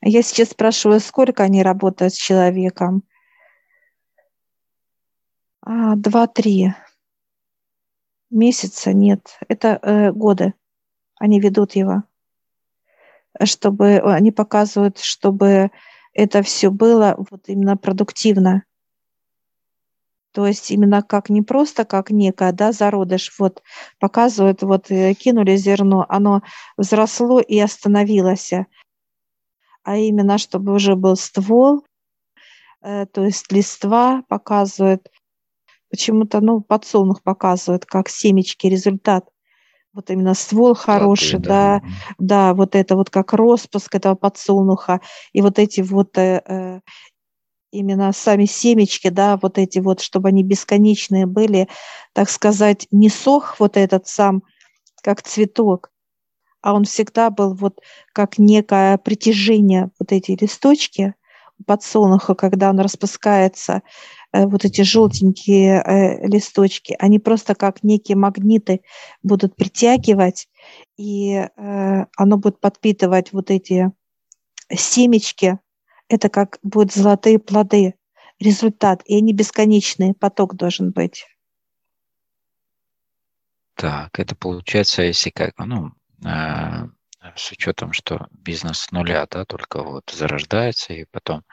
Я 0.00 0.22
сейчас 0.22 0.50
спрашиваю, 0.50 1.00
сколько 1.00 1.42
они 1.42 1.62
работают 1.64 2.14
с 2.14 2.16
человеком? 2.16 3.02
А, 5.60 5.96
два-три 5.96 6.72
месяца 8.30 8.92
нет. 8.92 9.38
Это 9.48 9.78
э, 9.82 10.12
годы 10.12 10.54
они 11.18 11.40
ведут 11.40 11.74
его, 11.74 12.04
чтобы 13.42 13.98
они 13.98 14.30
показывают, 14.30 14.98
чтобы 14.98 15.70
это 16.12 16.42
все 16.42 16.70
было 16.70 17.14
вот 17.30 17.48
именно 17.48 17.76
продуктивно. 17.76 18.64
То 20.32 20.46
есть 20.46 20.70
именно 20.70 21.02
как 21.02 21.30
не 21.30 21.42
просто 21.42 21.84
как 21.84 22.10
некое, 22.10 22.52
да, 22.52 22.72
зародыш, 22.72 23.34
вот 23.38 23.62
показывают, 23.98 24.62
вот 24.62 24.90
э, 24.90 25.14
кинули 25.14 25.56
зерно, 25.56 26.04
оно 26.08 26.42
взросло 26.76 27.40
и 27.40 27.58
остановилось, 27.58 28.52
а 29.82 29.96
именно 29.96 30.38
чтобы 30.38 30.74
уже 30.74 30.96
был 30.96 31.16
ствол, 31.16 31.84
э, 32.82 33.06
то 33.06 33.24
есть 33.24 33.50
листва 33.50 34.22
показывают, 34.28 35.10
почему-то, 35.90 36.40
ну, 36.40 36.60
подсолнух 36.60 37.22
показывают, 37.22 37.86
как 37.86 38.08
семечки 38.08 38.66
результат. 38.66 39.26
Вот 39.94 40.10
именно 40.10 40.34
ствол 40.34 40.74
хороший, 40.74 41.40
да, 41.40 41.80
да, 41.80 41.88
да, 42.18 42.54
вот 42.54 42.74
это 42.74 42.94
вот 42.94 43.10
как 43.10 43.32
распуск 43.32 43.94
этого 43.94 44.14
подсолнуха, 44.14 45.00
и 45.32 45.40
вот 45.40 45.58
эти 45.58 45.80
вот 45.80 46.16
э, 46.18 46.42
э, 46.46 46.80
именно 47.72 48.12
сами 48.12 48.44
семечки, 48.44 49.08
да, 49.08 49.38
вот 49.40 49.58
эти 49.58 49.78
вот, 49.78 50.00
чтобы 50.00 50.28
они 50.28 50.42
бесконечные 50.42 51.26
были, 51.26 51.68
так 52.12 52.30
сказать, 52.30 52.86
не 52.90 53.08
сох 53.08 53.58
вот 53.58 53.76
этот 53.76 54.06
сам, 54.06 54.42
как 55.02 55.22
цветок, 55.22 55.90
а 56.60 56.74
он 56.74 56.84
всегда 56.84 57.30
был 57.30 57.54
вот 57.54 57.80
как 58.12 58.38
некое 58.38 58.98
притяжение, 58.98 59.90
вот 59.98 60.12
эти 60.12 60.36
листочки 60.40 61.14
подсолнуха, 61.66 62.34
когда 62.34 62.70
он 62.70 62.78
распускается, 62.80 63.82
вот 64.32 64.64
эти 64.64 64.82
желтенькие 64.82 65.82
э, 65.82 66.26
листочки, 66.26 66.94
они 66.98 67.18
просто 67.18 67.54
как 67.54 67.82
некие 67.82 68.16
магниты 68.16 68.82
будут 69.22 69.56
притягивать, 69.56 70.48
и 70.96 71.32
э, 71.32 71.48
оно 72.16 72.36
будет 72.36 72.60
подпитывать 72.60 73.32
вот 73.32 73.50
эти 73.50 73.90
семечки. 74.70 75.58
Это 76.08 76.28
как 76.28 76.58
будут 76.62 76.92
золотые 76.92 77.38
плоды, 77.38 77.94
результат, 78.38 79.02
и 79.04 79.16
они 79.16 79.32
бесконечные, 79.32 80.14
поток 80.14 80.54
должен 80.54 80.90
быть. 80.90 81.26
Так, 83.74 84.18
это 84.18 84.34
получается, 84.34 85.02
если 85.02 85.30
как, 85.30 85.56
ну, 85.58 85.92
э, 86.24 86.88
с 87.36 87.52
учетом, 87.52 87.92
что 87.92 88.26
бизнес 88.30 88.80
с 88.80 88.90
нуля, 88.90 89.26
да, 89.30 89.44
только 89.44 89.82
вот 89.82 90.10
зарождается, 90.10 90.92
и 90.92 91.04
потом 91.10 91.44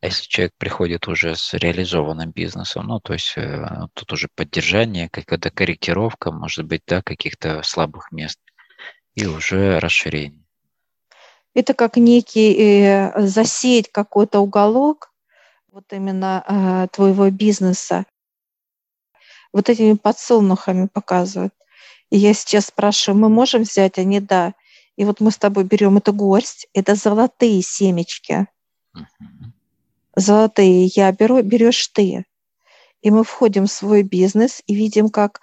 а 0.00 0.06
если 0.06 0.26
человек 0.26 0.54
приходит 0.56 1.08
уже 1.08 1.36
с 1.36 1.52
реализованным 1.52 2.30
бизнесом, 2.30 2.86
ну, 2.86 3.00
то 3.00 3.12
есть 3.12 3.34
э, 3.36 3.86
тут 3.92 4.12
уже 4.12 4.28
поддержание, 4.34 5.10
какая-то 5.10 5.50
корректировка, 5.50 6.32
может 6.32 6.64
быть, 6.64 6.82
да, 6.86 7.02
каких-то 7.02 7.62
слабых 7.62 8.10
мест, 8.10 8.38
и 9.14 9.26
уже 9.26 9.78
расширение. 9.78 10.42
Это 11.52 11.74
как 11.74 11.98
некий 11.98 12.54
э, 12.54 13.26
засеять 13.26 13.92
какой-то 13.92 14.40
уголок, 14.40 15.12
вот 15.70 15.92
именно 15.92 16.44
э, 16.48 16.88
твоего 16.90 17.28
бизнеса, 17.28 18.06
вот 19.52 19.68
этими 19.68 19.94
подсолнухами 19.94 20.86
показывают. 20.86 21.52
И 22.08 22.16
я 22.16 22.32
сейчас 22.32 22.66
спрашиваю, 22.66 23.20
мы 23.20 23.28
можем 23.28 23.62
взять? 23.62 23.98
Они 23.98 24.18
да. 24.18 24.54
И 24.96 25.04
вот 25.04 25.20
мы 25.20 25.30
с 25.30 25.36
тобой 25.36 25.64
берем 25.64 25.98
эту 25.98 26.14
горсть, 26.14 26.68
это 26.72 26.94
золотые 26.94 27.60
семечки. 27.60 28.46
Uh-huh 28.96 29.39
золотые 30.14 30.86
я 30.86 31.12
беру, 31.12 31.42
берешь 31.42 31.88
ты. 31.88 32.24
И 33.02 33.10
мы 33.10 33.24
входим 33.24 33.66
в 33.66 33.72
свой 33.72 34.02
бизнес 34.02 34.62
и 34.66 34.74
видим, 34.74 35.08
как 35.08 35.40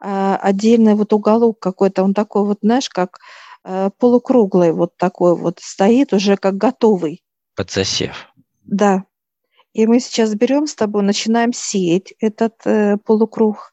э, 0.00 0.36
отдельный 0.40 0.94
вот 0.94 1.12
уголок 1.12 1.58
какой-то, 1.58 2.02
он 2.02 2.14
такой 2.14 2.44
вот, 2.44 2.58
знаешь, 2.62 2.90
как 2.90 3.18
э, 3.64 3.90
полукруглый 3.98 4.72
вот 4.72 4.96
такой 4.96 5.36
вот 5.36 5.60
стоит, 5.60 6.12
уже 6.12 6.36
как 6.36 6.56
готовый. 6.56 7.22
Под 7.56 7.70
засев. 7.70 8.32
Да. 8.64 9.04
И 9.72 9.86
мы 9.86 9.98
сейчас 10.00 10.34
берем 10.34 10.66
с 10.66 10.74
тобой, 10.74 11.02
начинаем 11.02 11.52
сеять 11.52 12.14
этот 12.20 12.54
э, 12.64 12.96
полукруг. 12.98 13.72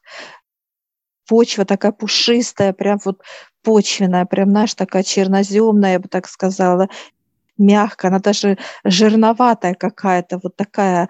Почва 1.28 1.64
такая 1.64 1.92
пушистая, 1.92 2.72
прям 2.72 2.98
вот 3.04 3.22
почвенная, 3.62 4.24
прям, 4.24 4.50
знаешь, 4.50 4.74
такая 4.74 5.04
черноземная, 5.04 5.92
я 5.92 6.00
бы 6.00 6.08
так 6.08 6.28
сказала 6.28 6.88
мягкая, 7.58 8.10
она 8.10 8.18
даже 8.18 8.58
жирноватая 8.84 9.74
какая-то, 9.74 10.40
вот 10.42 10.56
такая 10.56 11.08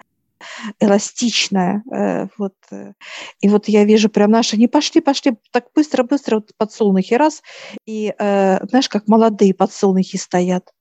эластичная. 0.79 1.83
Э, 1.91 2.27
вот. 2.37 2.53
Э. 2.71 2.93
И 3.41 3.49
вот 3.49 3.67
я 3.67 3.85
вижу 3.85 4.09
прям 4.09 4.31
наши, 4.31 4.57
не 4.57 4.67
пошли, 4.67 5.01
пошли, 5.01 5.37
так 5.51 5.67
быстро-быстро 5.75 6.35
вот 6.35 6.51
подсолнухи 6.57 7.13
раз, 7.15 7.41
и 7.85 8.13
э, 8.17 8.65
знаешь, 8.67 8.89
как 8.89 9.07
молодые 9.07 9.53
подсолнухи 9.53 10.17
стоят. 10.17 10.71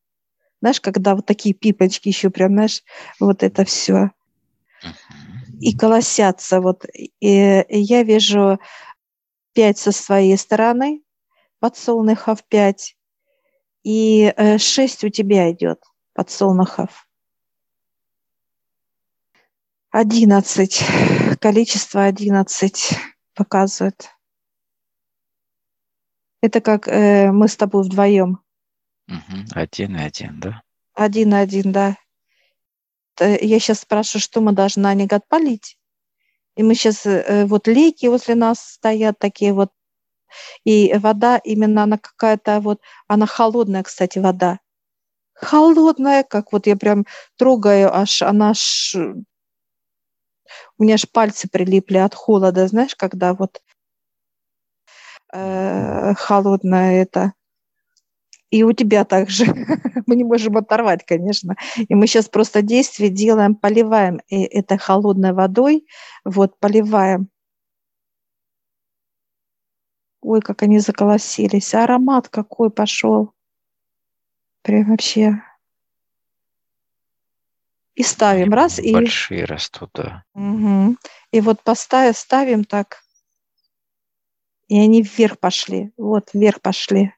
Знаешь, 0.61 0.81
когда 0.81 1.15
вот 1.15 1.27
такие 1.27 1.55
пипочки 1.55 2.09
еще 2.09 2.31
прям, 2.31 2.53
знаешь, 2.53 2.83
вот 3.19 3.43
это 3.43 3.65
все. 3.65 4.11
И 5.61 5.77
колосятся. 5.77 6.61
Вот. 6.61 6.85
И, 6.95 7.09
и 7.21 7.79
я 7.79 8.03
вижу 8.05 8.59
пять 9.55 9.79
со 9.79 9.93
своей 9.93 10.37
стороны, 10.37 11.03
подсолнухов 11.59 12.45
пять, 12.45 12.97
и 13.83 14.33
э, 14.37 14.59
6 14.59 15.05
у 15.05 15.09
тебя 15.09 15.51
идет 15.51 15.83
подсолнухов. 16.15 17.09
11. 19.91 21.39
Количество 21.41 22.05
11 22.05 22.95
показывает. 23.35 24.11
Это 26.41 26.61
как 26.61 26.89
э, 26.89 27.31
мы 27.31 27.47
с 27.49 27.57
тобой 27.57 27.85
вдвоем. 27.85 28.41
Угу. 29.09 29.53
Один 29.55 29.97
и 29.97 30.01
один, 30.01 30.41
да? 30.41 30.63
Один 30.95 31.35
и 31.35 31.37
один, 31.37 31.73
да. 31.73 31.97
Я 33.21 33.61
сейчас 33.61 33.81
спрашиваю, 33.81 34.23
что 34.23 34.41
мы 34.41 34.53
должны 34.53 34.83
на 34.83 34.95
них 34.95 35.13
отпалить. 35.13 35.79
И 36.57 36.63
мы 36.63 36.75
сейчас, 36.75 37.05
э, 37.07 37.45
вот 37.47 37.69
лейки 37.69 38.07
возле 38.07 38.35
нас 38.35 38.61
стоят, 38.61 39.19
такие 39.19 39.53
вот 39.53 39.71
и 40.65 40.93
вода 40.95 41.39
именно 41.39 41.85
она 41.85 41.99
какая-то 41.99 42.61
вот, 42.61 42.81
она 43.09 43.27
холодная, 43.27 43.83
кстати, 43.83 44.19
вода. 44.19 44.59
Холодная, 45.35 46.23
как 46.23 46.53
вот 46.53 46.67
я 46.67 46.77
прям 46.77 47.05
трогаю, 47.37 47.95
аж 47.95 48.23
она 48.23 48.51
аж... 48.51 48.95
У 50.79 50.83
меня 50.85 50.95
аж 50.95 51.09
пальцы 51.11 51.49
прилипли 51.49 51.99
от 51.99 52.15
холода, 52.15 52.67
знаешь, 52.69 52.95
когда 52.95 53.35
вот 53.35 53.63
э, 55.33 56.15
холодная 56.15 57.03
это. 57.03 57.33
И 58.51 58.65
у 58.65 58.73
тебя 58.73 59.05
также. 59.05 59.47
мы 60.07 60.17
не 60.17 60.25
можем 60.25 60.57
оторвать, 60.57 61.05
конечно. 61.07 61.57
И 61.77 61.95
мы 61.95 62.07
сейчас 62.07 62.29
просто 62.29 62.63
действие 62.63 63.11
делаем, 63.11 63.55
поливаем 63.55 64.21
и 64.29 64.43
это 64.43 64.77
холодной 64.79 65.33
водой, 65.33 65.87
вот 66.25 66.59
поливаем 66.59 67.29
Ой, 70.23 70.41
как 70.41 70.63
они 70.63 70.79
заколосились. 70.79 71.75
Аромат 71.75 72.29
какой 72.29 72.71
пошел. 72.71 73.35
Прям 74.63 74.91
вообще. 74.91 75.43
И 77.95 78.05
ставим 78.05 78.45
Они 78.45 78.55
раз, 78.55 78.79
и, 78.79 78.93
большие 78.93 79.45
растут, 79.45 79.91
да. 79.95 80.25
Мгм. 80.33 80.97
и 81.31 81.41
вот 81.41 81.63
поставим, 81.63 82.15
ставим 82.15 82.65
так, 82.65 83.03
и 84.69 84.79
они 84.79 85.03
вверх 85.03 85.39
пошли, 85.39 85.93
вот 85.99 86.31
вверх 86.33 86.63
пошли. 86.63 87.13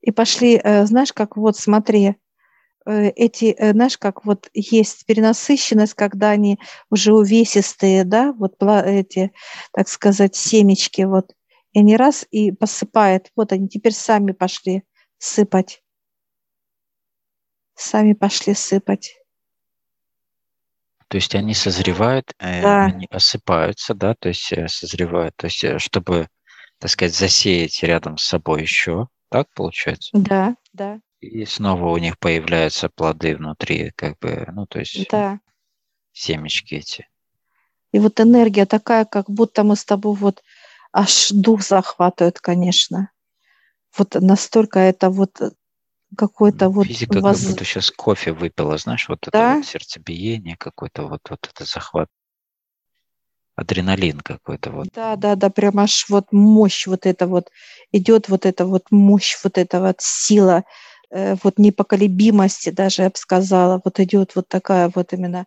И 0.00 0.10
пошли, 0.10 0.60
э, 0.62 0.86
знаешь, 0.86 1.12
как 1.12 1.36
вот 1.36 1.56
смотри, 1.56 2.16
эти, 2.86 3.54
э, 3.56 3.72
знаешь, 3.72 3.98
как 3.98 4.24
вот 4.24 4.48
есть 4.52 5.06
перенасыщенность, 5.06 5.94
когда 5.94 6.30
они 6.30 6.58
уже 6.90 7.12
увесистые, 7.14 8.04
да, 8.04 8.32
вот 8.32 8.54
эти, 8.60 9.32
так 9.72 9.88
сказать, 9.88 10.36
семечки, 10.36 11.02
вот, 11.02 11.32
и 11.72 11.80
они 11.80 11.96
раз 11.96 12.26
и 12.30 12.52
посыпает, 12.52 13.30
вот 13.36 13.52
они 13.52 13.68
теперь 13.68 13.92
сами 13.92 14.32
пошли 14.32 14.84
сыпать, 15.18 15.82
сами 17.74 18.12
пошли 18.12 18.54
сыпать. 18.54 19.16
То 21.08 21.16
есть 21.16 21.34
они 21.34 21.54
созревают, 21.54 22.32
э, 22.38 22.62
Да. 22.62 22.84
они 22.86 23.06
осыпаются, 23.10 23.94
да, 23.94 24.14
то 24.14 24.28
есть 24.28 24.52
э, 24.52 24.68
созревают, 24.68 25.34
то 25.36 25.46
есть 25.46 25.62
э, 25.62 25.78
чтобы, 25.78 26.28
так 26.78 26.90
сказать, 26.90 27.14
засеять 27.14 27.82
рядом 27.82 28.18
с 28.18 28.24
собой 28.24 28.62
еще, 28.62 29.08
так 29.30 29.48
получается? 29.54 30.10
Да, 30.12 30.56
да, 30.72 31.00
И 31.24 31.46
снова 31.46 31.90
у 31.90 31.98
них 31.98 32.18
появляются 32.18 32.88
плоды 32.88 33.36
внутри, 33.36 33.92
как 33.96 34.18
бы, 34.18 34.46
ну, 34.52 34.66
то 34.66 34.78
есть 34.80 35.08
да. 35.10 35.40
семечки 36.12 36.74
эти. 36.74 37.08
И 37.92 37.98
вот 37.98 38.20
энергия 38.20 38.66
такая, 38.66 39.04
как 39.04 39.30
будто 39.30 39.64
мы 39.64 39.76
с 39.76 39.84
тобой 39.84 40.14
вот 40.16 40.42
аж 40.92 41.30
дух 41.30 41.62
захватывает, 41.62 42.40
конечно. 42.40 43.10
Вот 43.96 44.14
настолько 44.14 44.80
это 44.80 45.10
вот 45.10 45.40
какой-то 46.16 46.68
вот 46.68 46.86
Физика 46.86 47.20
воз- 47.20 47.38
как 47.38 47.50
будто 47.50 47.64
сейчас 47.64 47.90
кофе 47.90 48.32
выпила, 48.32 48.76
знаешь, 48.78 49.08
вот 49.08 49.26
это 49.26 49.38
Да. 49.38 49.56
вот 49.56 49.66
сердцебиение 49.66 50.56
какое-то, 50.56 51.06
вот, 51.06 51.20
вот 51.30 51.48
это 51.50 51.64
захват. 51.64 52.08
Адреналин 53.56 54.20
какой-то 54.20 54.70
вот. 54.72 54.88
Да, 54.92 55.14
да, 55.16 55.36
да, 55.36 55.48
прям 55.48 55.78
аж 55.78 56.06
вот 56.08 56.32
мощь 56.32 56.86
вот 56.88 57.06
это 57.06 57.26
вот 57.28 57.50
идет, 57.92 58.28
вот 58.28 58.46
эта 58.46 58.66
вот 58.66 58.90
мощь, 58.90 59.36
вот 59.44 59.58
эта 59.58 59.80
вот 59.80 60.00
сила, 60.00 60.64
вот 61.42 61.58
непоколебимости 61.58 62.70
даже, 62.70 63.02
я 63.02 63.10
бы 63.10 63.16
сказала, 63.16 63.80
вот 63.84 64.00
идет 64.00 64.34
вот 64.34 64.48
такая 64.48 64.90
вот 64.94 65.12
именно 65.12 65.46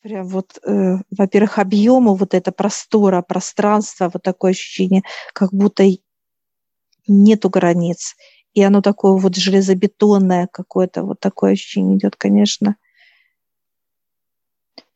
прям 0.00 0.26
вот, 0.26 0.58
э, 0.64 0.96
во-первых, 1.10 1.58
объема 1.58 2.14
вот 2.14 2.34
это 2.34 2.52
простора, 2.52 3.22
пространства, 3.22 4.10
вот 4.12 4.22
такое 4.22 4.52
ощущение, 4.52 5.02
как 5.34 5.52
будто 5.52 5.84
нету 7.06 7.50
границ. 7.50 8.16
И 8.54 8.62
оно 8.62 8.80
такое 8.80 9.12
вот 9.12 9.36
железобетонное 9.36 10.48
какое-то, 10.50 11.02
вот 11.02 11.20
такое 11.20 11.52
ощущение 11.52 11.98
идет, 11.98 12.16
конечно. 12.16 12.76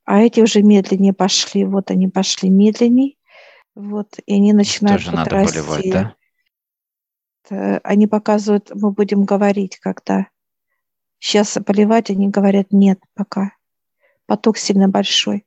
А 0.04 0.20
эти 0.20 0.40
уже 0.40 0.62
медленнее 0.62 1.12
пошли, 1.12 1.64
вот 1.64 1.90
они 1.90 2.08
пошли 2.08 2.50
медленней, 2.50 3.18
вот, 3.74 4.18
и 4.26 4.34
они 4.34 4.52
начинают 4.52 5.02
тоже 5.04 5.16
вот 5.16 5.30
надо 5.30 5.36
расти. 5.36 5.92
да? 5.92 6.14
Э, 7.50 7.78
Они 7.82 8.06
показывают, 8.06 8.70
мы 8.74 8.90
будем 8.90 9.24
говорить, 9.24 9.78
когда. 9.78 10.28
Сейчас 11.18 11.58
поливать, 11.64 12.10
они 12.10 12.28
говорят, 12.28 12.68
нет, 12.70 13.00
пока. 13.14 13.52
Поток 14.26 14.58
сильно 14.58 14.88
большой. 14.88 15.46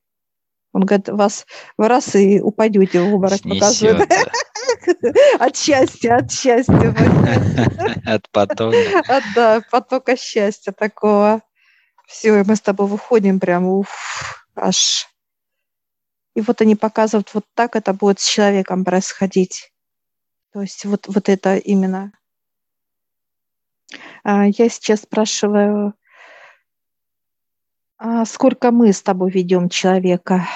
Он 0.71 0.83
говорит, 0.85 1.09
вас 1.09 1.45
в 1.77 1.87
раз 1.87 2.15
и 2.15 2.41
упадете 2.41 3.01
в 3.01 3.13
обморок, 3.13 3.41
показывает. 3.41 4.09
От 5.39 5.55
счастья, 5.55 6.17
от 6.17 6.31
счастья. 6.31 6.93
от 8.05 8.29
потока. 8.29 8.77
Да, 9.33 9.61
потока 9.71 10.17
счастья 10.17 10.71
такого. 10.71 11.41
Все, 12.07 12.39
и 12.39 12.43
мы 12.43 12.55
с 12.55 12.61
тобой 12.61 12.87
выходим 12.87 13.39
прям, 13.39 13.67
уф, 13.67 14.47
аж. 14.55 15.07
И 16.35 16.41
вот 16.41 16.61
они 16.61 16.75
показывают, 16.75 17.33
вот 17.33 17.45
так 17.53 17.75
это 17.75 17.93
будет 17.93 18.19
с 18.19 18.27
человеком 18.27 18.83
происходить. 18.83 19.71
То 20.55 20.61
есть 20.61 20.85
вот, 20.85 21.05
вот 21.07 21.27
это 21.27 21.57
именно. 21.57 22.13
А, 24.23 24.45
Я 24.45 24.69
сейчас 24.69 25.01
спрашиваю, 25.01 25.95
а 27.97 28.23
сколько 28.23 28.71
мы 28.71 28.93
с 28.93 29.01
тобой 29.01 29.31
ведем 29.31 29.67
человека? 29.67 30.47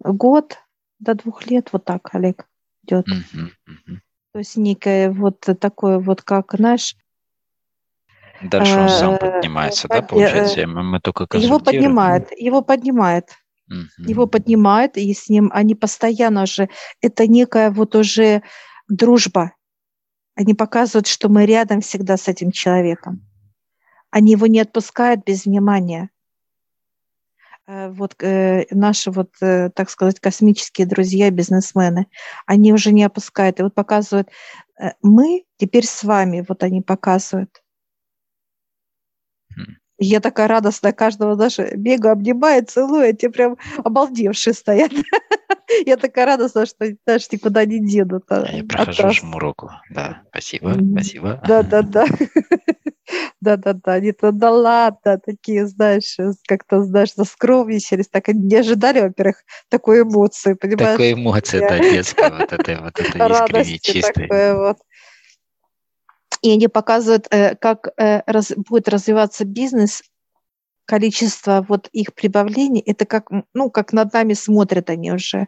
Год 0.00 0.58
до 0.98 1.14
двух 1.14 1.46
лет, 1.46 1.72
вот 1.72 1.86
так, 1.86 2.14
Олег, 2.14 2.46
идет. 2.82 3.06
Мгм, 3.06 3.52
мгм. 3.64 4.02
То 4.34 4.38
есть 4.40 4.58
некое 4.58 5.10
вот 5.10 5.40
такое 5.58 5.98
вот, 6.00 6.20
как, 6.20 6.52
знаешь, 6.52 6.96
Дальше 8.42 8.78
он 8.78 8.88
сам 8.90 9.14
Э, 9.14 9.18
поднимается, 9.40 9.88
да, 9.88 10.02
под- 10.02 10.08
получается? 10.10 10.66
Мы, 10.66 11.00
только 11.00 11.26
его 11.38 11.58
поднимает, 11.60 12.30
его 12.38 12.60
поднимает, 12.60 13.30
Мгм. 13.70 13.88
его 13.98 14.26
поднимает, 14.26 14.96
и 14.96 15.14
с 15.14 15.28
ним 15.28 15.50
они 15.54 15.76
постоянно 15.76 16.44
же, 16.44 16.68
это 17.00 17.28
некая 17.28 17.70
вот 17.70 17.94
уже 17.94 18.42
дружба. 18.88 19.52
Они 20.34 20.54
показывают, 20.54 21.06
что 21.06 21.28
мы 21.28 21.46
рядом 21.46 21.80
всегда 21.80 22.16
с 22.16 22.26
этим 22.28 22.50
человеком. 22.50 23.26
Они 24.10 24.32
его 24.32 24.48
не 24.48 24.58
отпускают 24.60 25.24
без 25.24 25.44
внимания. 25.46 26.10
Э, 27.68 27.90
Вот 27.90 28.14
э, 28.22 28.64
наши 28.72 29.10
вот, 29.12 29.30
э, 29.40 29.70
так 29.70 29.88
сказать, 29.90 30.18
космические 30.18 30.86
друзья, 30.88 31.30
бизнесмены, 31.30 32.06
они 32.46 32.72
уже 32.72 32.92
не 32.92 33.04
опускают. 33.04 33.60
И 33.60 33.62
вот 33.62 33.74
показывают, 33.74 34.28
э, 34.80 34.90
мы 35.02 35.44
теперь 35.58 35.86
с 35.86 36.02
вами, 36.02 36.44
вот 36.48 36.64
они 36.64 36.82
показывают. 36.82 37.59
Я 40.02 40.20
такая 40.20 40.48
радостная, 40.48 40.92
каждого 40.92 41.36
даже 41.36 41.72
бегаю, 41.76 42.14
обнимаю, 42.14 42.64
целую, 42.64 43.10
а 43.10 43.12
те 43.12 43.28
прям 43.28 43.58
обалдевшие 43.84 44.54
стоят. 44.54 44.90
Я 45.86 45.96
такая 45.98 46.24
радостная, 46.24 46.64
что 46.64 46.86
даже 47.06 47.26
никуда 47.30 47.66
не 47.66 47.86
денут 47.86 48.24
а, 48.30 48.46
Я 48.50 48.64
прохожу, 48.64 49.10
жму 49.10 49.38
руку. 49.38 49.70
Да, 49.90 50.22
спасибо, 50.30 50.74
спасибо. 50.92 51.42
Да-да-да. 51.46 52.06
Да-да-да. 53.40 53.92
Они 53.92 54.12
то 54.12 54.32
да 54.32 54.50
ладно, 54.50 55.20
такие, 55.24 55.66
знаешь, 55.66 56.18
э, 56.18 56.32
как-то, 56.46 56.82
знаешь, 56.82 57.14
заскромничались. 57.14 58.08
Так 58.08 58.28
они 58.28 58.46
не 58.46 58.56
ожидали, 58.56 59.00
во-первых, 59.00 59.36
такой 59.68 60.02
эмоции, 60.02 60.54
понимаешь? 60.54 60.92
Такой 60.92 61.12
эмоция, 61.12 61.68
да, 61.68 61.78
детская, 61.78 62.30
вот 62.30 62.52
это, 62.52 62.80
вот 62.82 62.98
это 62.98 63.02
искренне, 63.02 63.28
радости 63.28 63.78
чистая. 63.78 64.12
такое 64.12 64.56
вот. 64.56 64.78
И 66.42 66.50
они 66.50 66.68
показывают, 66.68 67.26
э, 67.30 67.54
как 67.56 67.88
э, 67.98 68.22
раз- 68.26 68.52
будет 68.56 68.88
развиваться 68.88 69.44
бизнес, 69.44 70.02
количество 70.90 71.64
вот 71.68 71.88
их 71.92 72.14
прибавлений, 72.14 72.80
это 72.80 73.04
как, 73.06 73.30
ну, 73.54 73.70
как 73.70 73.92
над 73.92 74.12
нами 74.12 74.32
смотрят 74.32 74.90
они 74.90 75.12
уже. 75.12 75.46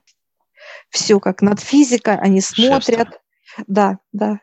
Все 0.88 1.18
как 1.18 1.42
над 1.42 1.59
физикой, 1.59 2.16
они 2.16 2.40
смотрят. 2.40 3.20
Да, 3.66 3.98
да. 4.12 4.38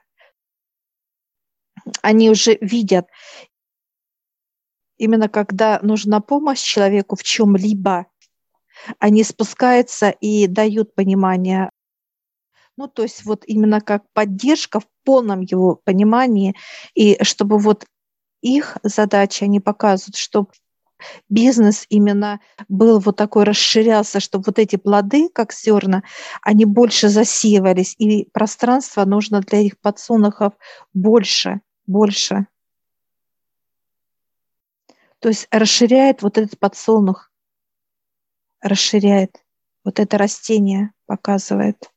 Они 2.02 2.30
уже 2.30 2.58
видят. 2.60 3.08
Именно 4.98 5.30
когда 5.30 5.80
нужна 5.82 6.20
помощь 6.20 6.60
человеку 6.60 7.16
в 7.16 7.24
чем-либо, 7.24 8.08
они 9.00 9.24
спускаются 9.24 10.10
и 10.10 10.48
дают 10.48 10.94
понимание. 10.96 11.70
Ну, 12.76 12.88
то 12.88 13.04
есть 13.04 13.24
вот 13.24 13.44
именно 13.46 13.80
как 13.80 14.04
поддержка 14.12 14.82
в 14.82 14.88
полном 15.10 15.42
его 15.42 15.82
понимании, 15.84 16.56
и 16.94 17.18
чтобы 17.24 17.58
вот 17.58 17.88
их 18.42 18.78
задача, 18.84 19.46
они 19.46 19.60
показывают, 19.60 20.18
чтобы 20.18 20.50
бизнес 21.30 21.88
именно 21.90 22.40
был 22.68 23.00
вот 23.00 23.16
такой, 23.16 23.44
расширялся, 23.44 24.20
чтобы 24.20 24.44
вот 24.46 24.60
эти 24.60 24.76
плоды, 24.76 25.28
как 25.30 25.52
зерна, 25.52 26.04
они 26.44 26.66
больше 26.66 27.10
засеивались, 27.10 27.96
и 27.98 28.26
пространство 28.32 29.04
нужно 29.04 29.42
для 29.42 29.62
их 29.62 29.80
подсолнухов 29.80 30.54
больше, 30.94 31.62
больше. 31.88 32.46
То 35.18 35.30
есть 35.30 35.48
расширяет 35.50 36.22
вот 36.22 36.38
этот 36.38 36.60
подсолнух, 36.60 37.32
расширяет 38.62 39.44
вот 39.84 40.00
это 40.00 40.20
растение, 40.20 40.92
показывает. 41.08 41.90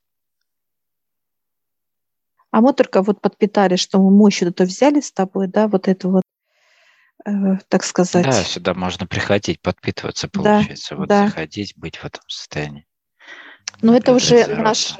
А 2.52 2.60
мы 2.60 2.74
только 2.74 3.02
вот 3.02 3.20
подпитали, 3.20 3.76
что 3.76 3.98
мы 3.98 4.10
мощь 4.10 4.42
эту 4.42 4.64
взяли 4.64 5.00
с 5.00 5.10
тобой, 5.10 5.48
да, 5.48 5.68
вот 5.68 5.88
эту 5.88 6.10
вот, 6.10 6.22
э, 7.24 7.56
так 7.68 7.82
сказать. 7.82 8.26
Да, 8.26 8.44
сюда 8.44 8.74
можно 8.74 9.06
приходить, 9.06 9.62
подпитываться, 9.62 10.28
Да, 10.32 10.58
получается. 10.58 10.94
Вот 10.94 11.08
да. 11.08 11.26
заходить, 11.26 11.72
быть 11.76 11.96
в 11.96 12.04
этом 12.04 12.22
состоянии. 12.28 12.86
Но 13.80 13.96
это 13.96 14.12
уже 14.12 14.46
наше, 14.46 14.96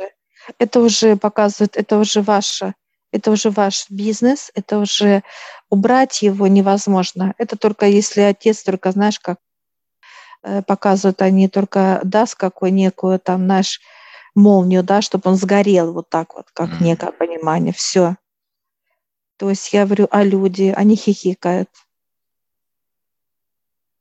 это 0.58 0.80
уже 0.80 1.16
показывает, 1.16 1.76
это 1.76 1.98
уже 1.98 2.22
ваше, 2.22 2.74
это 3.12 3.30
уже 3.30 3.50
ваш 3.50 3.84
бизнес, 3.90 4.50
это 4.54 4.78
уже 4.78 5.22
убрать 5.68 6.22
его 6.22 6.46
невозможно. 6.46 7.34
Это 7.36 7.58
только 7.58 7.84
если 7.84 8.22
отец 8.22 8.62
только, 8.62 8.92
знаешь, 8.92 9.20
как 9.20 9.36
э, 10.42 10.62
показывают 10.62 11.20
они, 11.20 11.48
только 11.48 12.00
даст 12.02 12.34
какую 12.34 12.72
некую 12.72 13.18
там, 13.20 13.44
знаешь, 13.44 13.78
молнию, 14.34 14.82
да, 14.82 15.02
чтобы 15.02 15.30
он 15.30 15.36
сгорел 15.36 15.92
вот 15.92 16.08
так 16.08 16.34
вот, 16.34 16.50
как 16.52 16.80
некое 16.80 17.12
понимание, 17.12 17.72
все. 17.72 18.16
То 19.36 19.50
есть 19.50 19.72
я 19.72 19.86
говорю, 19.86 20.08
а 20.10 20.22
люди, 20.22 20.72
они 20.76 20.96
хихикают. 20.96 21.68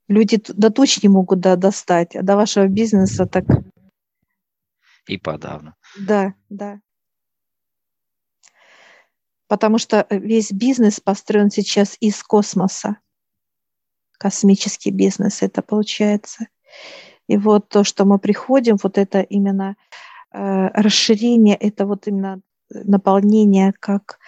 Люди 0.08 0.42
до 0.48 0.70
туч 0.70 1.02
не 1.02 1.08
могут 1.08 1.40
да, 1.40 1.56
достать, 1.56 2.14
а 2.16 2.22
до 2.22 2.36
вашего 2.36 2.68
бизнеса 2.68 3.26
так... 3.26 3.44
И 5.06 5.18
подавно. 5.18 5.74
Да, 5.98 6.34
да. 6.48 6.80
Потому 9.48 9.78
что 9.78 10.06
весь 10.10 10.52
бизнес 10.52 11.00
построен 11.00 11.50
сейчас 11.50 11.96
из 12.00 12.22
космоса. 12.22 12.98
Космический 14.18 14.90
бизнес 14.90 15.42
это 15.42 15.60
получается. 15.60 16.46
И 17.26 17.36
вот 17.36 17.68
то, 17.68 17.84
что 17.84 18.04
мы 18.04 18.18
приходим, 18.18 18.76
вот 18.82 18.98
это 18.98 19.20
именно 19.20 19.74
э, 19.74 20.11
расширение, 20.32 21.56
это 21.56 21.86
вот 21.86 22.06
именно 22.06 22.40
наполнение, 22.70 23.72
как 23.78 24.18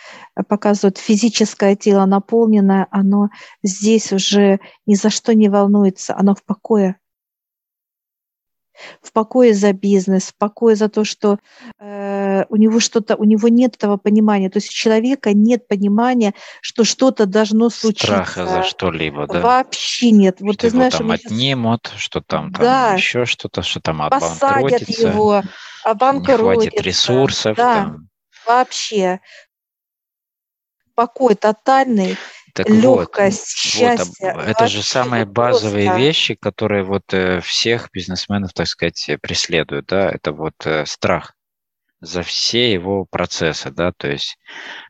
показывает 0.48 0.98
физическое 0.98 1.76
тело 1.76 2.05
наполненное, 2.05 2.86
оно 2.90 3.30
здесь 3.62 4.12
уже 4.12 4.61
ни 4.86 4.94
за 4.94 5.11
что 5.11 5.34
не 5.34 5.48
волнуется, 5.48 6.16
оно 6.16 6.34
в 6.34 6.44
покое. 6.44 6.96
В 9.00 9.12
покое 9.12 9.55
за 9.55 9.72
бизнес, 9.72 10.24
в 10.24 10.36
покое 10.36 10.74
за 10.74 10.88
то, 10.88 11.05
что 11.05 11.38
э, 11.78 12.24
у 12.49 12.57
него 12.57 12.80
что-то, 12.80 13.16
у 13.16 13.24
него 13.24 13.49
нет 13.49 13.76
этого 13.76 13.97
понимания. 13.97 14.51
То 14.51 14.59
есть 14.59 14.68
у 14.68 14.72
человека 14.72 15.32
нет 15.32 15.68
понимания, 15.68 16.34
что 16.61 16.84
что-то 16.84 17.26
должно 17.26 17.70
случиться. 17.70 18.07
Страха 18.07 18.47
за 18.47 18.62
что-либо, 18.62 19.26
да? 19.26 19.40
Вообще 19.40 20.11
нет. 20.11 20.40
Вот 20.40 20.55
что 20.55 20.62
ты 20.62 20.70
знаешь, 20.70 20.95
там 20.95 21.11
отнимут, 21.11 21.92
что 21.97 22.20
там, 22.20 22.53
там 22.53 22.62
да. 22.62 22.95
еще 22.95 23.24
что-то, 23.24 23.62
что 23.62 23.80
там 23.80 24.09
Посадят 24.11 24.88
его, 24.88 25.42
обанкротится. 25.82 26.45
Не 26.45 26.55
хватит 26.55 26.80
ресурсов. 26.80 27.57
Да. 27.57 27.74
Там 27.74 28.09
вообще 28.47 29.20
покой 30.95 31.34
тотальный, 31.34 32.16
так 32.55 32.68
легкость, 32.68 33.40
вот, 33.40 33.72
счастье. 33.72 34.34
Вот, 34.34 34.45
это 34.45 34.68
же 34.68 34.82
самые 34.82 35.24
базовые 35.24 35.86
просто. 35.86 36.03
вещи, 36.03 36.34
которые 36.34 36.84
вот 36.84 37.03
э, 37.12 37.40
всех 37.40 37.90
бизнесменов, 37.92 38.53
так 38.53 38.68
сказать, 38.68 39.11
преследуют, 39.20 39.86
да, 39.86 40.09
это 40.11 40.32
вот 40.32 40.55
э, 40.64 40.86
страх 40.86 41.34
за 42.05 42.22
все 42.22 42.72
его 42.72 43.05
процессы, 43.05 43.70
да, 43.70 43.92
то 43.92 44.09
есть, 44.09 44.38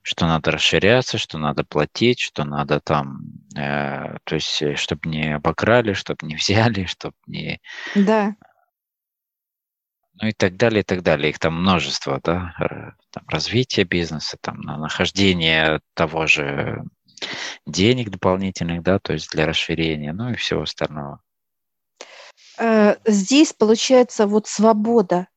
что 0.03 0.27
надо 0.27 0.51
расширяться, 0.51 1.19
что 1.19 1.39
надо 1.39 1.65
платить, 1.65 2.21
что 2.21 2.45
надо 2.45 2.81
там, 2.81 3.21
э, 3.57 4.17
то 4.25 4.35
есть, 4.35 4.63
э, 4.63 4.77
чтобы 4.77 5.09
не 5.09 5.35
обокрали, 5.37 5.93
чтобы 5.93 6.27
не 6.27 6.35
взяли, 6.37 6.85
чтобы 6.87 7.17
не... 7.27 7.61
Да 7.95 8.35
ну 10.21 10.29
и 10.29 10.33
так 10.33 10.57
далее, 10.57 10.81
и 10.81 10.85
так 10.85 11.03
далее. 11.03 11.31
Их 11.31 11.39
там 11.39 11.61
множество, 11.61 12.21
да, 12.23 12.55
там, 13.11 13.25
развитие 13.29 13.85
бизнеса, 13.85 14.37
там, 14.41 14.61
на 14.61 14.79
нахождение 14.79 15.81
того 15.95 16.27
же 16.27 16.85
денег 17.67 18.11
дополнительных, 18.11 18.83
да, 18.83 18.99
то 18.99 19.13
есть 19.13 19.31
для 19.31 19.47
расширения, 19.47 20.13
ну 20.13 20.31
и 20.31 20.37
всего 20.37 20.63
остального. 20.63 21.21
Э, 22.59 22.97
здесь 23.05 23.53
получается 23.53 24.27
вот 24.27 24.47
свобода. 24.47 25.29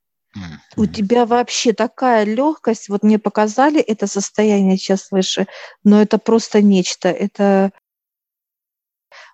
У 0.75 0.85
тебя 0.85 1.25
вообще 1.25 1.73
такая 1.73 2.23
легкость, 2.23 2.89
вот 2.89 3.03
мне 3.03 3.19
показали 3.19 3.79
это 3.79 4.07
состояние 4.07 4.77
сейчас 4.77 5.11
выше, 5.11 5.47
но 5.83 6.01
это 6.01 6.17
просто 6.17 6.61
нечто, 6.61 7.09
это, 7.09 7.71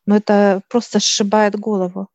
но 0.06 0.18
это 0.18 0.62
просто 0.70 1.00
сшибает 1.00 1.56
голову. 1.56 2.08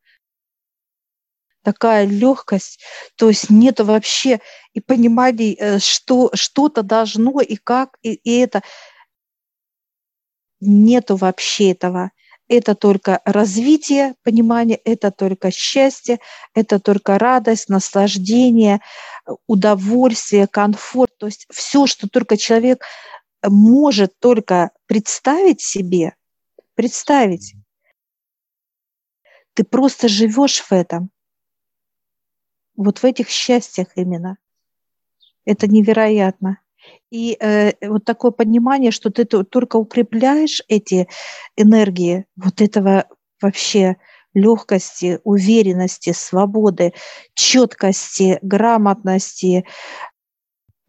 Такая 1.61 2.05
легкость, 2.05 2.81
то 3.15 3.27
есть 3.27 3.49
нет 3.49 3.79
вообще 3.81 4.39
и 4.73 4.79
понимания, 4.79 5.55
э, 5.55 5.79
что 5.79 6.31
что-то 6.33 6.83
должно 6.83 7.41
и 7.41 7.55
как, 7.57 7.97
и, 8.01 8.13
и 8.13 8.39
это. 8.39 8.61
Нету 10.61 11.15
вообще 11.15 11.71
этого. 11.71 12.11
Это 12.49 12.75
только 12.75 13.21
развитие 13.23 14.15
понимания, 14.23 14.75
это 14.75 15.11
только 15.11 15.51
счастье, 15.51 16.19
это 16.53 16.79
только 16.79 17.17
радость, 17.17 17.69
наслаждение, 17.69 18.81
удовольствие, 19.47 20.47
комфорт. 20.47 21.11
То 21.17 21.27
есть 21.27 21.45
все, 21.49 21.85
что 21.87 22.09
только 22.09 22.35
человек 22.35 22.83
может 23.41 24.19
только 24.19 24.71
представить 24.87 25.61
себе, 25.61 26.15
представить. 26.75 27.55
Ты 29.53 29.63
просто 29.63 30.09
живешь 30.09 30.59
в 30.59 30.71
этом 30.73 31.11
вот 32.79 32.99
в 32.99 33.03
этих 33.03 33.29
счастьях 33.29 33.89
именно. 33.95 34.37
Это 35.43 35.67
невероятно. 35.67 36.61
И 37.11 37.37
э, 37.39 37.71
вот 37.87 38.05
такое 38.05 38.31
понимание, 38.31 38.91
что 38.91 39.09
ты 39.09 39.25
только 39.25 39.77
укрепляешь 39.77 40.61
эти 40.67 41.07
энергии 41.57 42.25
вот 42.35 42.61
этого 42.61 43.05
вообще 43.41 43.97
легкости, 44.33 45.19
уверенности, 45.23 46.13
свободы, 46.13 46.93
четкости, 47.33 48.37
грамотности, 48.41 49.65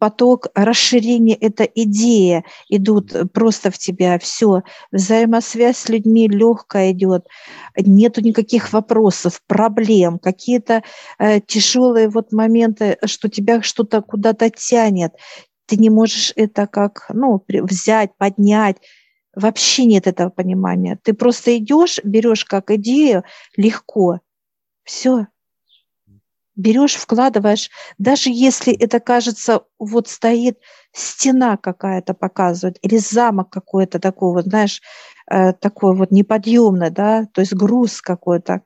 поток 0.01 0.47
расширения, 0.55 1.35
это 1.35 1.63
идея. 1.63 2.43
Идут 2.69 3.13
просто 3.33 3.69
в 3.69 3.77
тебя, 3.77 4.17
все, 4.17 4.63
взаимосвязь 4.91 5.77
с 5.77 5.89
людьми 5.89 6.27
легкая 6.27 6.91
идет, 6.91 7.27
нету 7.77 8.21
никаких 8.21 8.73
вопросов, 8.73 9.41
проблем, 9.45 10.17
какие-то 10.17 10.81
э, 11.19 11.39
тяжелые 11.41 12.09
вот 12.09 12.31
моменты, 12.31 12.97
что 13.05 13.29
тебя 13.29 13.61
что-то 13.61 14.01
куда-то 14.01 14.49
тянет, 14.49 15.11
ты 15.71 15.77
не 15.77 15.89
можешь 15.89 16.33
это 16.35 16.67
как, 16.67 17.05
ну, 17.13 17.41
взять, 17.47 18.11
поднять, 18.17 18.75
вообще 19.33 19.85
нет 19.85 20.05
этого 20.05 20.29
понимания. 20.29 20.99
Ты 21.01 21.13
просто 21.13 21.57
идешь, 21.57 22.01
берешь 22.03 22.43
как 22.43 22.71
идею 22.71 23.23
легко, 23.55 24.19
все, 24.83 25.27
берешь, 26.57 26.95
вкладываешь, 26.95 27.69
даже 27.97 28.29
если 28.29 28.73
это 28.73 28.99
кажется, 28.99 29.61
вот 29.79 30.09
стоит 30.09 30.59
стена 30.91 31.55
какая-то 31.55 32.13
показывает, 32.13 32.77
или 32.81 32.97
замок 32.97 33.49
какой-то 33.49 33.99
такой 33.99 34.33
вот, 34.33 34.47
знаешь, 34.47 34.81
э, 35.31 35.53
такой 35.53 35.95
вот 35.95 36.11
неподъемный, 36.11 36.89
да, 36.89 37.27
то 37.33 37.39
есть 37.39 37.53
груз 37.53 38.01
какой-то. 38.01 38.61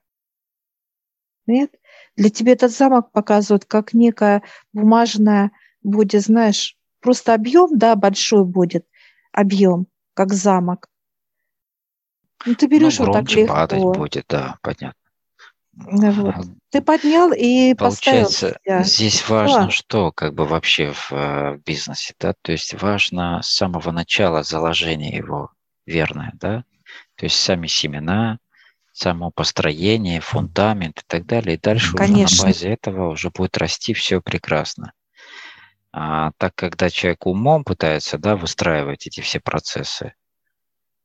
Нет? 1.45 1.70
Для 2.16 2.32
тебя 2.32 2.53
этот 2.53 2.72
замок 2.72 3.12
показывает 3.12 3.66
как 3.66 3.93
некая 3.93 4.41
бумажная 4.74 5.51
будет, 5.84 6.24
знаешь, 6.24 6.74
просто 7.06 7.36
объем, 7.36 7.78
да, 7.78 7.95
большой 7.95 8.45
будет, 8.45 8.88
объем, 9.32 9.86
как 10.16 10.34
замок. 10.34 10.88
Ну, 12.47 12.56
ты 12.56 12.66
берешь 12.66 12.97
ну, 12.97 13.06
вот 13.06 13.14
так 13.14 13.32
легко. 13.32 13.53
падать 13.53 13.84
будет, 13.84 14.26
да, 14.28 14.58
понятно. 14.62 14.99
Вот. 15.74 16.36
Ты 16.72 16.82
поднял 16.82 17.32
и 17.32 17.76
Получается, 17.76 18.58
поставил 18.64 18.84
здесь 18.86 19.30
важно 19.30 19.66
да. 19.66 19.70
что, 19.70 20.12
как 20.12 20.34
бы 20.34 20.45
вообще 20.45 20.93
в, 20.93 21.12
э, 21.12 21.58
в 21.58 21.64
бизнесе, 21.64 22.16
да, 22.20 22.34
то 22.41 22.51
есть 22.53 22.74
важно 22.82 23.41
с 23.43 23.49
самого 23.49 23.91
начала 23.91 24.41
заложение 24.41 25.16
его 25.18 25.51
верное, 25.86 26.32
да, 26.36 26.64
то 27.18 27.26
есть 27.26 27.36
сами 27.36 27.68
семена, 27.68 28.39
само 28.93 29.30
построение, 29.30 30.22
фундамент 30.22 31.01
и 31.01 31.03
так 31.06 31.26
далее, 31.28 31.56
и 31.56 31.60
дальше 31.60 31.95
Конечно. 31.95 32.24
уже 32.24 32.41
на 32.41 32.47
базе 32.47 32.70
этого 32.70 33.12
уже 33.12 33.30
будет 33.30 33.58
расти 33.58 33.93
все 33.93 34.22
прекрасно. 34.22 34.93
А 35.98 36.32
так, 36.38 36.54
когда 36.56 36.89
человек 36.89 37.26
умом 37.26 37.64
пытается, 37.64 38.18
да, 38.18 38.36
выстраивать 38.36 39.08
эти 39.08 39.22
все 39.22 39.39
процессы, 39.39 40.14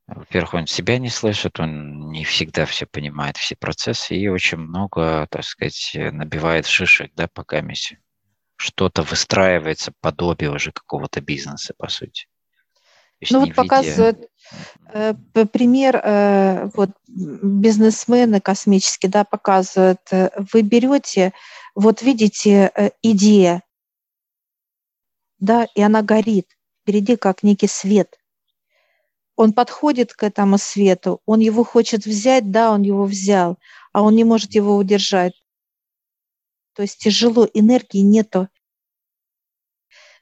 во-первых, 0.05 0.53
он 0.53 0.67
себя 0.67 0.97
не 0.97 1.07
слышит, 1.07 1.61
он 1.61 2.11
не 2.11 2.25
всегда 2.25 2.65
все 2.65 2.85
понимает, 2.85 3.37
все 3.37 3.55
процессы, 3.55 4.17
и 4.17 4.27
очень 4.27 4.57
много, 4.57 5.27
так 5.31 5.45
сказать, 5.45 5.91
набивает 5.95 6.65
шишек, 6.65 7.13
да, 7.15 7.29
по 7.33 7.45
камесе. 7.45 7.99
Что-то 8.57 9.03
выстраивается, 9.03 9.93
подобие 10.01 10.51
уже 10.51 10.73
какого-то 10.73 11.21
бизнеса, 11.21 11.73
по 11.77 11.87
сути. 11.87 12.27
Ну 13.29 13.39
вот 13.39 13.55
показывает 13.55 14.29
э, 14.91 15.13
пример, 15.53 16.01
э, 16.03 16.69
вот 16.75 16.89
бизнесмены 17.07 18.41
космические, 18.41 19.09
да, 19.09 19.23
показывают, 19.23 20.01
э, 20.11 20.31
вы 20.51 20.63
берете, 20.63 21.31
вот 21.75 22.01
видите, 22.01 22.71
э, 22.75 22.89
идея, 23.01 23.63
да, 25.41 25.67
и 25.75 25.81
она 25.81 26.01
горит 26.01 26.47
впереди, 26.81 27.17
как 27.17 27.43
некий 27.43 27.67
свет– 27.67 28.17
он 29.41 29.53
подходит 29.53 30.13
к 30.13 30.23
этому 30.23 30.59
свету, 30.59 31.19
он 31.25 31.39
его 31.39 31.63
хочет 31.63 32.05
взять, 32.05 32.51
да, 32.51 32.71
он 32.71 32.83
его 32.83 33.05
взял, 33.05 33.57
а 33.91 34.03
он 34.03 34.15
не 34.15 34.23
может 34.23 34.53
его 34.53 34.77
удержать. 34.77 35.33
То 36.73 36.83
есть 36.83 36.99
тяжело, 36.99 37.47
энергии 37.53 38.01
нету. 38.01 38.49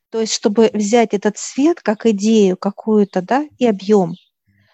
То 0.10 0.22
есть, 0.22 0.34
чтобы 0.34 0.72
взять 0.74 1.14
этот 1.14 1.38
свет 1.38 1.82
как 1.82 2.06
идею 2.06 2.56
какую-то, 2.56 3.22
да, 3.22 3.46
и 3.58 3.68
объем, 3.68 4.16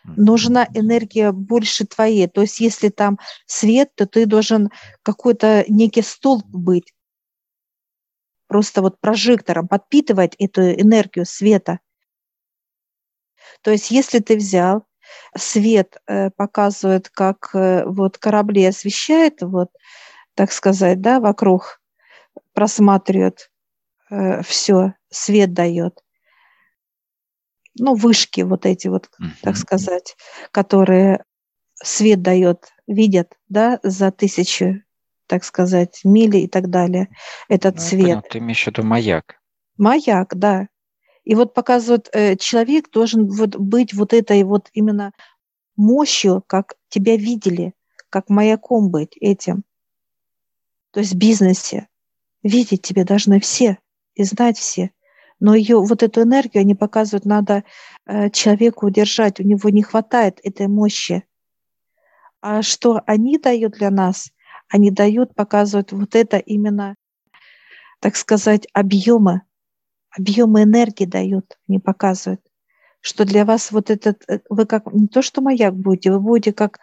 нужна 0.04 0.68
энергия 0.74 1.32
больше 1.32 1.86
твоей. 1.86 2.28
То 2.28 2.42
есть, 2.42 2.60
если 2.60 2.90
там 2.90 3.18
свет, 3.48 3.90
то 3.96 4.06
ты 4.06 4.28
должен 4.28 4.70
какой-то 5.02 5.66
некий 5.68 6.04
столб 6.04 6.46
быть. 6.46 6.94
Просто 8.56 8.82
вот 8.82 9.02
прожектором 9.02 9.68
подпитывать 9.68 10.34
эту 10.40 10.62
энергию 10.62 11.26
света. 11.26 11.82
То 13.62 13.72
есть 13.72 13.92
если 13.92 14.20
ты 14.20 14.38
взял, 14.38 14.88
свет 15.38 15.98
э, 16.08 16.30
показывает, 16.30 17.10
как 17.10 17.50
э, 17.54 17.84
вот 17.86 18.18
корабли 18.18 18.64
освещает, 18.64 19.42
вот, 19.42 19.72
так 20.36 20.54
сказать, 20.54 21.02
да, 21.02 21.20
вокруг 21.20 21.82
просматривает 22.54 23.52
э, 24.10 24.42
все, 24.44 24.94
свет 25.10 25.52
дает. 25.52 26.02
Ну, 27.78 27.94
вышки 27.94 28.40
вот 28.40 28.66
эти 28.66 28.88
вот, 28.88 29.10
так 29.42 29.58
сказать, 29.58 30.16
которые 30.52 31.26
свет 31.74 32.22
дает, 32.22 32.72
видят, 32.88 33.38
да, 33.50 33.82
за 33.84 34.12
тысячу, 34.14 34.85
так 35.28 35.44
сказать, 35.44 36.02
мили 36.04 36.40
и 36.40 36.48
так 36.48 36.70
далее, 36.70 37.10
этот 37.50 37.76
ну, 37.76 37.82
цвет. 37.82 38.06
Понял, 38.06 38.24
ты 38.30 38.38
имеешь 38.40 38.64
в 38.64 38.68
виду 38.68 38.84
маяк. 38.84 39.36
Маяк, 39.78 40.36
да. 40.36 40.68
И 41.24 41.36
вот 41.36 41.54
показывает, 41.54 42.10
э, 42.14 42.36
человек 42.38 42.92
должен 42.92 43.28
вот 43.28 43.56
быть 43.56 43.94
вот 43.94 44.14
этой 44.14 44.44
вот 44.44 44.70
именно 44.74 45.12
мощью, 45.76 46.44
как 46.46 46.76
тебя 46.90 47.18
видели, 47.18 47.74
как 48.10 48.30
маяком 48.30 48.90
быть 48.90 49.18
этим. 49.18 49.64
То 50.92 51.00
есть 51.00 51.14
в 51.14 51.18
бизнесе 51.18 51.88
видеть 52.44 52.84
тебя 52.84 53.04
должны 53.04 53.40
все 53.40 53.80
и 54.14 54.24
знать 54.24 54.58
все. 54.58 54.92
Но 55.40 55.54
ее, 55.54 55.80
вот 55.80 56.02
эту 56.04 56.22
энергию 56.22 56.62
они 56.62 56.76
показывают, 56.76 57.26
надо 57.26 57.64
э, 58.06 58.30
человеку 58.30 58.86
удержать, 58.86 59.40
у 59.40 59.44
него 59.44 59.70
не 59.70 59.84
хватает 59.84 60.40
этой 60.44 60.68
мощи. 60.68 61.26
А 62.40 62.62
что 62.62 63.02
они 63.06 63.38
дают 63.38 63.74
для 63.74 63.90
нас? 63.90 64.32
Они 64.76 64.92
дают, 64.92 65.34
показывают 65.34 65.94
вот 65.94 66.16
это 66.16 66.36
именно, 66.36 66.96
так 68.02 68.18
сказать, 68.18 68.68
объемы, 68.74 69.44
объемы 70.10 70.64
энергии 70.64 71.06
дают, 71.06 71.58
не 71.70 71.80
показывают, 71.80 72.42
что 73.00 73.24
для 73.24 73.46
вас 73.46 73.72
вот 73.72 73.90
этот, 73.90 74.30
э, 74.30 74.42
вы 74.50 74.66
как, 74.66 74.92
не 74.92 75.08
то 75.08 75.22
что 75.22 75.40
маяк 75.40 75.74
будете, 75.78 76.12
вы 76.12 76.20
будете 76.20 76.52
как, 76.52 76.80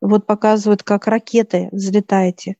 вот 0.00 0.24
показывают, 0.24 0.84
как 0.84 1.06
ракеты 1.06 1.68
взлетаете 1.70 2.56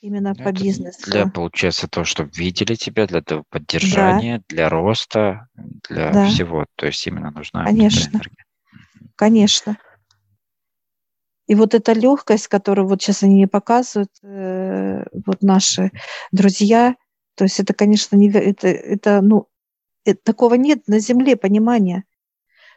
именно 0.00 0.32
ну, 0.34 0.42
по 0.42 0.50
бизнесу. 0.50 1.02
Для, 1.10 1.26
получается, 1.26 1.86
того, 1.86 2.04
чтобы 2.04 2.30
видели 2.34 2.76
тебя, 2.76 3.06
для 3.06 3.20
того 3.20 3.44
поддержания, 3.50 4.38
да. 4.38 4.44
для 4.48 4.68
роста, 4.70 5.48
для 5.90 6.10
да. 6.10 6.28
всего. 6.28 6.64
То 6.76 6.86
есть 6.86 7.06
именно 7.06 7.30
нужна 7.30 7.66
Конечно. 7.66 8.12
энергия. 8.12 8.44
Конечно. 9.14 9.76
И 11.46 11.54
вот 11.54 11.74
эта 11.74 11.92
легкость, 11.92 12.48
которую 12.48 12.88
вот 12.88 13.02
сейчас 13.02 13.22
они 13.22 13.46
показывают, 13.46 14.10
э, 14.22 15.04
вот 15.26 15.42
наши 15.42 15.90
друзья, 16.32 16.96
то 17.34 17.44
есть 17.44 17.60
это, 17.60 17.74
конечно, 17.74 18.16
не, 18.16 18.30
это, 18.30 18.68
это, 18.68 19.20
ну, 19.20 19.48
это, 20.04 20.20
такого 20.22 20.54
нет 20.54 20.88
на 20.88 21.00
Земле 21.00 21.36
понимания, 21.36 22.04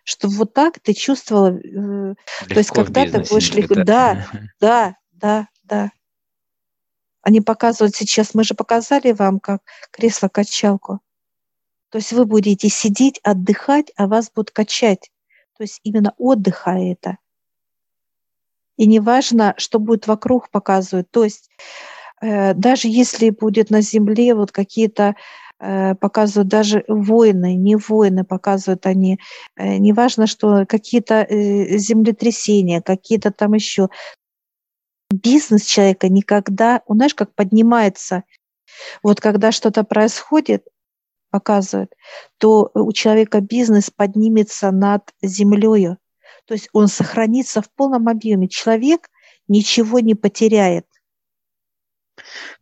что 0.04 0.28
вот 0.28 0.54
так 0.54 0.80
ты 0.80 0.94
чувствовала, 0.94 1.58
э, 1.58 2.16
то 2.50 2.58
есть 2.58 2.72
когда 2.72 3.06
ты 3.06 3.20
будешь 3.20 3.54
легко, 3.54 3.76
да, 3.84 4.28
да, 4.60 4.96
да, 5.12 5.48
да. 5.64 5.92
Они 7.22 7.42
показывают 7.42 7.96
сейчас, 7.96 8.34
мы 8.34 8.44
же 8.44 8.54
показали 8.54 9.12
вам, 9.12 9.40
как 9.40 9.62
кресло-качалку. 9.92 11.02
То 11.90 11.98
есть 11.98 12.12
вы 12.14 12.26
будете 12.26 12.70
сидеть, 12.70 13.20
отдыхать, 13.24 13.92
а 13.96 14.08
вас 14.08 14.30
будут 14.34 14.52
качать. 14.52 15.12
То 15.58 15.64
есть 15.64 15.80
именно 15.84 16.14
отдыха 16.18 16.72
это. 16.72 17.18
И 18.78 18.86
неважно, 18.86 19.54
что 19.58 19.80
будет 19.80 20.08
вокруг 20.08 20.50
показывают. 20.50 21.10
То 21.12 21.24
есть 21.24 21.50
Э, 22.22 22.54
даже 22.54 22.88
если 22.88 23.30
будет 23.30 23.70
на 23.70 23.82
Земле 23.82 24.34
вот 24.36 24.52
какие-то 24.52 25.16
э, 25.60 25.96
показывают 25.96 26.48
даже 26.48 26.84
воины, 26.88 27.56
не 27.56 27.76
воины 27.76 28.24
показывают 28.24 28.86
они, 28.86 29.20
э, 29.56 29.78
неважно, 29.78 30.28
что 30.28 30.66
какие-то 30.66 31.26
землетрясения, 31.30 32.82
какие-то 32.82 33.32
там 33.32 33.54
еще. 33.54 33.90
Бизнес 35.10 35.64
человека 35.64 36.10
никогда, 36.10 36.82
он 36.86 36.98
знаешь, 36.98 37.16
как 37.16 37.34
поднимается. 37.34 38.24
Вот 39.04 39.22
когда 39.22 39.52
что-то 39.52 39.84
происходит, 39.84 40.68
показывают, 41.32 41.94
то 42.38 42.70
у 42.74 42.92
человека 42.92 43.42
бизнес 43.42 43.90
поднимется 43.90 44.72
над 44.72 45.14
землей. 45.22 45.96
То 46.48 46.54
есть 46.54 46.70
он 46.72 46.88
сохранится 46.88 47.62
в 47.62 47.70
полном 47.72 48.08
объеме. 48.08 48.48
Человек 48.48 49.10
ничего 49.48 50.00
не 50.00 50.16
потеряет. 50.16 50.86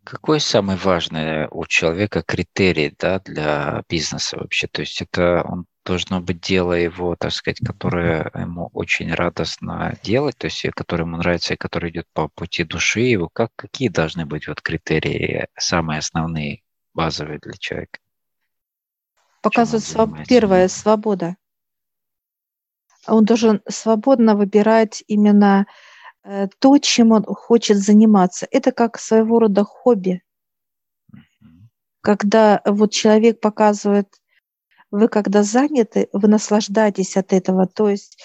Какой 0.04 0.40
самый 0.40 0.76
важный 0.76 1.48
у 1.50 1.66
человека 1.66 2.22
критерий 2.22 2.94
да, 3.00 3.20
для 3.20 3.84
бизнеса 3.88 4.38
вообще? 4.38 4.68
То 4.68 4.82
есть 4.82 5.02
это 5.02 5.44
он 5.48 5.66
должно 5.86 6.20
быть 6.20 6.42
дело 6.42 6.74
его, 6.74 7.16
так 7.16 7.32
сказать, 7.32 7.60
которое 7.60 8.32
ему 8.34 8.70
очень 8.74 9.14
радостно 9.14 9.98
делать, 10.04 10.36
то 10.38 10.46
есть 10.46 10.66
которое 10.72 11.04
ему 11.04 11.18
нравится 11.18 11.54
и 11.54 11.58
которое 11.58 11.92
идет 11.92 12.08
по 12.12 12.28
пути 12.28 12.64
души 12.64 13.02
его. 13.02 13.30
Как, 13.30 13.52
какие 13.56 13.90
должны 13.90 14.26
быть 14.26 14.48
вот 14.48 14.62
критерии 14.62 15.48
самые 15.58 16.00
основные, 16.00 16.64
базовые 16.94 17.40
для 17.40 17.54
человека? 17.54 18.00
Показывает 19.42 19.84
своб... 19.84 20.10
первое 20.28 20.68
свобода. 20.68 21.38
Он 23.08 23.26
должен 23.26 23.62
свободно 23.68 24.36
выбирать 24.36 25.04
именно 25.08 25.66
Э, 26.26 26.48
то, 26.60 26.78
чем 26.80 27.12
он 27.12 27.24
хочет 27.24 27.78
заниматься. 27.78 28.48
Это 28.50 28.72
как 28.72 29.00
своего 29.00 29.40
рода 29.40 29.64
хобби. 29.64 30.24
Когда 32.02 32.62
вот 32.66 32.92
человек 32.92 33.40
показывает, 33.40 34.08
вы 34.90 35.08
когда 35.08 35.44
заняты, 35.44 36.10
вы 36.14 36.28
наслаждаетесь 36.28 37.16
от 37.18 37.32
этого. 37.32 37.68
То 37.68 37.90
есть 37.90 38.18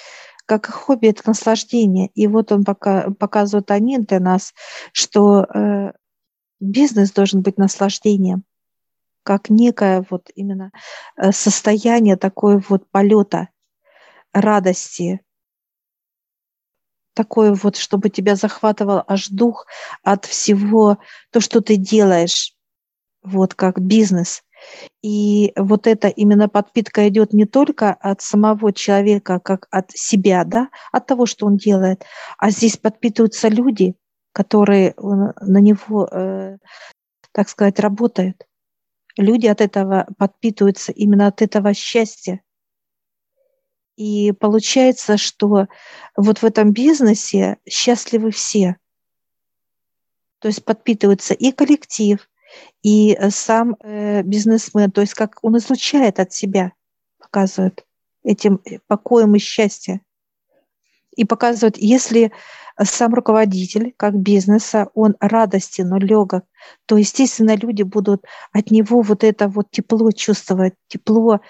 как 0.46 0.66
хобби 0.66 1.08
это 1.08 1.22
наслаждение. 1.26 2.08
И 2.14 2.26
вот 2.26 2.52
он 2.52 2.64
пока, 2.64 3.10
показывает 3.10 3.70
они 3.70 3.98
для 3.98 4.18
нас, 4.18 4.54
что 4.92 5.44
э, 5.44 5.92
бизнес 6.58 7.12
должен 7.12 7.42
быть 7.42 7.58
наслаждением, 7.58 8.44
как 9.24 9.50
некое 9.50 10.06
вот 10.08 10.30
именно 10.34 10.72
э, 11.16 11.32
состояние 11.32 12.16
такое 12.16 12.62
вот 12.68 12.90
полета, 12.90 13.50
радости, 14.32 15.20
такое 17.14 17.54
вот, 17.54 17.76
чтобы 17.76 18.08
тебя 18.08 18.36
захватывал 18.36 19.02
аж 19.06 19.28
дух 19.28 19.66
от 20.02 20.24
всего, 20.24 20.98
то, 21.30 21.40
что 21.40 21.60
ты 21.60 21.76
делаешь, 21.76 22.54
вот 23.22 23.54
как 23.54 23.80
бизнес. 23.80 24.42
И 25.02 25.52
вот 25.56 25.86
эта 25.86 26.08
именно 26.08 26.48
подпитка 26.48 27.08
идет 27.08 27.32
не 27.32 27.46
только 27.46 27.92
от 27.92 28.20
самого 28.20 28.72
человека, 28.72 29.40
как 29.40 29.66
от 29.70 29.90
себя, 29.92 30.44
да, 30.44 30.68
от 30.92 31.06
того, 31.06 31.26
что 31.26 31.46
он 31.46 31.56
делает, 31.56 32.04
а 32.38 32.50
здесь 32.50 32.76
подпитываются 32.76 33.48
люди, 33.48 33.94
которые 34.32 34.94
на 34.96 35.58
него, 35.58 36.08
э, 36.10 36.58
так 37.32 37.48
сказать, 37.48 37.80
работают. 37.80 38.46
Люди 39.16 39.46
от 39.46 39.60
этого 39.60 40.06
подпитываются 40.18 40.92
именно 40.92 41.26
от 41.26 41.42
этого 41.42 41.74
счастья. 41.74 42.42
И 43.96 44.32
получается, 44.32 45.16
что 45.16 45.66
вот 46.16 46.38
в 46.38 46.44
этом 46.44 46.72
бизнесе 46.72 47.58
счастливы 47.68 48.30
все. 48.30 48.76
То 50.38 50.48
есть 50.48 50.64
подпитывается 50.64 51.34
и 51.34 51.52
коллектив, 51.52 52.26
и 52.82 53.12
э, 53.12 53.30
сам 53.30 53.76
э, 53.80 54.22
бизнесмен, 54.22 54.90
то 54.90 55.02
есть 55.02 55.14
как 55.14 55.38
он 55.42 55.58
излучает 55.58 56.18
от 56.18 56.32
себя, 56.32 56.72
показывает 57.18 57.84
этим 58.22 58.60
э, 58.64 58.78
покоем 58.86 59.34
и 59.34 59.38
счастьем. 59.38 60.00
И 61.14 61.24
показывает, 61.24 61.76
если 61.76 62.32
сам 62.82 63.14
руководитель, 63.14 63.92
как 63.96 64.14
бизнеса, 64.14 64.88
он 64.94 65.16
радостен, 65.20 65.88
но 65.88 65.98
легок, 65.98 66.44
то, 66.86 66.96
естественно, 66.96 67.54
люди 67.54 67.82
будут 67.82 68.24
от 68.52 68.70
него 68.70 69.02
вот 69.02 69.24
это 69.24 69.48
вот 69.48 69.70
тепло 69.70 70.10
чувствовать, 70.12 70.74
тепло, 70.88 71.40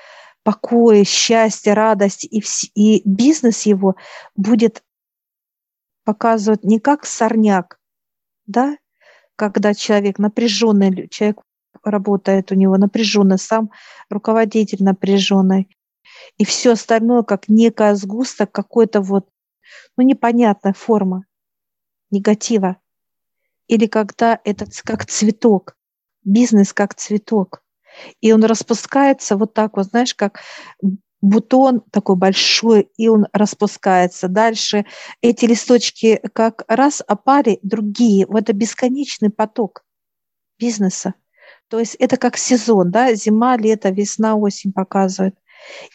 покой, 0.43 1.05
счастье, 1.05 1.75
радость, 1.75 2.25
и, 2.25 2.43
и 2.75 3.03
бизнес 3.05 3.63
его 3.63 3.97
будет 4.35 4.83
показывать 6.05 6.65
не 6.65 6.81
как 6.81 7.05
сорняк, 7.05 7.79
да, 8.47 8.77
когда 9.37 9.75
человек 9.75 10.19
напряженный, 10.19 11.09
человек 11.09 11.41
работает 11.83 12.53
у 12.53 12.55
него 12.55 12.77
напряженный, 12.77 13.39
сам 13.39 13.71
руководитель 14.09 14.83
напряженный, 14.83 15.69
и 16.37 16.45
все 16.45 16.73
остальное 16.73 17.23
как 17.23 17.49
некая 17.49 17.95
сгусток 17.95 18.51
какой-то 18.53 19.01
вот, 19.01 19.29
ну, 19.97 20.05
непонятная 20.05 20.73
форма 20.73 21.25
негатива. 22.11 22.77
Или 23.69 23.87
когда 23.87 24.41
этот 24.45 24.81
как 24.83 25.07
цветок, 25.07 25.77
бизнес 26.25 26.73
как 26.73 26.95
цветок. 26.95 27.63
И 28.21 28.33
он 28.33 28.45
распускается 28.45 29.37
вот 29.37 29.55
так 29.55 29.77
вот, 29.77 29.87
знаешь, 29.87 30.15
как 30.15 30.41
бутон 31.21 31.83
такой 31.91 32.17
большой, 32.17 32.91
и 32.97 33.09
он 33.09 33.27
распускается. 33.33 34.29
Дальше 34.29 34.87
эти 35.21 35.45
листочки 35.45 36.21
как 36.33 36.65
раз 36.69 37.03
опали, 37.07 37.59
другие. 37.63 38.27
Вот 38.27 38.43
это 38.43 38.53
бесконечный 38.53 39.31
поток 39.31 39.85
бизнеса. 40.59 41.15
То 41.69 41.79
есть 41.79 41.95
это 41.97 42.17
как 42.17 42.37
сезон, 42.37 42.91
да, 42.91 43.15
зима, 43.15 43.57
лето, 43.57 43.91
весна, 43.91 44.35
осень 44.35 44.73
показывает. 44.73 45.37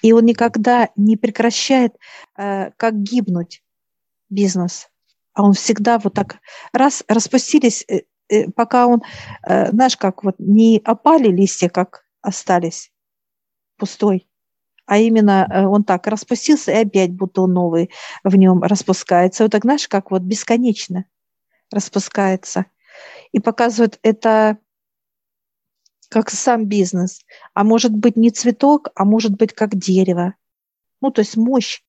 И 0.01 0.13
он 0.13 0.25
никогда 0.25 0.89
не 0.95 1.17
прекращает, 1.17 1.95
э, 2.37 2.71
как 2.77 3.01
гибнуть 3.01 3.63
бизнес. 4.29 4.89
А 5.33 5.43
он 5.43 5.53
всегда 5.53 5.99
вот 5.99 6.13
так 6.13 6.37
раз 6.71 7.03
распустились, 7.07 7.83
э, 7.89 8.01
пока 8.55 8.87
он, 8.87 9.03
э, 9.43 9.69
знаешь, 9.71 9.97
как 9.97 10.23
вот 10.23 10.35
не 10.39 10.81
опали 10.83 11.29
листья, 11.29 11.69
как 11.69 12.05
остались 12.21 12.91
пустой, 13.77 14.27
а 14.85 14.97
именно 14.97 15.47
э, 15.49 15.65
он 15.65 15.83
так 15.83 16.07
распустился, 16.07 16.71
и 16.71 16.75
опять 16.75 17.11
бутон 17.11 17.53
новый 17.53 17.89
в 18.23 18.35
нем 18.35 18.61
распускается. 18.61 19.43
Вот 19.43 19.51
так, 19.51 19.63
знаешь, 19.63 19.87
как 19.87 20.11
вот 20.11 20.21
бесконечно 20.21 21.05
распускается. 21.71 22.65
И 23.31 23.39
показывает 23.39 23.99
это 24.03 24.57
как 26.09 26.29
сам 26.29 26.65
бизнес. 26.65 27.25
А 27.53 27.63
может 27.63 27.91
быть 27.91 28.15
не 28.15 28.29
цветок, 28.29 28.89
а 28.95 29.05
может 29.05 29.35
быть 29.35 29.53
как 29.53 29.75
дерево. 29.75 30.35
Ну, 31.01 31.11
то 31.11 31.19
есть 31.19 31.35
мощь 31.35 31.83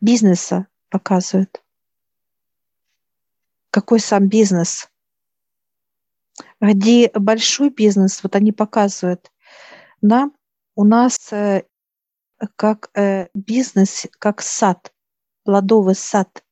бизнеса 0.00 0.66
показывает. 0.90 1.62
Какой 3.70 4.00
сам 4.00 4.28
бизнес. 4.28 4.90
Где 6.60 7.10
большой 7.14 7.70
бизнес, 7.70 8.22
вот 8.22 8.34
они 8.34 8.52
показывают 8.52 9.30
нам, 10.00 10.34
у 10.74 10.84
нас 10.84 11.32
э, 11.32 11.64
как 12.56 12.90
э, 12.94 13.28
бизнес, 13.34 14.06
как 14.18 14.42
сад, 14.42 14.92
плодовый 15.44 15.94
сад, 15.94 16.44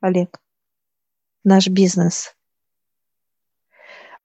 Олег, 0.00 0.40
наш 1.44 1.68
бизнес. 1.68 2.34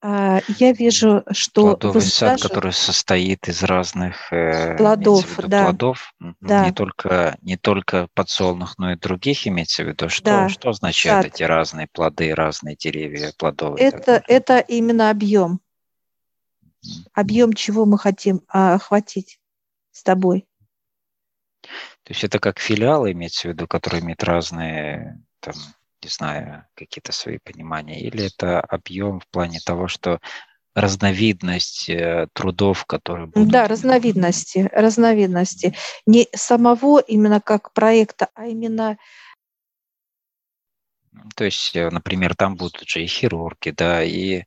А, 0.02 0.40
я 0.58 0.72
вижу, 0.72 1.24
что 1.30 1.62
плодовый 1.62 2.00
сад, 2.00 2.40
который 2.40 2.72
состоит 2.72 3.48
из 3.48 3.62
разных 3.62 4.32
э, 4.32 4.76
плодов, 4.78 5.38
виду, 5.38 5.48
да. 5.48 5.64
плодов, 5.64 6.14
да. 6.40 6.64
не 6.64 6.72
только 6.72 7.36
не 7.42 7.58
только 7.58 8.08
подсолнух, 8.14 8.78
но 8.78 8.92
и 8.92 8.96
других 8.96 9.46
имеется 9.46 9.84
в 9.84 9.88
виду. 9.88 10.08
Что 10.08 10.24
да. 10.24 10.48
что 10.48 10.70
означают 10.70 11.26
сад. 11.26 11.34
эти 11.34 11.42
разные 11.42 11.86
плоды, 11.86 12.34
разные 12.34 12.76
деревья 12.76 13.34
плодовые? 13.36 13.84
Это 13.84 14.22
это 14.26 14.58
именно 14.58 15.10
объем, 15.10 15.60
объем 17.12 17.52
чего 17.52 17.84
мы 17.84 17.98
хотим 17.98 18.40
а, 18.48 18.74
охватить 18.76 19.38
с 19.92 20.02
тобой. 20.02 20.46
То 22.04 22.14
есть 22.14 22.24
это 22.24 22.38
как 22.38 22.58
филиалы 22.58 23.12
имеется 23.12 23.48
в 23.48 23.50
виду, 23.52 23.66
которые 23.66 24.00
имеют 24.00 24.24
разные 24.24 25.22
там 25.40 25.54
не 26.02 26.08
знаю, 26.08 26.66
какие-то 26.74 27.12
свои 27.12 27.38
понимания, 27.38 28.00
или 28.00 28.26
это 28.26 28.60
объем 28.60 29.20
в 29.20 29.28
плане 29.28 29.60
того, 29.64 29.88
что 29.88 30.20
разновидность 30.74 31.88
э, 31.90 32.28
трудов, 32.32 32.84
которые 32.86 33.26
будут... 33.26 33.48
Да, 33.50 33.66
разновидности, 33.66 34.68
разновидности. 34.72 35.74
Не 36.06 36.28
самого 36.34 37.00
именно 37.00 37.40
как 37.40 37.72
проекта, 37.72 38.28
а 38.34 38.46
именно 38.46 38.96
то 41.34 41.44
есть, 41.44 41.74
э, 41.74 41.90
например, 41.90 42.34
там 42.34 42.56
будут 42.56 42.88
же 42.88 43.02
и 43.02 43.06
хирурги, 43.06 43.70
да, 43.70 44.02
и 44.02 44.44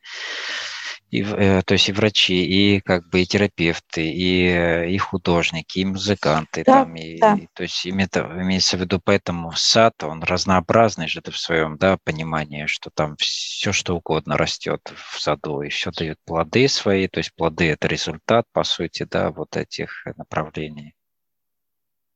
и, 1.13 1.21
э, 1.21 1.61
то 1.61 1.73
есть 1.73 1.89
и 1.89 1.91
врачи, 1.91 2.43
и 2.43 2.79
как 2.79 3.07
бы 3.09 3.21
и 3.21 3.25
терапевты, 3.27 4.09
и, 4.09 4.47
э, 4.47 4.89
и 4.89 4.97
художники, 4.97 5.77
и 5.77 5.85
музыканты, 5.85 6.63
да, 6.65 6.85
там, 6.85 6.95
и, 6.95 7.19
да. 7.19 7.35
и, 7.35 7.47
то 7.53 7.61
есть 7.61 7.85
имеется, 7.85 8.21
имеется 8.21 8.77
в 8.77 8.79
виду, 8.79 8.99
поэтому 9.03 9.51
сад, 9.51 10.03
он 10.03 10.23
разнообразный 10.23 11.07
же 11.07 11.21
в 11.23 11.37
своем, 11.37 11.77
да, 11.77 11.97
понимании, 12.03 12.65
что 12.65 12.89
там 12.89 13.15
все 13.19 13.71
что 13.71 13.95
угодно 13.95 14.37
растет 14.37 14.91
в 14.95 15.21
саду, 15.21 15.61
и 15.61 15.69
все 15.69 15.91
дает 15.91 16.17
плоды 16.25 16.67
свои, 16.67 17.07
то 17.07 17.19
есть 17.19 17.35
плоды 17.35 17.69
это 17.69 17.87
результат, 17.87 18.45
по 18.51 18.63
сути, 18.63 19.05
да, 19.07 19.29
вот 19.29 19.55
этих 19.55 20.07
направлений. 20.17 20.95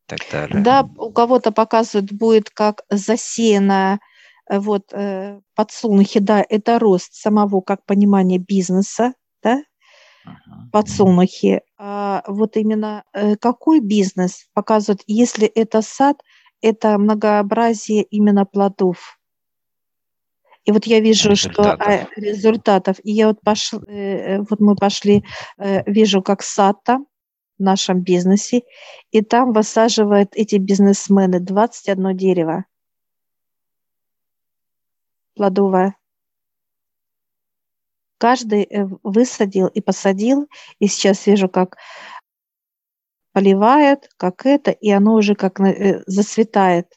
Так 0.08 0.22
далее. 0.32 0.64
Да, 0.64 0.90
у 0.98 1.12
кого-то 1.12 1.52
показывают 1.52 2.12
будет 2.12 2.50
как 2.50 2.82
засеянная 2.90 4.00
вот 4.50 4.94
э, 4.94 5.40
подсолнухи, 5.56 6.20
да, 6.20 6.44
это 6.48 6.80
рост 6.80 7.14
самого 7.14 7.62
как 7.62 7.86
понимания 7.86 8.38
бизнеса, 8.38 9.14
да, 9.44 9.64
подсолнухи. 10.72 11.62
А 11.78 12.24
вот 12.28 12.58
именно 12.58 13.04
э, 13.14 13.36
какой 13.36 13.80
бизнес 13.80 14.48
показывает, 14.54 15.04
если 15.08 15.48
это 15.48 15.82
сад, 15.82 16.22
это 16.62 16.98
многообразие 16.98 18.04
именно 18.04 18.46
плодов. 18.46 19.20
И 20.66 20.72
вот 20.72 20.86
я 20.86 21.00
вижу, 21.00 21.30
результатов. 21.30 21.76
что 21.76 21.92
а, 21.92 22.08
результатов. 22.18 22.98
И 23.04 23.12
я 23.12 23.28
вот 23.28 23.40
пошла, 23.42 23.80
вот 23.80 24.60
мы 24.60 24.76
пошли, 24.76 25.24
вижу, 25.86 26.22
как 26.22 26.44
сад 26.44 26.78
там 26.84 27.08
в 27.58 27.64
нашем 27.64 28.02
бизнесе, 28.02 28.64
и 29.12 29.22
там 29.22 29.54
высаживают 29.54 30.32
эти 30.34 30.58
бизнесмены 30.58 31.40
21 31.40 32.18
дерево 32.18 32.66
плодовая. 35.38 35.96
Каждый 38.18 38.64
э, 38.64 38.86
высадил 39.04 39.68
и 39.68 39.80
посадил, 39.80 40.50
и 40.80 40.88
сейчас 40.88 41.28
вижу, 41.28 41.48
как 41.48 41.78
поливает, 43.32 44.10
как 44.18 44.46
это, 44.48 44.72
и 44.72 44.90
оно 44.90 45.14
уже 45.14 45.36
как 45.36 45.60
э, 45.60 46.04
зацветает. 46.08 46.88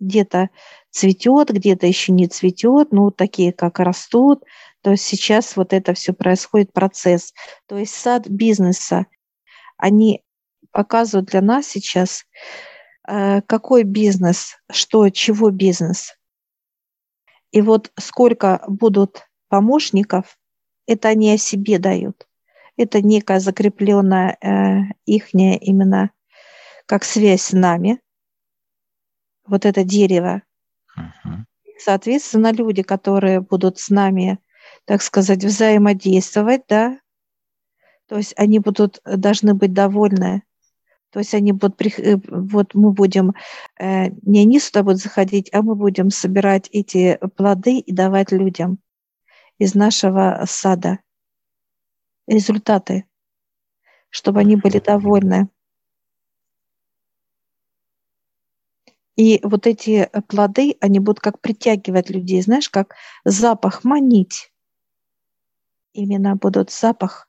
Где-то 0.00 0.48
цветет, 0.90 1.50
где-то 1.50 1.86
еще 1.86 2.12
не 2.12 2.26
цветет, 2.26 2.88
ну, 2.90 3.10
такие 3.10 3.52
как 3.52 3.78
растут. 3.78 4.42
То 4.80 4.92
есть 4.92 5.04
сейчас 5.04 5.56
вот 5.56 5.74
это 5.74 5.92
все 5.92 6.14
происходит, 6.14 6.72
процесс. 6.72 7.34
То 7.66 7.76
есть 7.76 7.94
сад 7.94 8.26
бизнеса, 8.26 9.06
они 9.76 10.24
показывают 10.70 11.28
для 11.28 11.42
нас 11.42 11.66
сейчас, 11.66 12.24
э, 13.06 13.42
какой 13.42 13.82
бизнес, 13.82 14.56
что, 14.70 15.10
чего 15.10 15.50
бизнес– 15.50 16.14
и 17.52 17.62
вот 17.62 17.92
сколько 17.98 18.62
будут 18.66 19.28
помощников, 19.48 20.38
это 20.86 21.08
они 21.08 21.32
о 21.32 21.38
себе 21.38 21.78
дают. 21.78 22.26
Это 22.76 23.02
некая 23.02 23.40
закрепленная 23.40 24.38
э, 24.40 24.92
ихняя 25.06 25.56
именно 25.58 26.10
как 26.86 27.04
связь 27.04 27.42
с 27.42 27.52
нами. 27.52 28.00
Вот 29.46 29.66
это 29.66 29.84
дерево. 29.84 30.42
Uh-huh. 30.98 31.44
Соответственно, 31.78 32.52
люди, 32.52 32.82
которые 32.82 33.40
будут 33.40 33.78
с 33.78 33.90
нами, 33.90 34.38
так 34.84 35.02
сказать, 35.02 35.44
взаимодействовать, 35.44 36.62
да, 36.68 36.98
то 38.10 38.16
есть 38.16 38.34
они 38.36 38.58
будут, 38.58 39.00
должны 39.04 39.54
быть 39.54 39.72
довольны 39.72 40.42
то 41.10 41.18
есть 41.18 41.34
они 41.34 41.52
будут, 41.52 41.80
э, 41.82 42.16
вот 42.28 42.74
мы 42.74 42.92
будем, 42.92 43.34
э, 43.78 44.10
не 44.22 44.42
они 44.42 44.60
сюда 44.60 44.82
будут 44.82 45.00
заходить, 45.00 45.52
а 45.52 45.62
мы 45.62 45.74
будем 45.74 46.10
собирать 46.10 46.68
эти 46.70 47.18
плоды 47.36 47.78
и 47.78 47.92
давать 47.92 48.30
людям 48.32 48.78
из 49.58 49.74
нашего 49.74 50.44
сада 50.46 51.00
результаты, 52.28 53.06
чтобы 54.08 54.40
они 54.40 54.56
были 54.56 54.78
довольны. 54.78 55.48
И 59.16 59.40
вот 59.42 59.66
эти 59.66 60.08
плоды, 60.28 60.76
они 60.80 61.00
будут 61.00 61.20
как 61.20 61.40
притягивать 61.40 62.08
людей, 62.08 62.40
знаешь, 62.40 62.70
как 62.70 62.94
запах 63.24 63.84
манить. 63.84 64.52
Именно 65.92 66.36
будут 66.36 66.70
запах. 66.70 67.28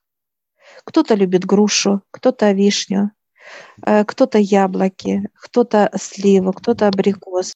Кто-то 0.85 1.15
любит 1.15 1.45
грушу, 1.45 2.01
кто-то 2.11 2.51
вишню, 2.51 3.11
Э, 3.11 3.20
кто-то 3.83 4.37
яблоки, 4.37 5.29
кто-то 5.33 5.91
сливы, 5.95 6.53
кто-то 6.53 6.87
абрикос. 6.87 7.53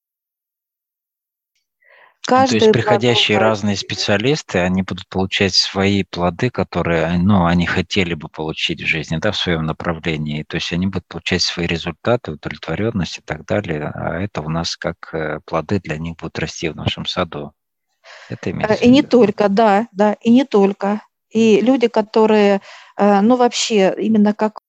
Каждый 2.26 2.60
То 2.60 2.66
есть 2.66 2.74
приходящие 2.74 3.38
плод... 3.38 3.50
разные 3.50 3.78
специалисты, 3.78 4.60
они 4.60 4.82
будут 4.82 5.08
получать 5.10 5.54
свои 5.54 6.04
плоды, 6.04 6.50
которые 6.50 7.20
ну, 7.20 7.46
они 7.46 7.68
хотели 7.68 8.16
бы 8.16 8.30
получить 8.30 8.82
в 8.82 8.88
жизни, 8.88 9.18
да, 9.18 9.32
в 9.32 9.38
своем 9.38 9.66
направлении. 9.66 10.44
То 10.44 10.56
есть 10.56 10.74
они 10.74 10.88
будут 10.88 11.08
получать 11.08 11.44
свои 11.44 11.68
результаты, 11.68 12.32
удовлетворенность 12.32 13.20
и 13.20 13.22
так 13.22 13.46
далее. 13.46 13.92
А 13.94 14.20
это 14.20 14.42
у 14.42 14.50
нас 14.50 14.76
как 14.76 15.14
э, 15.14 15.40
плоды 15.46 15.80
для 15.80 15.98
них 15.98 16.16
будут 16.18 16.40
расти 16.40 16.70
в 16.70 16.76
нашем 16.76 17.06
саду. 17.06 17.54
Это 18.30 18.50
имеется 18.50 18.74
и 18.74 18.90
не 18.90 19.04
только, 19.04 19.48
да, 19.48 19.88
да, 19.92 20.14
и 20.14 20.32
не 20.32 20.46
только. 20.46 21.02
И 21.30 21.62
люди, 21.62 21.88
которые, 21.88 22.62
э, 22.98 23.22
ну 23.22 23.36
вообще, 23.36 23.94
именно 24.00 24.34
как 24.34 24.62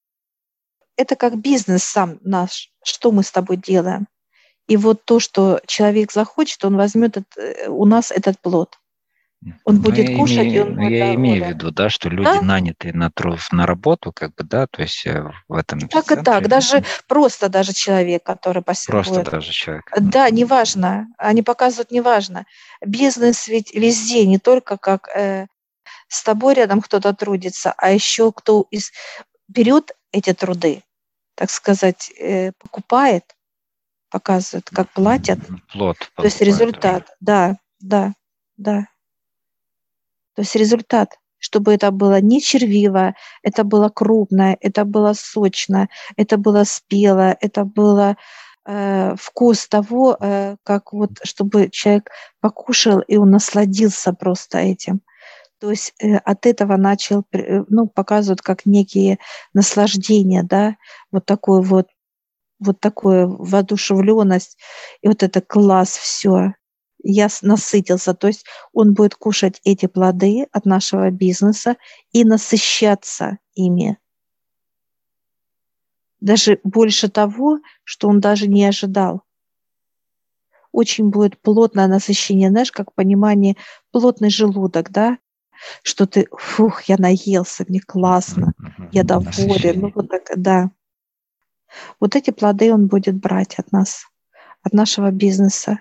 это 0.97 1.17
как 1.17 1.39
бизнес 1.39 1.85
сам 1.85 2.19
наш, 2.23 2.71
что 2.85 3.13
мы 3.13 3.23
с 3.23 3.31
тобой 3.31 3.57
делаем. 3.57 4.07
И 4.69 4.77
вот 4.77 5.05
то, 5.05 5.21
что 5.21 5.61
человек 5.67 6.13
захочет, 6.13 6.65
он 6.65 6.77
возьмет 6.77 7.19
э, 7.37 7.69
у 7.69 7.85
нас 7.85 8.11
этот 8.11 8.41
плод. 8.41 8.79
Он 9.65 9.77
ну, 9.77 9.83
будет 9.83 10.09
я 10.09 10.17
кушать, 10.17 10.39
имею, 10.39 10.67
и 10.67 10.71
он 10.71 10.89
Я 10.89 11.15
имею 11.15 11.45
в 11.45 11.49
виду, 11.49 11.71
да, 11.71 11.89
что 11.89 12.09
люди 12.09 12.25
да? 12.25 12.41
наняты 12.41 12.93
на, 12.93 13.11
труд, 13.11 13.39
на 13.53 13.67
работу, 13.67 14.11
как 14.13 14.35
бы, 14.35 14.43
да, 14.43 14.67
то 14.67 14.83
есть 14.83 15.07
э, 15.07 15.31
в 15.47 15.55
этом 15.55 15.81
Так 15.89 16.11
и 16.11 16.17
так, 16.17 16.49
даже 16.49 16.83
просто 17.07 17.49
даже 17.49 17.73
человек, 17.73 18.25
который 18.25 18.63
посетует. 18.63 19.07
Просто 19.07 19.31
даже 19.31 19.53
человек. 19.53 19.85
Да, 20.01 20.31
неважно, 20.31 21.09
они 21.19 21.43
показывают 21.43 21.93
неважно. 21.93 22.47
Бизнес 22.85 23.47
ведь 23.47 23.73
везде, 23.73 24.27
не 24.27 24.39
только 24.39 24.79
как 24.79 25.09
э, 25.15 25.47
с 26.09 26.25
тобой 26.25 26.55
рядом 26.55 26.81
кто-то 26.81 27.13
трудится, 27.15 27.73
а 27.77 27.91
еще 27.91 28.33
кто 28.33 28.67
из, 28.71 28.91
берет 29.49 29.93
эти 30.13 30.33
труды 30.33 30.83
так 31.37 31.51
сказать, 31.51 32.11
э, 32.19 32.53
покупает, 32.59 33.37
показывает, 34.11 34.69
как 34.71 34.91
платят. 34.93 35.39
Плод. 35.73 35.99
То 36.17 36.25
есть 36.25 36.41
результат, 36.41 37.15
да, 37.21 37.59
да, 37.79 38.15
да. 38.57 38.89
То 40.35 40.43
есть 40.43 40.57
результат, 40.57 41.19
чтобы 41.39 41.75
это 41.75 41.91
было 41.91 42.21
не 42.21 42.41
червиво, 42.41 43.15
это 43.43 43.65
было 43.65 43.91
крупное, 43.91 44.57
это 44.61 44.85
было 44.85 45.13
сочно, 45.13 45.89
это 46.17 46.39
было 46.39 46.65
спело, 46.65 47.37
это 47.41 47.65
было 47.65 48.17
э, 48.65 49.15
вкус 49.19 49.69
того, 49.69 50.17
э, 50.19 50.57
как 50.63 50.93
вот, 50.95 51.11
чтобы 51.23 51.69
человек 51.71 52.11
покушал 52.41 53.01
и 53.01 53.17
он 53.17 53.31
насладился 53.31 54.15
просто 54.15 54.59
этим. 54.59 55.03
То 55.59 55.71
есть 55.71 55.95
э, 56.01 56.17
от 56.17 56.47
этого 56.47 56.77
начал, 56.77 57.25
э, 57.33 57.63
ну, 57.69 57.87
показывают 57.87 58.43
как 58.43 58.67
некие 58.67 59.19
наслаждения, 59.55 60.43
да, 60.43 60.77
вот 61.11 61.25
такой 61.25 61.63
вот, 61.63 61.89
вот 62.59 62.81
такую 62.81 63.37
воодушевленность, 63.43 64.59
и 65.01 65.09
вот 65.09 65.23
это 65.23 65.41
класс, 65.41 65.97
все, 65.97 66.53
я 67.03 67.29
насытился. 67.43 68.15
То 68.15 68.27
есть 68.27 68.45
он 68.73 68.95
будет 68.95 69.15
кушать 69.15 69.61
эти 69.65 69.87
плоды 69.87 70.47
от 70.53 70.67
нашего 70.67 71.11
бизнеса 71.11 71.77
и 72.13 72.25
насыщаться 72.25 73.39
ими. 73.55 73.99
Даже 76.21 76.61
больше 76.65 77.09
того, 77.09 77.61
что 77.85 78.09
он 78.09 78.21
даже 78.21 78.49
не 78.49 78.65
ожидал. 78.65 79.23
Очень 80.73 81.09
будет 81.09 81.41
плотное 81.41 81.87
насыщение, 81.87 82.51
знаешь, 82.51 82.73
как 82.73 82.93
понимание, 82.95 83.57
плотный 83.93 84.29
желудок, 84.29 84.91
да, 84.91 85.19
что 85.83 86.07
ты, 86.07 86.27
фух, 86.33 86.83
я 86.85 86.97
наелся, 86.99 87.65
мне 87.69 87.81
классно, 87.81 88.53
я 88.93 89.05
доволен. 89.05 89.81
Ну, 89.81 89.93
вот 89.95 90.09
так, 90.09 90.23
да. 90.37 90.71
Вот 92.01 92.17
эти 92.17 92.31
плоды 92.31 92.73
он 92.73 92.87
будет 92.87 93.17
брать 93.17 93.59
от 93.59 93.73
нас, 93.73 94.07
от 94.63 94.73
нашего 94.73 95.11
бизнеса. 95.11 95.81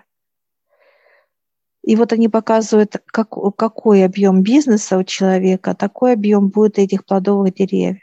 И 1.82 1.94
вот 1.94 2.12
они 2.12 2.28
показывают, 2.28 2.96
как, 3.06 3.30
какой 3.56 4.04
объем 4.04 4.42
бизнеса 4.42 4.98
у 4.98 5.04
человека, 5.04 5.74
такой 5.74 6.14
объем 6.14 6.48
будет 6.48 6.78
этих 6.78 7.04
плодовых 7.04 7.54
деревьев. 7.54 8.02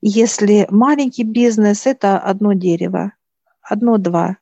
Если 0.00 0.68
маленький 0.70 1.24
бизнес, 1.24 1.86
это 1.86 2.18
одно 2.18 2.52
дерево, 2.52 3.12
одно-два. 3.60 4.36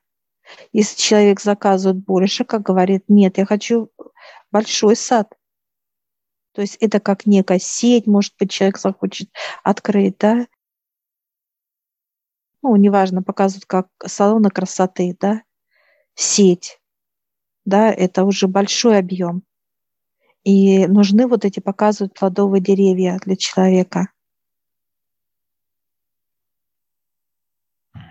Если 0.72 1.00
человек 1.00 1.40
заказывает 1.40 2.04
больше, 2.04 2.44
как 2.44 2.60
говорит, 2.60 3.04
нет, 3.08 3.38
я 3.38 3.46
хочу 3.46 3.90
большой 4.50 4.94
сад– 4.94 5.32
то 6.54 6.62
есть 6.62 6.76
это 6.80 7.00
как 7.00 7.26
некая 7.26 7.58
сеть, 7.58 8.06
может 8.06 8.34
быть, 8.38 8.50
человек 8.50 8.78
захочет 8.78 9.28
открыть, 9.64 10.16
да. 10.18 10.46
Ну, 12.62 12.76
неважно, 12.76 13.22
показывают 13.22 13.66
как 13.66 13.88
салоны 14.06 14.50
красоты, 14.50 15.16
да, 15.20 15.42
сеть, 16.14 16.80
да, 17.64 17.90
это 17.92 18.24
уже 18.24 18.48
большой 18.48 18.98
объем. 18.98 19.42
И 20.44 20.86
нужны 20.86 21.26
вот 21.26 21.44
эти 21.44 21.60
показывают 21.60 22.14
плодовые 22.14 22.60
деревья 22.62 23.18
для 23.24 23.36
человека. 23.36 24.08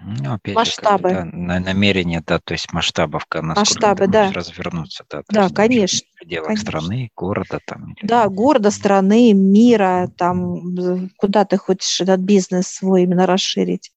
Ну, 0.05 0.33
опять 0.33 0.55
масштабы. 0.55 1.09
Же, 1.09 1.15
как, 1.15 1.31
да, 1.31 1.59
намерение, 1.59 2.21
да, 2.25 2.39
то 2.39 2.53
есть 2.53 2.73
масштабов, 2.73 3.25
насколько 3.31 3.59
масштабы, 3.59 4.07
да. 4.07 4.31
развернуться, 4.31 5.05
да. 5.09 5.21
Да, 5.29 5.43
есть, 5.43 5.55
конечно. 5.55 5.99
В 6.13 6.19
пределах 6.19 6.47
конечно. 6.47 6.65
страны, 6.65 7.11
города 7.15 7.59
там. 7.65 7.93
Или... 7.93 8.05
Да, 8.07 8.27
города, 8.27 8.71
страны, 8.71 9.33
мира, 9.33 10.11
там, 10.17 11.09
куда 11.17 11.45
ты 11.45 11.57
хочешь 11.57 12.01
этот 12.01 12.19
бизнес 12.19 12.67
свой 12.67 13.03
именно 13.03 13.25
расширить. 13.25 13.91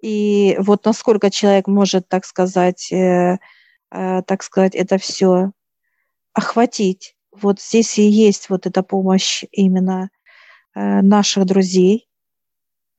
И 0.00 0.56
вот 0.60 0.84
насколько 0.84 1.30
человек 1.30 1.66
может, 1.66 2.08
так 2.08 2.24
сказать, 2.24 2.92
э, 2.92 3.38
э, 3.90 4.22
так 4.22 4.42
сказать, 4.42 4.74
это 4.74 4.96
все 4.98 5.52
охватить. 6.32 7.16
Вот 7.32 7.60
здесь 7.60 7.98
и 7.98 8.02
есть 8.02 8.48
вот 8.48 8.66
эта 8.66 8.82
помощь 8.82 9.44
именно 9.50 10.10
э, 10.74 11.02
наших 11.02 11.44
друзей, 11.46 12.08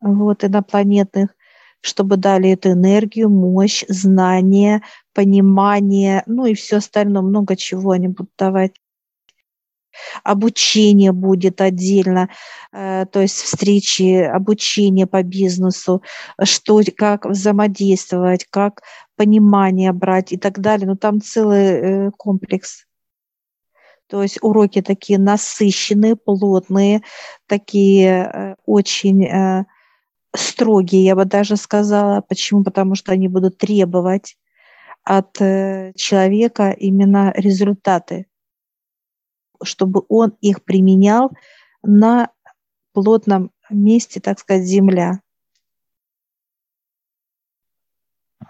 вот, 0.02 0.44
инопланетных, 0.44 1.36
чтобы 1.82 2.18
дали 2.18 2.52
эту 2.52 2.72
энергию, 2.72 3.30
мощь, 3.30 3.84
знания, 3.88 4.82
понимание, 5.14 6.24
ну 6.26 6.46
и 6.46 6.54
все 6.54 6.78
остальное, 6.78 7.22
много 7.22 7.56
чего 7.56 7.92
они 7.92 8.08
будут 8.08 8.32
давать. 8.38 8.74
Обучение 10.24 11.12
будет 11.12 11.62
отдельно, 11.62 12.30
э, 12.72 13.06
то 13.12 13.22
есть 13.22 13.36
встречи, 13.36 14.22
обучение 14.22 15.08
по 15.08 15.24
бизнесу, 15.24 16.04
что, 16.44 16.82
как 16.96 17.26
взаимодействовать, 17.26 18.46
как 18.50 18.82
понимание 19.16 19.92
брать 19.92 20.32
и 20.32 20.38
так 20.38 20.60
далее. 20.60 20.88
Ну 20.88 20.96
там 20.96 21.22
целый 21.22 21.66
э, 22.08 22.12
комплекс. 22.12 22.86
То 24.08 24.24
есть 24.24 24.40
уроки 24.42 24.82
такие 24.82 25.20
насыщенные, 25.20 26.16
плотные, 26.16 27.02
такие 27.48 28.32
э, 28.34 28.56
очень 28.66 29.66
строгие, 30.36 31.04
я 31.04 31.16
бы 31.16 31.26
даже 31.26 31.58
сказала. 31.58 32.22
Почему? 32.22 32.64
Потому 32.64 32.96
что 32.96 33.12
они 33.12 33.28
будут 33.28 33.58
требовать 33.58 34.38
от 35.04 35.42
э, 35.42 35.94
человека 35.96 36.72
именно 36.72 37.34
результаты, 37.36 38.28
чтобы 39.64 40.04
он 40.08 40.36
их 40.42 40.64
применял 40.64 41.32
на 41.82 42.30
плотном 42.94 43.52
месте, 43.70 44.20
так 44.20 44.40
сказать, 44.40 44.66
земля. 44.66 45.22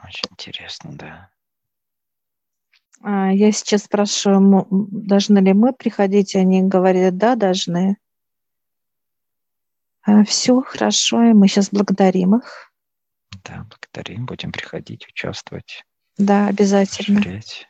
Очень 0.04 0.30
интересно, 0.32 0.92
да. 0.94 1.30
А, 3.02 3.32
я 3.32 3.52
сейчас 3.52 3.84
спрашиваю, 3.84 4.68
должны 4.70 5.40
ли 5.40 5.54
мы 5.54 5.74
приходить, 5.74 6.36
они 6.36 6.64
говорят, 6.64 7.18
да, 7.18 7.36
должны. 7.36 7.98
А, 10.04 10.24
Все 10.24 10.62
хорошо, 10.62 11.24
и 11.24 11.34
мы 11.34 11.47
сейчас 11.47 11.70
благодарим 11.72 12.36
их. 12.36 12.72
Да, 13.43 13.66
благодарим, 13.70 14.26
будем 14.26 14.52
приходить, 14.52 15.08
участвовать. 15.08 15.84
Да, 16.18 16.47
обязательно. 16.47 17.20
Расширять. 17.20 17.68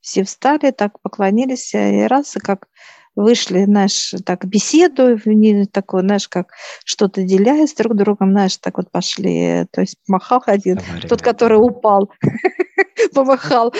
Все 0.00 0.24
встали, 0.24 0.70
так 0.70 1.00
поклонились, 1.02 1.74
и 1.74 2.06
раз, 2.06 2.36
и 2.36 2.40
как 2.40 2.68
вышли, 3.14 3.64
знаешь, 3.64 4.14
так 4.24 4.46
беседу, 4.46 5.18
такое, 5.72 6.02
знаешь, 6.02 6.28
как 6.28 6.52
что-то 6.84 7.22
деляясь 7.22 7.74
друг 7.74 7.94
другом, 7.96 8.30
знаешь, 8.30 8.56
так 8.56 8.78
вот 8.78 8.90
пошли, 8.90 9.66
то 9.72 9.82
есть 9.82 9.96
помахал 10.06 10.42
один, 10.46 10.76
Давай, 10.76 11.02
тот, 11.02 11.20
который 11.22 11.56
упал, 11.56 12.10
помахал 13.14 13.74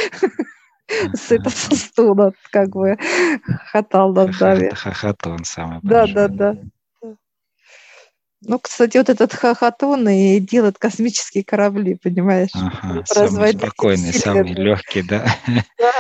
с 1.14 1.30
этого 1.30 1.51
стула, 1.51 2.32
как 2.51 2.70
бы 2.70 2.97
хохотал 3.45 4.12
над 4.12 4.41
нами. 4.41 4.70
Хохотун 4.70 5.45
самый 5.45 5.80
Да, 5.82 6.07
да, 6.07 6.28
да. 6.28 6.57
Ну, 8.43 8.59
кстати, 8.59 8.97
вот 8.97 9.11
этот 9.11 9.34
хохотун 9.34 10.09
и 10.09 10.41
делает 10.41 10.78
космические 10.78 11.45
корабли, 11.45 11.97
понимаешь? 11.97 12.51
Ага, 12.55 13.03
самый 13.05 13.53
спокойный, 13.53 14.14
самый 14.14 14.55
легкий, 14.55 15.03
да? 15.03 15.26
Да, 15.76 15.93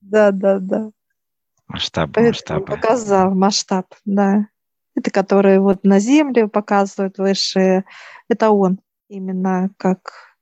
да, 0.00 0.30
да, 0.30 0.58
да. 0.58 0.90
Масштаб, 1.68 2.16
масштаб. 2.16 2.66
Показал 2.66 3.34
масштаб, 3.34 3.86
да. 4.04 4.46
Это 4.94 5.10
которые 5.10 5.60
вот 5.60 5.84
на 5.84 5.98
Земле 5.98 6.48
показывают 6.48 7.18
высшие. 7.18 7.84
Это 8.28 8.50
он 8.50 8.78
именно 9.08 9.70
как 9.78 10.36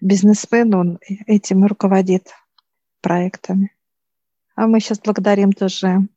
бизнесмен, 0.00 0.74
он 0.74 0.98
этим 1.26 1.64
руководит 1.64 2.32
проектами. 3.00 3.72
А 4.54 4.66
мы 4.66 4.80
сейчас 4.80 4.98
благодарим 4.98 5.52
тоже 5.52 6.08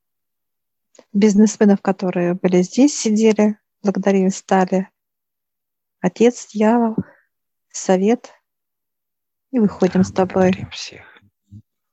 бизнесменов, 1.13 1.81
которые 1.81 2.33
были 2.33 2.61
здесь, 2.61 2.97
сидели. 2.97 3.57
Благодарим 3.83 4.29
стали 4.29 4.89
отец, 5.99 6.47
дьявол, 6.51 6.95
совет. 7.69 8.31
И 9.51 9.59
выходим 9.59 10.01
да, 10.01 10.03
с 10.03 10.11
тобой. 10.11 10.67
всех. 10.71 11.10